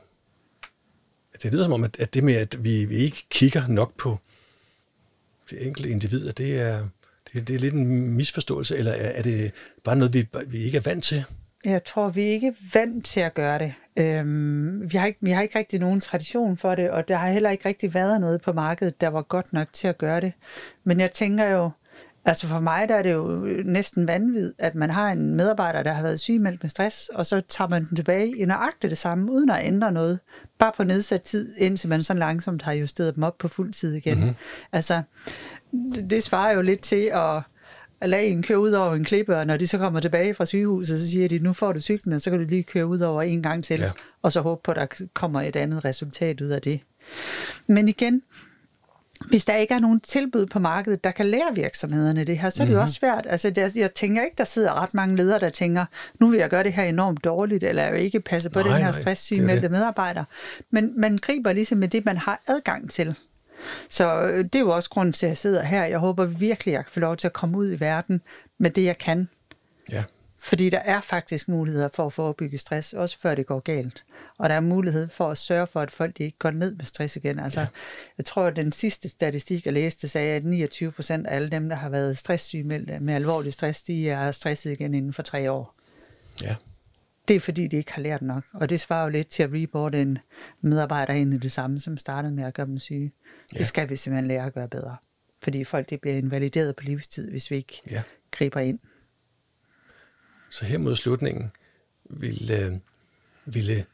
det 1.44 1.52
lyder 1.52 1.64
som 1.64 1.74
om, 1.74 1.84
at, 1.84 1.98
at 2.00 2.14
det 2.14 2.24
med, 2.24 2.34
at 2.34 2.64
vi, 2.64 2.86
vi 2.86 2.96
ikke 2.96 3.26
kigger 3.30 3.68
nok 3.68 3.98
på 3.98 4.20
det 5.50 5.68
enkelte 5.68 5.90
individ, 5.90 6.28
at 6.28 6.38
det 6.38 6.60
er, 6.60 6.88
det, 7.34 7.48
det 7.48 7.56
er 7.56 7.60
lidt 7.60 7.74
en 7.74 8.14
misforståelse, 8.14 8.78
eller 8.78 8.92
er, 8.92 9.10
er 9.10 9.22
det 9.22 9.52
bare 9.84 9.96
noget, 9.96 10.14
vi, 10.14 10.28
vi 10.48 10.64
ikke 10.64 10.78
er 10.78 10.82
vant 10.82 11.04
til? 11.04 11.24
Jeg 11.68 11.84
tror, 11.84 12.10
vi 12.10 12.22
er 12.22 12.32
ikke 12.32 12.56
vant 12.74 13.06
til 13.06 13.20
at 13.20 13.34
gøre 13.34 13.60
det. 13.60 13.74
Øhm, 13.98 14.92
vi, 14.92 14.98
har 14.98 15.08
ikke, 15.08 15.20
vi 15.22 15.32
har 15.32 15.42
ikke 15.42 15.60
rigtig 15.60 15.80
nogen 15.80 16.00
tradition 16.00 16.58
for 16.58 16.76
det, 16.76 16.90
og 16.90 17.08
der 17.08 17.16
har 17.16 17.32
heller 17.32 17.50
ikke 17.50 17.70
rigtig 17.70 17.94
været 17.94 18.22
noget 18.22 18.42
på 18.42 18.54
markedet, 18.54 19.02
der 19.02 19.08
var 19.08 19.22
godt 19.22 19.54
nok 19.54 19.68
til 19.74 19.88
at 19.88 19.98
gøre 19.98 20.22
det. 20.22 20.34
Men 20.84 21.00
jeg 21.00 21.12
tænker 21.12 21.46
jo, 21.46 21.70
altså 22.26 22.48
for 22.48 22.60
mig 22.60 22.90
der 22.90 22.96
er 22.96 23.02
det 23.02 23.14
jo 23.14 23.48
næsten 23.66 24.08
vanvittigt, 24.08 24.54
at 24.58 24.76
man 24.76 24.90
har 24.90 25.12
en 25.12 25.36
medarbejder, 25.36 25.84
der 25.84 25.94
har 25.94 26.02
været 26.04 26.20
sygemeldt 26.20 26.64
med 26.64 26.70
stress, 26.70 27.10
og 27.10 27.26
så 27.26 27.42
tager 27.42 27.70
man 27.70 27.86
den 27.86 27.96
tilbage 27.96 28.38
i 28.38 28.46
nøjagtigt 28.46 28.90
det 28.90 28.98
samme, 28.98 29.32
uden 29.32 29.50
at 29.50 29.66
ændre 29.66 29.92
noget. 29.92 30.20
Bare 30.60 30.72
på 30.78 30.84
nedsat 30.84 31.22
tid, 31.22 31.56
indtil 31.58 31.90
man 31.90 32.04
så 32.04 32.14
langsomt 32.14 32.62
har 32.62 32.74
justeret 32.74 33.16
dem 33.16 33.24
op 33.24 33.38
på 33.38 33.48
fuld 33.48 33.74
tid 33.74 33.94
igen. 33.94 34.18
Mm-hmm. 34.18 34.36
Altså, 34.72 35.02
det 36.10 36.24
svarer 36.24 36.52
jo 36.52 36.62
lidt 36.62 36.82
til 36.82 37.12
at 37.14 37.42
at 38.02 38.10
lade 38.10 38.26
en 38.26 38.44
køre 38.44 38.60
ud 38.60 38.72
over 38.72 38.94
en 38.94 39.04
klippe, 39.04 39.38
og 39.38 39.48
når 39.48 39.58
de 39.58 39.68
så 39.68 39.78
kommer 39.78 40.00
tilbage 40.00 40.34
fra 40.34 40.46
sygehuset, 40.46 41.00
så 41.00 41.10
siger 41.10 41.28
de, 41.28 41.40
nu 41.40 41.54
får 41.54 41.74
du 41.74 41.80
cyklen, 41.80 42.14
og 42.14 42.22
så 42.22 42.30
kan 42.30 42.40
du 42.40 42.46
lige 42.46 42.64
køre 42.64 42.88
ud 42.88 43.00
over 43.00 43.22
en 43.22 43.44
gang 43.44 43.64
til, 43.64 43.80
ja. 43.80 43.92
og 44.22 44.32
så 44.32 44.42
håbe 44.42 44.62
på, 44.64 44.72
at 44.72 44.78
der 44.78 45.06
kommer 45.14 45.42
et 45.42 45.56
andet 45.56 45.86
resultat 45.86 46.42
ud 46.42 46.50
af 46.50 46.62
det. 46.62 46.80
Men 47.68 47.90
igen, 47.90 48.22
hvis 49.30 49.46
der 49.46 49.56
ikke 49.56 49.74
er 49.74 49.80
nogen 49.80 50.00
tilbud 50.00 50.46
på 50.46 50.60
markedet, 50.60 51.04
der 51.04 51.12
kan 51.12 51.26
lære 51.26 51.56
virksomhederne 51.56 52.24
det 52.24 52.38
her, 52.38 52.50
så 52.50 52.64
er 52.64 52.66
det 52.66 52.70
mm-hmm. 52.70 52.74
jo 52.74 52.80
mhm. 52.80 52.84
også 52.84 52.96
svært. 52.96 53.26
Altså, 53.30 53.50
der, 53.50 53.72
jeg 53.76 53.94
tænker 53.94 54.24
ikke, 54.24 54.36
der 54.38 54.44
sidder 54.44 54.82
ret 54.82 54.94
mange 54.94 55.16
ledere, 55.16 55.40
der 55.40 55.50
tænker, 55.50 55.86
nu 56.20 56.28
vil 56.28 56.40
jeg 56.40 56.50
gøre 56.50 56.64
det 56.64 56.74
her 56.74 56.84
enormt 56.84 57.24
dårligt, 57.24 57.64
eller 57.64 57.84
jeg 57.84 57.94
vil 57.94 58.02
ikke 58.02 58.20
passe 58.20 58.50
på 58.50 58.60
nej, 58.60 58.78
den 58.78 58.86
her 58.86 58.92
stresssygemeldte 58.92 59.70
medarbejder. 59.70 60.24
Men 60.72 61.00
man 61.00 61.18
griber 61.18 61.54
ligesom 61.54 61.78
med 61.78 61.88
det, 61.88 62.06
man 62.06 62.18
har 62.18 62.42
adgang 62.48 62.92
til. 62.92 63.16
Så 63.90 64.22
øh, 64.22 64.44
det 64.44 64.56
er 64.56 64.60
jo 64.60 64.70
også 64.70 64.90
grunden 64.90 65.14
til, 65.14 65.26
at 65.26 65.30
jeg 65.30 65.38
sidder 65.38 65.64
her. 65.64 65.86
Jeg 65.86 66.00
håber 66.00 66.26
virkelig, 66.26 66.72
at 66.74 66.78
jeg 66.78 66.86
kan 66.86 66.94
få 66.94 67.00
lov 67.00 67.18
til 67.18 67.28
at 67.28 67.34
komme 67.34 67.58
ud 67.58 67.72
i 67.72 67.80
verden 67.80 68.22
med 68.58 68.72
det, 68.72 68.84
jeg 68.84 68.98
kan. 68.98 69.30
Ja. 69.92 70.04
Fordi 70.44 70.70
der 70.70 70.80
er 70.80 71.02
faktisk 71.02 71.48
muligheder 71.48 71.90
for 71.94 72.06
at 72.06 72.14
forebygge 72.14 72.58
stress, 72.58 72.94
også 72.94 73.20
før 73.20 73.36
det 73.36 73.46
går 73.46 73.60
galt. 73.60 74.06
Og 74.38 74.50
der 74.50 74.56
er 74.56 74.60
mulighed 74.60 75.10
for 75.10 75.32
at 75.32 75.38
sørge 75.38 75.68
for, 75.68 75.82
at 75.82 75.92
folk 75.92 76.22
ikke 76.22 76.38
går 76.38 76.52
ned 76.52 76.76
med 76.76 76.86
stress 76.86 77.16
igen. 77.16 77.40
Altså, 77.40 77.60
ja. 77.60 77.68
Jeg 78.18 78.26
tror, 78.26 78.44
at 78.44 78.56
den 78.56 78.72
sidste 78.72 79.10
statistik, 79.10 79.66
jeg 79.66 79.74
læste, 79.74 80.08
sagde, 80.08 80.36
at 80.36 80.44
29 80.44 80.92
procent 80.92 81.28
af 81.28 81.36
alle 81.36 81.50
dem, 81.50 81.70
der 81.70 81.76
har 81.76 81.90
været 81.90 82.18
stresssygemeldte 82.18 83.00
med 83.00 83.14
alvorlig 83.14 83.54
stress, 83.54 83.82
de 83.82 84.10
er 84.10 84.32
stresset 84.32 84.72
igen 84.72 84.94
inden 84.94 85.14
for 85.14 85.22
tre 85.24 85.52
år. 85.52 85.76
Ja. 86.42 86.56
Det 87.28 87.36
er 87.36 87.40
fordi, 87.40 87.68
de 87.68 87.78
ikke 87.78 87.94
har 87.94 88.02
lært 88.02 88.22
nok. 88.22 88.44
Og 88.54 88.70
det 88.70 88.80
svarer 88.80 89.04
jo 89.04 89.10
lidt 89.10 89.28
til 89.28 89.44
at 89.44 89.50
reboarde 89.54 90.02
en 90.02 90.20
medarbejder 90.62 91.14
ind 91.14 91.34
i 91.34 91.38
det 91.38 91.52
samme, 91.52 91.80
som 91.80 91.98
startede 91.98 92.34
med 92.34 92.44
at 92.44 92.54
gøre 92.54 92.66
dem 92.66 92.80
syge. 92.80 93.14
Ja. 93.54 93.58
Det 93.58 93.66
skal 93.66 93.90
vi 93.90 93.96
simpelthen 93.96 94.28
lære 94.28 94.46
at 94.46 94.54
gøre 94.54 94.68
bedre. 94.68 94.98
Fordi 95.42 95.64
folk 95.64 95.90
det 95.90 96.02
bliver 96.02 96.18
invalideret 96.18 96.76
på 96.76 96.84
livstid, 96.84 97.30
hvis 97.30 97.52
vi 97.52 97.56
ikke 97.56 97.82
ja. 97.92 98.04
griber 98.32 98.60
ind. 98.60 98.80
Så 100.50 100.66
her 100.66 100.78
mod 100.78 100.96
slutningen 100.96 101.52
ville, 102.10 102.66
øh, 102.66 102.74
ville 103.46 103.86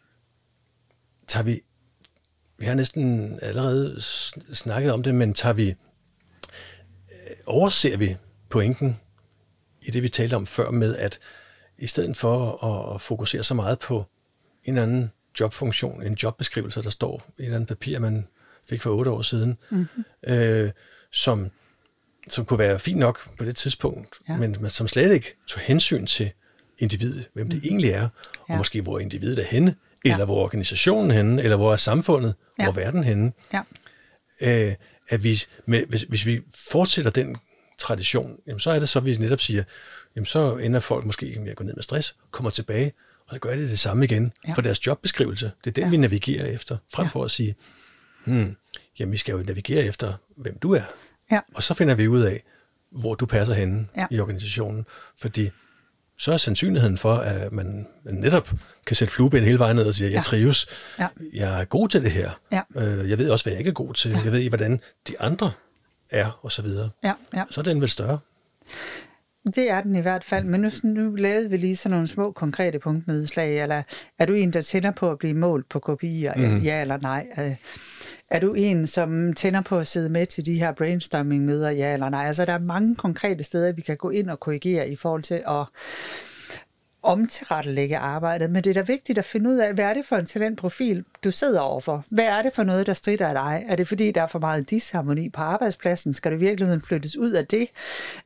tager 1.27 1.43
vi, 1.43 1.61
vi 2.57 2.65
har 2.65 2.73
næsten 2.73 3.33
allerede 3.41 4.01
snakket 4.53 4.91
om 4.91 5.03
det, 5.03 5.15
men 5.15 5.33
tager 5.33 5.53
vi, 5.53 5.69
øh, 5.69 7.35
overser 7.45 7.97
vi 7.97 8.17
pointen 8.49 8.99
i 9.81 9.91
det, 9.91 10.03
vi 10.03 10.09
talte 10.09 10.35
om 10.35 10.45
før 10.45 10.71
med, 10.71 10.95
at 10.95 11.19
i 11.83 11.87
stedet 11.87 12.17
for 12.17 12.65
at 12.65 13.01
fokusere 13.01 13.43
så 13.43 13.53
meget 13.53 13.79
på 13.79 14.05
en 14.63 14.77
anden 14.77 15.11
jobfunktion, 15.39 16.03
en 16.03 16.13
jobbeskrivelse, 16.13 16.83
der 16.83 16.89
står 16.89 17.23
i 17.37 17.41
et 17.41 17.45
eller 17.45 17.55
andet 17.55 17.67
papir, 17.67 17.99
man 17.99 18.27
fik 18.69 18.81
for 18.81 18.89
otte 18.89 19.11
år 19.11 19.21
siden, 19.21 19.57
mm-hmm. 19.69 20.03
øh, 20.33 20.71
som, 21.11 21.49
som 22.27 22.45
kunne 22.45 22.59
være 22.59 22.79
fint 22.79 22.99
nok 22.99 23.37
på 23.37 23.45
det 23.45 23.55
tidspunkt, 23.55 24.17
ja. 24.29 24.37
men 24.37 24.69
som 24.69 24.87
slet 24.87 25.11
ikke 25.13 25.35
tog 25.47 25.61
hensyn 25.61 26.05
til 26.05 26.31
individet, 26.79 27.25
hvem 27.33 27.49
det 27.49 27.55
mm-hmm. 27.55 27.69
egentlig 27.69 27.89
er, 27.89 28.01
ja. 28.01 28.07
og 28.53 28.57
måske 28.57 28.81
hvor 28.81 28.99
individet 28.99 29.39
er 29.39 29.47
henne, 29.47 29.75
ja. 30.05 30.11
eller 30.11 30.25
hvor 30.25 30.43
organisationen 30.43 31.11
er 31.11 31.15
henne, 31.15 31.43
eller 31.43 31.57
hvor 31.57 31.73
er 31.73 31.77
samfundet, 31.77 32.35
ja. 32.59 32.63
hvor 32.63 32.71
er 32.71 32.85
verden 32.85 33.03
henne. 33.03 33.31
Ja. 33.53 33.61
Øh, 34.41 34.75
at 35.09 35.23
vi, 35.23 35.41
med, 35.65 35.85
hvis, 35.85 36.01
hvis 36.01 36.25
vi 36.25 36.41
fortsætter 36.71 37.11
den 37.11 37.37
tradition, 37.79 38.39
jamen 38.47 38.59
så 38.59 38.71
er 38.71 38.79
det 38.79 38.89
så, 38.89 38.99
at 38.99 39.05
vi 39.05 39.17
netop 39.17 39.39
siger, 39.39 39.63
jamen 40.15 40.25
så 40.25 40.55
ender 40.55 40.79
folk 40.79 41.05
måske 41.05 41.37
med 41.39 41.51
at 41.51 41.57
gå 41.57 41.63
ned 41.63 41.73
med 41.73 41.83
stress, 41.83 42.15
kommer 42.31 42.49
tilbage, 42.49 42.91
og 43.27 43.33
så 43.33 43.39
gør 43.39 43.55
det 43.55 43.69
det 43.69 43.79
samme 43.79 44.05
igen 44.05 44.31
ja. 44.47 44.53
for 44.53 44.61
deres 44.61 44.87
jobbeskrivelse. 44.87 45.51
Det 45.63 45.69
er 45.69 45.73
den, 45.73 45.83
ja. 45.83 45.89
vi 45.89 45.97
navigerer 45.97 46.45
efter, 46.45 46.77
frem 46.93 47.09
for 47.09 47.19
ja. 47.19 47.25
at 47.25 47.31
sige, 47.31 47.55
hmm, 48.25 48.55
jamen 48.99 49.11
vi 49.11 49.17
skal 49.17 49.31
jo 49.31 49.43
navigere 49.43 49.85
efter, 49.85 50.13
hvem 50.37 50.57
du 50.59 50.73
er. 50.73 50.83
Ja. 51.31 51.39
Og 51.55 51.63
så 51.63 51.73
finder 51.73 51.95
vi 51.95 52.07
ud 52.07 52.21
af, 52.21 52.43
hvor 52.91 53.15
du 53.15 53.25
passer 53.25 53.53
henne 53.53 53.87
ja. 53.97 54.07
i 54.11 54.19
organisationen. 54.19 54.85
Fordi 55.17 55.49
så 56.17 56.33
er 56.33 56.37
sandsynligheden 56.37 56.97
for, 56.97 57.13
at 57.13 57.51
man, 57.51 57.87
man 58.03 58.15
netop 58.15 58.51
kan 58.85 58.95
sætte 58.95 59.13
flueben 59.13 59.43
hele 59.43 59.59
vejen 59.59 59.75
ned 59.75 59.85
og 59.85 59.93
sige, 59.93 60.09
jeg 60.09 60.15
ja. 60.15 60.21
trives, 60.21 60.67
ja. 60.99 61.07
jeg 61.33 61.61
er 61.61 61.65
god 61.65 61.89
til 61.89 62.03
det 62.03 62.11
her. 62.11 62.31
Ja. 62.51 62.61
Øh, 62.75 63.09
jeg 63.09 63.17
ved 63.17 63.29
også, 63.29 63.45
hvad 63.45 63.53
jeg 63.53 63.59
ikke 63.59 63.69
er 63.69 63.73
god 63.73 63.93
til. 63.93 64.11
Ja. 64.11 64.21
Jeg 64.23 64.31
ved, 64.31 64.49
hvordan 64.49 64.81
de 65.07 65.19
andre 65.19 65.51
er, 66.09 66.39
og 66.41 66.51
så 66.51 66.61
videre. 66.61 66.89
Ja. 67.03 67.13
Ja. 67.35 67.43
Så 67.51 67.61
er 67.61 67.63
den 67.63 67.81
vel 67.81 67.89
større. 67.89 68.19
Det 69.45 69.71
er 69.71 69.81
den 69.81 69.95
i 69.95 69.99
hvert 69.99 70.23
fald, 70.23 70.45
men 70.45 70.61
nu, 70.61 70.69
nu 70.83 71.15
lavede 71.15 71.49
vi 71.49 71.57
lige 71.57 71.75
sådan 71.75 71.93
nogle 71.93 72.07
små 72.07 72.31
konkrete 72.31 72.79
punktnedslag, 72.79 73.61
eller 73.61 73.83
er 74.19 74.25
du 74.25 74.33
en, 74.33 74.53
der 74.53 74.61
tænder 74.61 74.91
på 74.91 75.11
at 75.11 75.17
blive 75.17 75.33
målt 75.33 75.69
på 75.69 75.79
kopier, 75.79 76.33
mm. 76.35 76.57
ja 76.57 76.81
eller 76.81 76.97
nej? 76.97 77.27
Øh, 77.39 77.55
er 78.29 78.39
du 78.39 78.53
en, 78.53 78.87
som 78.87 79.33
tænder 79.33 79.61
på 79.61 79.77
at 79.77 79.87
sidde 79.87 80.09
med 80.09 80.25
til 80.25 80.45
de 80.45 80.59
her 80.59 80.71
brainstorming-møder, 80.71 81.69
ja 81.69 81.93
eller 81.93 82.09
nej? 82.09 82.25
Altså, 82.25 82.45
der 82.45 82.53
er 82.53 82.59
mange 82.59 82.95
konkrete 82.95 83.43
steder, 83.43 83.73
vi 83.73 83.81
kan 83.81 83.97
gå 83.97 84.09
ind 84.09 84.29
og 84.29 84.39
korrigere 84.39 84.89
i 84.89 84.95
forhold 84.95 85.23
til 85.23 85.43
at 85.47 85.65
omtilrettelægge 87.03 87.97
arbejdet, 87.97 88.51
men 88.51 88.63
det 88.63 88.69
er 88.69 88.73
da 88.73 88.81
vigtigt 88.81 89.17
at 89.17 89.25
finde 89.25 89.49
ud 89.49 89.57
af, 89.57 89.73
hvad 89.73 89.85
er 89.85 89.93
det 89.93 90.05
for 90.05 90.15
en 90.15 90.25
talentprofil, 90.25 91.05
du 91.23 91.31
sidder 91.31 91.59
overfor? 91.59 92.05
Hvad 92.11 92.25
er 92.25 92.41
det 92.41 92.53
for 92.53 92.63
noget, 92.63 92.87
der 92.87 92.93
strider 92.93 93.27
af 93.27 93.33
dig? 93.33 93.65
Er 93.67 93.75
det 93.75 93.87
fordi, 93.87 94.11
der 94.11 94.21
er 94.21 94.27
for 94.27 94.39
meget 94.39 94.69
disharmoni 94.69 95.29
på 95.29 95.41
arbejdspladsen? 95.41 96.13
Skal 96.13 96.31
det 96.31 96.37
i 96.37 96.39
virkeligheden 96.39 96.81
flyttes 96.81 97.17
ud 97.17 97.31
af 97.31 97.47
det? 97.47 97.67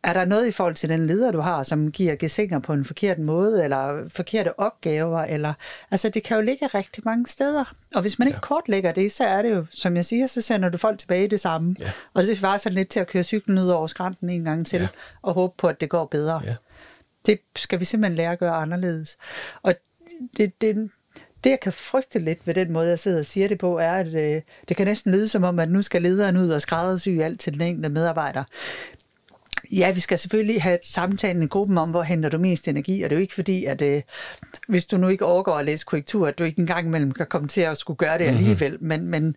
Er 0.04 0.14
der 0.14 0.26
noget 0.26 0.48
i 0.48 0.52
forhold 0.52 0.76
til 0.76 0.90
den 0.90 1.08
leder, 1.08 1.32
du 1.32 1.40
har, 1.40 1.64
som 1.64 1.92
giver 1.92 2.16
gesinger 2.16 2.60
på 2.60 2.74
en 2.74 2.86
forkert 2.86 3.20
måde, 3.20 3.64
eller 3.64 4.10
forkerte 4.10 4.60
opgaver? 4.60 5.20
Eller, 5.22 5.54
altså, 5.92 6.10
det 6.10 6.24
kan 6.24 6.38
jo 6.38 6.44
ligge 6.44 6.68
rigtig 6.68 7.04
mange 7.06 7.26
steder. 7.26 7.74
Og 7.96 8.02
hvis 8.02 8.20
man 8.20 8.28
ikke 8.28 8.36
ja. 8.38 8.42
kortlægger 8.42 8.92
det, 8.92 9.12
så 9.12 9.24
er 9.24 9.42
det 9.42 9.52
jo, 9.52 9.66
som 9.72 9.96
jeg 9.96 10.06
siger, 10.06 10.28
så 10.28 10.42
sender 10.42 10.70
du 10.70 10.78
folk 10.78 11.00
tilbage 11.00 11.24
i 11.24 11.28
det 11.28 11.40
samme. 11.40 11.76
Ja. 11.80 11.92
Og 12.14 12.24
det 12.24 12.42
var 12.42 12.58
sådan 12.58 12.76
lidt 12.76 12.90
til 12.90 13.00
at 13.00 13.08
køre 13.08 13.24
cyklen 13.24 13.58
ud 13.58 13.68
over 13.68 13.88
skrænten 13.88 14.30
en 14.30 14.44
gang 14.44 14.66
til, 14.66 14.80
ja. 14.80 14.88
og 15.22 15.34
håbe 15.34 15.54
på, 15.58 15.68
at 15.68 15.82
det 15.82 15.90
går 15.90 16.06
bedre. 16.06 16.42
Ja. 16.46 16.56
Det 17.28 17.40
skal 17.56 17.80
vi 17.80 17.86
simpelthen 17.86 18.16
lære 18.16 18.32
at 18.32 18.40
gøre 18.40 18.56
anderledes. 18.56 19.18
Og 19.62 19.76
det, 20.38 20.62
det, 20.62 20.92
det 21.44 21.50
jeg 21.50 21.60
kan 21.60 21.74
frygte 21.74 22.20
lidt 22.20 22.48
ved 22.48 22.54
den 22.54 22.72
måde, 22.72 22.90
jeg 22.90 23.00
sidder 23.00 23.20
og 23.20 23.26
siger 23.26 23.48
det 23.48 23.58
på, 23.58 23.78
er, 23.78 23.92
at 23.92 24.14
øh, 24.14 24.42
det 24.70 24.78
kan 24.78 24.88
næsten 24.88 25.12
lyde 25.12 25.28
som 25.28 25.44
om, 25.44 25.60
at 25.60 25.72
nu 25.72 25.82
skal 25.82 26.02
lederen 26.02 26.38
ud 26.38 26.50
og 26.50 26.62
skræddersy 26.62 27.10
alt 27.10 27.40
til 27.40 27.54
den 27.54 27.62
enkelte 27.62 27.90
medarbejder. 27.90 28.44
Ja, 29.72 29.92
vi 29.92 30.00
skal 30.00 30.20
selvfølgelig 30.20 30.62
have 30.62 30.80
samtalen 30.84 31.44
i 31.44 31.48
gruppen 31.48 31.78
om, 31.78 31.90
hvor 31.90 32.04
henter 32.04 32.30
du 32.30 32.38
mest 32.38 32.68
energi, 32.68 33.04
og 33.04 33.10
det 33.10 33.16
er 33.16 33.20
jo 33.20 33.22
ikke 33.22 33.34
fordi, 33.34 33.66
at 33.66 33.82
øh, 33.82 34.02
hvis 34.68 34.86
du 34.86 34.98
nu 34.98 35.08
ikke 35.08 35.26
overgår 35.26 35.56
at 35.56 35.66
læse 35.66 35.86
korrektur, 35.86 36.28
at 36.28 36.40
du 36.40 36.44
ikke 36.44 36.60
engang 36.60 36.88
imellem 36.88 37.12
kan 37.12 37.26
komme 37.26 37.48
til 37.48 37.62
at 37.62 37.78
skulle 37.78 37.98
gøre 37.98 38.18
det 38.18 38.28
mhm. 38.28 38.38
alligevel, 38.38 38.72
mm-hmm. 38.72 38.88
men, 38.88 39.08
men 39.08 39.36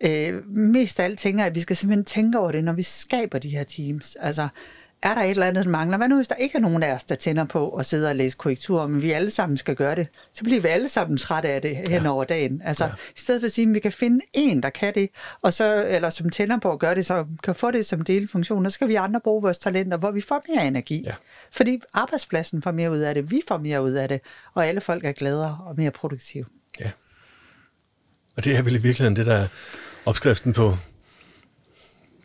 øh, 0.00 0.48
mest 0.48 1.00
af 1.00 1.04
alt 1.04 1.18
tænker 1.18 1.40
jeg, 1.40 1.46
at 1.46 1.54
vi 1.54 1.60
skal 1.60 1.76
simpelthen 1.76 2.04
tænke 2.04 2.38
over 2.38 2.52
det, 2.52 2.64
når 2.64 2.72
vi 2.72 2.82
skaber 2.82 3.38
de 3.38 3.48
her 3.48 3.64
teams. 3.64 4.16
Altså, 4.20 4.48
er 5.02 5.14
der 5.14 5.22
et 5.22 5.30
eller 5.30 5.46
andet, 5.46 5.64
der 5.64 5.70
mangler? 5.70 5.96
Hvad 5.96 6.08
nu, 6.08 6.16
hvis 6.16 6.28
der 6.28 6.34
ikke 6.34 6.56
er 6.56 6.60
nogen 6.60 6.82
af 6.82 6.94
os, 6.94 7.04
der 7.04 7.14
tænder 7.14 7.44
på 7.44 7.70
at 7.70 7.86
sidde 7.86 8.08
og 8.08 8.16
læse 8.16 8.36
korrektur, 8.36 8.86
men 8.86 9.02
vi 9.02 9.12
alle 9.12 9.30
sammen 9.30 9.56
skal 9.56 9.76
gøre 9.76 9.94
det? 9.94 10.08
Så 10.32 10.44
bliver 10.44 10.60
vi 10.60 10.68
alle 10.68 10.88
sammen 10.88 11.16
trætte 11.16 11.48
af 11.48 11.62
det 11.62 11.76
hen 11.76 12.06
over 12.06 12.24
dagen. 12.24 12.62
Altså, 12.64 12.84
ja. 12.84 12.90
i 12.90 13.18
stedet 13.18 13.40
for 13.40 13.46
at 13.46 13.52
sige, 13.52 13.68
at 13.68 13.74
vi 13.74 13.78
kan 13.80 13.92
finde 13.92 14.20
en, 14.32 14.62
der 14.62 14.70
kan 14.70 14.94
det, 14.94 15.08
og 15.42 15.52
så, 15.52 15.84
eller 15.88 16.10
som 16.10 16.30
tænder 16.30 16.58
på 16.58 16.72
at 16.72 16.78
gøre 16.78 16.94
det, 16.94 17.06
så 17.06 17.26
kan 17.42 17.54
få 17.54 17.70
det 17.70 17.86
som 17.86 18.04
delfunktion, 18.04 18.66
og 18.66 18.72
så 18.72 18.74
skal 18.74 18.88
vi 18.88 18.94
andre 18.94 19.20
bruge 19.20 19.42
vores 19.42 19.58
talenter, 19.58 19.96
hvor 19.96 20.10
vi 20.10 20.20
får 20.20 20.42
mere 20.48 20.66
energi. 20.66 21.02
Ja. 21.04 21.14
Fordi 21.52 21.80
arbejdspladsen 21.94 22.62
får 22.62 22.70
mere 22.70 22.90
ud 22.90 22.98
af 22.98 23.14
det, 23.14 23.30
vi 23.30 23.40
får 23.48 23.56
mere 23.56 23.82
ud 23.82 23.92
af 23.92 24.08
det, 24.08 24.20
og 24.54 24.66
alle 24.66 24.80
folk 24.80 25.04
er 25.04 25.12
gladere 25.12 25.58
og 25.66 25.74
mere 25.76 25.90
produktive. 25.90 26.44
Ja. 26.80 26.90
Og 28.36 28.44
det 28.44 28.56
er 28.56 28.62
vel 28.62 28.74
i 28.74 28.78
virkeligheden 28.78 29.16
det, 29.16 29.26
der 29.26 29.34
er 29.34 29.46
opskriften 30.06 30.52
på 30.52 30.76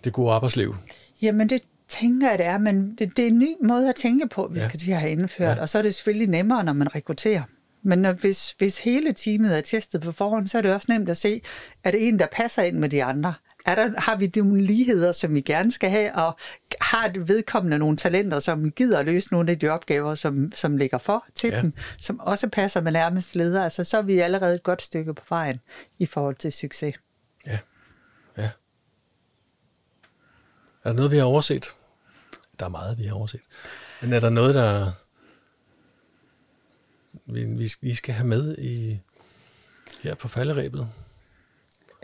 det 0.03 0.13
gode 0.13 0.31
arbejdsliv. 0.31 0.75
Jamen, 1.21 1.49
det, 1.49 1.61
tænker 1.87 2.29
jeg, 2.29 2.37
det 2.37 2.45
er, 2.45 2.57
men 2.57 2.95
det, 2.95 3.17
det 3.17 3.23
er 3.23 3.27
en 3.27 3.39
ny 3.39 3.55
måde 3.63 3.89
at 3.89 3.95
tænke 3.95 4.27
på, 4.27 4.49
vi 4.51 4.59
ja. 4.59 4.67
skal 4.67 4.79
til 4.79 4.91
at 4.91 4.99
have 4.99 5.11
indført, 5.11 5.57
ja. 5.57 5.61
og 5.61 5.69
så 5.69 5.77
er 5.77 5.81
det 5.81 5.95
selvfølgelig 5.95 6.27
nemmere, 6.27 6.63
når 6.63 6.73
man 6.73 6.95
rekrutterer. 6.95 7.43
Men 7.83 7.99
når, 7.99 8.13
hvis, 8.13 8.51
hvis 8.51 8.79
hele 8.79 9.13
teamet 9.13 9.57
er 9.57 9.61
testet 9.61 10.01
på 10.01 10.11
forhånd, 10.11 10.47
så 10.47 10.57
er 10.57 10.61
det 10.61 10.73
også 10.73 10.85
nemt 10.89 11.09
at 11.09 11.17
se, 11.17 11.41
er 11.83 11.91
det 11.91 12.07
en, 12.07 12.19
der 12.19 12.27
passer 12.31 12.63
ind 12.63 12.77
med 12.77 12.89
de 12.89 13.03
andre? 13.03 13.33
Er 13.65 13.75
der, 13.75 14.01
har 14.01 14.15
vi 14.15 14.31
nogle 14.35 14.63
ligheder, 14.63 15.11
som 15.11 15.33
vi 15.33 15.41
gerne 15.41 15.71
skal 15.71 15.89
have, 15.89 16.15
og 16.15 16.37
har 16.81 17.07
det 17.07 17.27
vedkommende 17.27 17.77
nogle 17.77 17.97
talenter, 17.97 18.39
som 18.39 18.71
gider 18.71 18.99
at 18.99 19.05
løse 19.05 19.31
nogle 19.31 19.51
af 19.51 19.59
de 19.59 19.67
opgaver, 19.67 20.15
som, 20.15 20.51
som 20.53 20.77
ligger 20.77 20.97
for 20.97 21.25
til 21.35 21.49
ja. 21.49 21.61
dem, 21.61 21.73
som 21.97 22.19
også 22.19 22.49
passer 22.49 22.81
med 22.81 22.91
nærmest 22.91 23.35
ledere, 23.35 23.63
altså 23.63 23.83
så 23.83 23.97
er 23.97 24.01
vi 24.01 24.19
allerede 24.19 24.55
et 24.55 24.63
godt 24.63 24.81
stykke 24.81 25.13
på 25.13 25.23
vejen 25.29 25.59
i 25.99 26.05
forhold 26.05 26.35
til 26.35 26.51
succes. 26.51 26.95
Ja, 27.47 27.59
ja. 28.37 28.49
Er 30.85 30.89
der 30.89 30.93
noget, 30.93 31.11
vi 31.11 31.17
har 31.17 31.25
overset? 31.25 31.75
Der 32.59 32.65
er 32.65 32.69
meget, 32.69 32.97
vi 32.97 33.03
har 33.03 33.15
overset. 33.15 33.41
Men 34.01 34.13
er 34.13 34.19
der 34.19 34.29
noget, 34.29 34.55
der 34.55 34.91
vi, 37.25 37.69
vi 37.81 37.95
skal 37.95 38.13
have 38.13 38.27
med 38.27 38.57
i 38.57 38.99
her 40.01 40.15
på 40.15 40.27
falderæbet? 40.27 40.89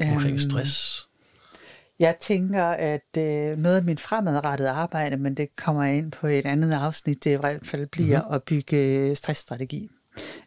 Omkring 0.01 0.29
øhm, 0.29 0.37
stress? 0.37 1.07
Jeg 1.99 2.17
tænker, 2.19 2.65
at 2.65 3.17
øh, 3.17 3.57
noget 3.57 3.77
af 3.77 3.83
mit 3.83 3.99
fremadrettede 3.99 4.69
arbejde, 4.69 5.17
men 5.17 5.35
det 5.35 5.55
kommer 5.55 5.83
ind 5.83 6.11
på 6.11 6.27
et 6.27 6.45
andet 6.45 6.73
afsnit, 6.73 7.23
det 7.23 7.31
i 7.31 7.39
hvert 7.39 7.65
fald 7.65 7.87
bliver 7.87 8.21
mm-hmm. 8.21 8.35
at 8.35 8.43
bygge 8.43 8.77
øh, 8.77 9.15
stressstrategi. 9.15 9.89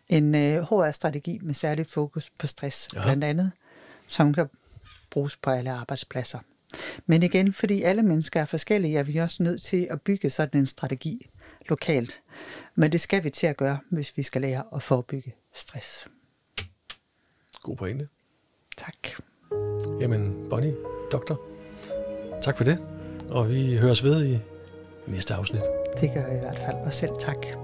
En 0.09 0.35
øh, 0.35 0.63
HR-strategi 0.63 1.39
med 1.43 1.55
særligt 1.55 1.93
fokus 1.93 2.31
på 2.39 2.47
stress, 2.47 2.89
ja. 2.95 3.03
blandt 3.03 3.25
andet, 3.25 3.53
som 4.07 4.35
kan 4.35 4.47
bruges 5.11 5.37
på 5.37 5.51
alle 5.51 5.73
arbejdspladser. 5.73 6.39
Men 7.07 7.23
igen, 7.23 7.53
fordi 7.53 7.83
alle 7.83 8.03
mennesker 8.03 8.41
er 8.41 8.45
forskellige, 8.45 8.99
er 8.99 9.03
vi 9.03 9.17
også 9.17 9.43
nødt 9.43 9.63
til 9.63 9.89
at 9.91 10.03
bygge 10.03 10.31
sådan 10.31 10.61
en 10.61 10.67
strategi 10.67 11.31
lokalt. 11.69 12.23
Men 12.77 12.93
det 12.93 13.01
skal 13.01 13.25
vi 13.25 13.31
til 13.31 13.47
at 13.47 13.57
gøre, 13.57 13.79
hvis 13.91 14.17
vi 14.17 14.23
skal 14.23 14.43
lære 14.43 14.65
at 14.75 14.83
forebygge 14.83 15.35
stress. 15.55 16.07
God 17.63 17.77
pointe. 17.77 18.09
Tak. 18.77 18.95
Jamen, 20.01 20.47
Bonnie, 20.51 20.75
doktor, 21.13 21.41
tak 22.43 22.57
for 22.57 22.65
det. 22.65 22.79
Og 23.31 23.51
vi 23.51 23.77
høres 23.77 24.05
ved 24.05 24.27
i 24.27 24.39
næste 25.07 25.35
afsnit. 25.35 25.63
Det 26.01 26.11
gør 26.15 26.27
jeg 26.27 26.37
i 26.37 26.41
hvert 26.41 26.59
fald, 26.59 26.77
og 26.77 26.95
selv 26.95 27.13
tak. 27.21 27.64